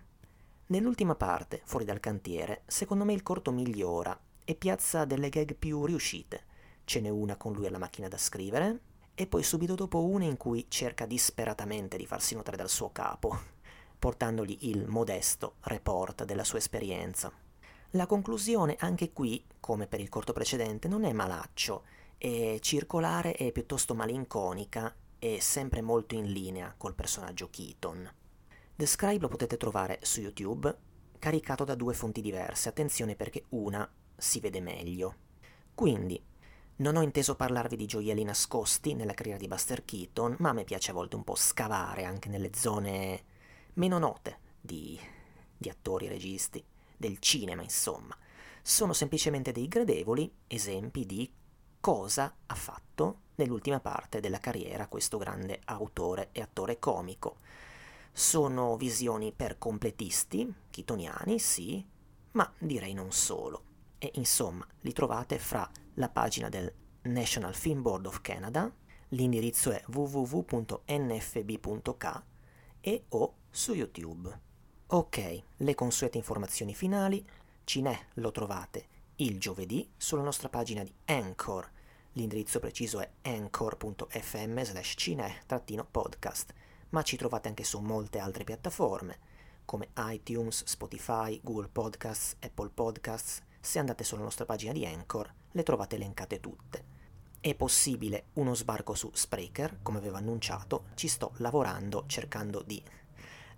nell'ultima 0.66 1.14
parte, 1.14 1.62
fuori 1.64 1.84
dal 1.84 2.00
cantiere, 2.00 2.62
secondo 2.66 3.04
me 3.04 3.12
il 3.12 3.22
corto 3.22 3.52
migliora 3.52 4.18
e 4.44 4.54
piazza 4.56 5.04
delle 5.04 5.28
gag 5.28 5.54
più 5.54 5.84
riuscite. 5.84 6.44
Ce 6.84 7.00
n'è 7.00 7.08
una 7.08 7.36
con 7.36 7.52
lui 7.52 7.66
alla 7.66 7.78
macchina 7.78 8.08
da 8.08 8.18
scrivere, 8.18 8.80
e 9.18 9.26
poi 9.26 9.42
subito 9.42 9.74
dopo 9.74 10.04
una 10.04 10.26
in 10.26 10.36
cui 10.36 10.66
cerca 10.68 11.06
disperatamente 11.06 11.96
di 11.96 12.06
farsi 12.06 12.34
notare 12.34 12.58
dal 12.58 12.68
suo 12.68 12.92
capo, 12.92 13.36
portandogli 13.98 14.58
il 14.68 14.86
modesto 14.86 15.54
report 15.62 16.24
della 16.24 16.44
sua 16.44 16.58
esperienza. 16.58 17.32
La 17.90 18.06
conclusione 18.06 18.76
anche 18.78 19.12
qui, 19.12 19.42
come 19.58 19.86
per 19.86 20.00
il 20.00 20.10
corto 20.10 20.34
precedente, 20.34 20.86
non 20.86 21.04
è 21.04 21.12
malaccio, 21.14 21.84
è 22.18 22.58
circolare 22.60 23.34
e 23.36 23.52
piuttosto 23.52 23.94
malinconica 23.94 24.94
e 25.18 25.40
sempre 25.40 25.80
molto 25.80 26.14
in 26.14 26.30
linea 26.30 26.74
col 26.76 26.94
personaggio 26.94 27.48
Keaton. 27.48 28.12
The 28.76 28.86
Scribe 28.86 29.22
lo 29.22 29.28
potete 29.28 29.56
trovare 29.56 29.98
su 30.02 30.20
YouTube, 30.20 30.76
caricato 31.18 31.64
da 31.64 31.74
due 31.74 31.94
fonti 31.94 32.20
diverse, 32.20 32.68
attenzione 32.68 33.16
perché 33.16 33.44
una 33.50 33.90
si 34.14 34.40
vede 34.40 34.60
meglio. 34.60 35.14
Quindi, 35.74 36.22
non 36.76 36.96
ho 36.96 37.02
inteso 37.02 37.36
parlarvi 37.36 37.76
di 37.76 37.86
gioielli 37.86 38.22
nascosti 38.22 38.94
nella 38.94 39.14
carriera 39.14 39.38
di 39.38 39.48
Buster 39.48 39.84
Keaton, 39.84 40.36
ma 40.40 40.50
a 40.50 40.52
me 40.52 40.64
piace 40.64 40.90
a 40.90 40.94
volte 40.94 41.16
un 41.16 41.24
po' 41.24 41.34
scavare 41.34 42.04
anche 42.04 42.28
nelle 42.28 42.50
zone 42.54 43.24
meno 43.74 43.98
note 43.98 44.38
di, 44.60 44.98
di 45.56 45.68
attori 45.70 46.06
e 46.06 46.10
registi, 46.10 46.62
del 46.96 47.18
cinema 47.18 47.62
insomma. 47.62 48.16
Sono 48.60 48.92
semplicemente 48.92 49.52
dei 49.52 49.68
gradevoli 49.68 50.30
esempi 50.46 51.06
di 51.06 51.32
cosa 51.80 52.34
ha 52.44 52.54
fatto 52.54 53.20
nell'ultima 53.36 53.80
parte 53.80 54.20
della 54.20 54.40
carriera 54.40 54.88
questo 54.88 55.16
grande 55.16 55.60
autore 55.64 56.28
e 56.32 56.42
attore 56.42 56.78
comico. 56.78 57.38
Sono 58.12 58.76
visioni 58.76 59.32
per 59.32 59.56
completisti, 59.56 60.52
chitoniani, 60.70 61.38
sì, 61.38 61.84
ma 62.32 62.52
direi 62.58 62.92
non 62.92 63.12
solo. 63.12 63.62
E 64.06 64.12
insomma, 64.14 64.64
li 64.82 64.92
trovate 64.92 65.36
fra 65.40 65.68
la 65.94 66.08
pagina 66.08 66.48
del 66.48 66.72
National 67.02 67.56
Film 67.56 67.82
Board 67.82 68.06
of 68.06 68.20
Canada, 68.20 68.72
l'indirizzo 69.08 69.72
è 69.72 69.82
www.nfb.k 69.88 70.72
e 72.80 73.04
o 73.08 73.34
su 73.50 73.74
YouTube. 73.74 74.40
Ok, 74.86 75.42
le 75.56 75.74
consuete 75.74 76.18
informazioni 76.18 76.72
finali, 76.72 77.26
Cinè 77.64 77.98
lo 78.14 78.30
trovate 78.30 78.86
il 79.16 79.40
giovedì 79.40 79.90
sulla 79.96 80.22
nostra 80.22 80.48
pagina 80.48 80.84
di 80.84 80.94
Anchor. 81.06 81.68
L'indirizzo 82.12 82.60
preciso 82.60 83.00
è 83.00 83.10
anchor.fm 83.22 84.62
slash 84.62 84.94
cinè-podcast, 84.96 86.54
ma 86.90 87.02
ci 87.02 87.16
trovate 87.16 87.48
anche 87.48 87.64
su 87.64 87.80
molte 87.80 88.20
altre 88.20 88.44
piattaforme, 88.44 89.18
come 89.64 89.88
iTunes, 89.96 90.62
Spotify, 90.62 91.40
Google 91.42 91.66
Podcasts, 91.66 92.36
Apple 92.38 92.70
Podcasts. 92.72 93.42
Se 93.66 93.80
andate 93.80 94.04
sulla 94.04 94.22
nostra 94.22 94.44
pagina 94.44 94.70
di 94.70 94.86
Anchor, 94.86 95.28
le 95.50 95.62
trovate 95.64 95.96
elencate 95.96 96.38
tutte. 96.38 96.84
È 97.40 97.52
possibile 97.56 98.26
uno 98.34 98.54
sbarco 98.54 98.94
su 98.94 99.10
Spreaker, 99.12 99.78
come 99.82 99.98
avevo 99.98 100.18
annunciato, 100.18 100.84
ci 100.94 101.08
sto 101.08 101.32
lavorando 101.38 102.04
cercando 102.06 102.62
di 102.62 102.80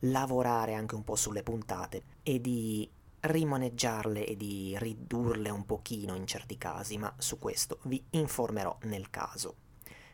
lavorare 0.00 0.72
anche 0.72 0.94
un 0.94 1.04
po' 1.04 1.14
sulle 1.14 1.42
puntate 1.42 2.04
e 2.22 2.40
di 2.40 2.90
rimaneggiarle 3.20 4.24
e 4.24 4.34
di 4.34 4.74
ridurle 4.78 5.50
un 5.50 5.66
pochino 5.66 6.14
in 6.14 6.26
certi 6.26 6.56
casi, 6.56 6.96
ma 6.96 7.14
su 7.18 7.38
questo 7.38 7.80
vi 7.82 8.02
informerò 8.12 8.78
nel 8.84 9.10
caso. 9.10 9.56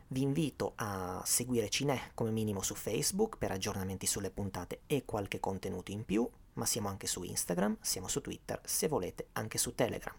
Vi 0.09 0.22
invito 0.22 0.72
a 0.74 1.22
seguire 1.24 1.68
Cinè 1.68 2.11
come 2.14 2.32
minimo 2.32 2.62
su 2.62 2.74
Facebook 2.74 3.38
per 3.38 3.53
aggiornamenti 3.53 4.07
sulle 4.07 4.32
puntate 4.32 4.80
e 4.88 5.05
qualche 5.05 5.38
contenuto 5.38 5.92
in 5.92 6.05
più, 6.05 6.28
ma 6.55 6.66
siamo 6.66 6.88
anche 6.88 7.07
su 7.07 7.22
Instagram, 7.22 7.78
siamo 7.80 8.09
su 8.09 8.20
Twitter, 8.20 8.61
se 8.64 8.88
volete 8.88 9.28
anche 9.32 9.59
su 9.59 9.74
Telegram. 9.74 10.14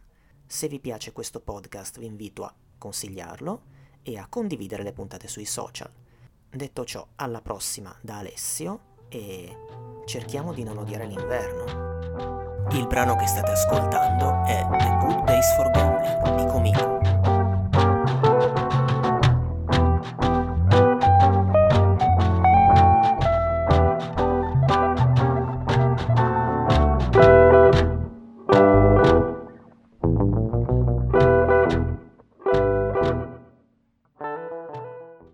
Se 0.45 0.67
vi 0.67 0.79
piace 0.79 1.11
questo 1.11 1.39
podcast 1.39 1.99
vi 1.99 2.05
invito 2.05 2.43
a 2.43 2.53
consigliarlo 2.77 3.63
e 4.03 4.17
a 4.17 4.27
condividere 4.27 4.83
le 4.83 4.93
puntate 4.93 5.27
sui 5.27 5.45
social. 5.45 5.91
Detto 6.49 6.85
ciò, 6.85 7.05
alla 7.15 7.41
prossima 7.41 7.95
da 8.01 8.17
Alessio 8.17 8.93
e 9.09 10.03
cerchiamo 10.05 10.53
di 10.53 10.63
non 10.63 10.77
odiare 10.77 11.05
l'inverno. 11.05 11.93
Il 12.71 12.87
brano 12.87 13.15
che 13.15 13.27
state 13.27 13.51
ascoltando 13.51 14.43
è 14.45 14.65
The 14.77 14.97
Good 15.05 15.23
Days 15.25 15.55
for 15.55 15.71
Gone 15.71 15.95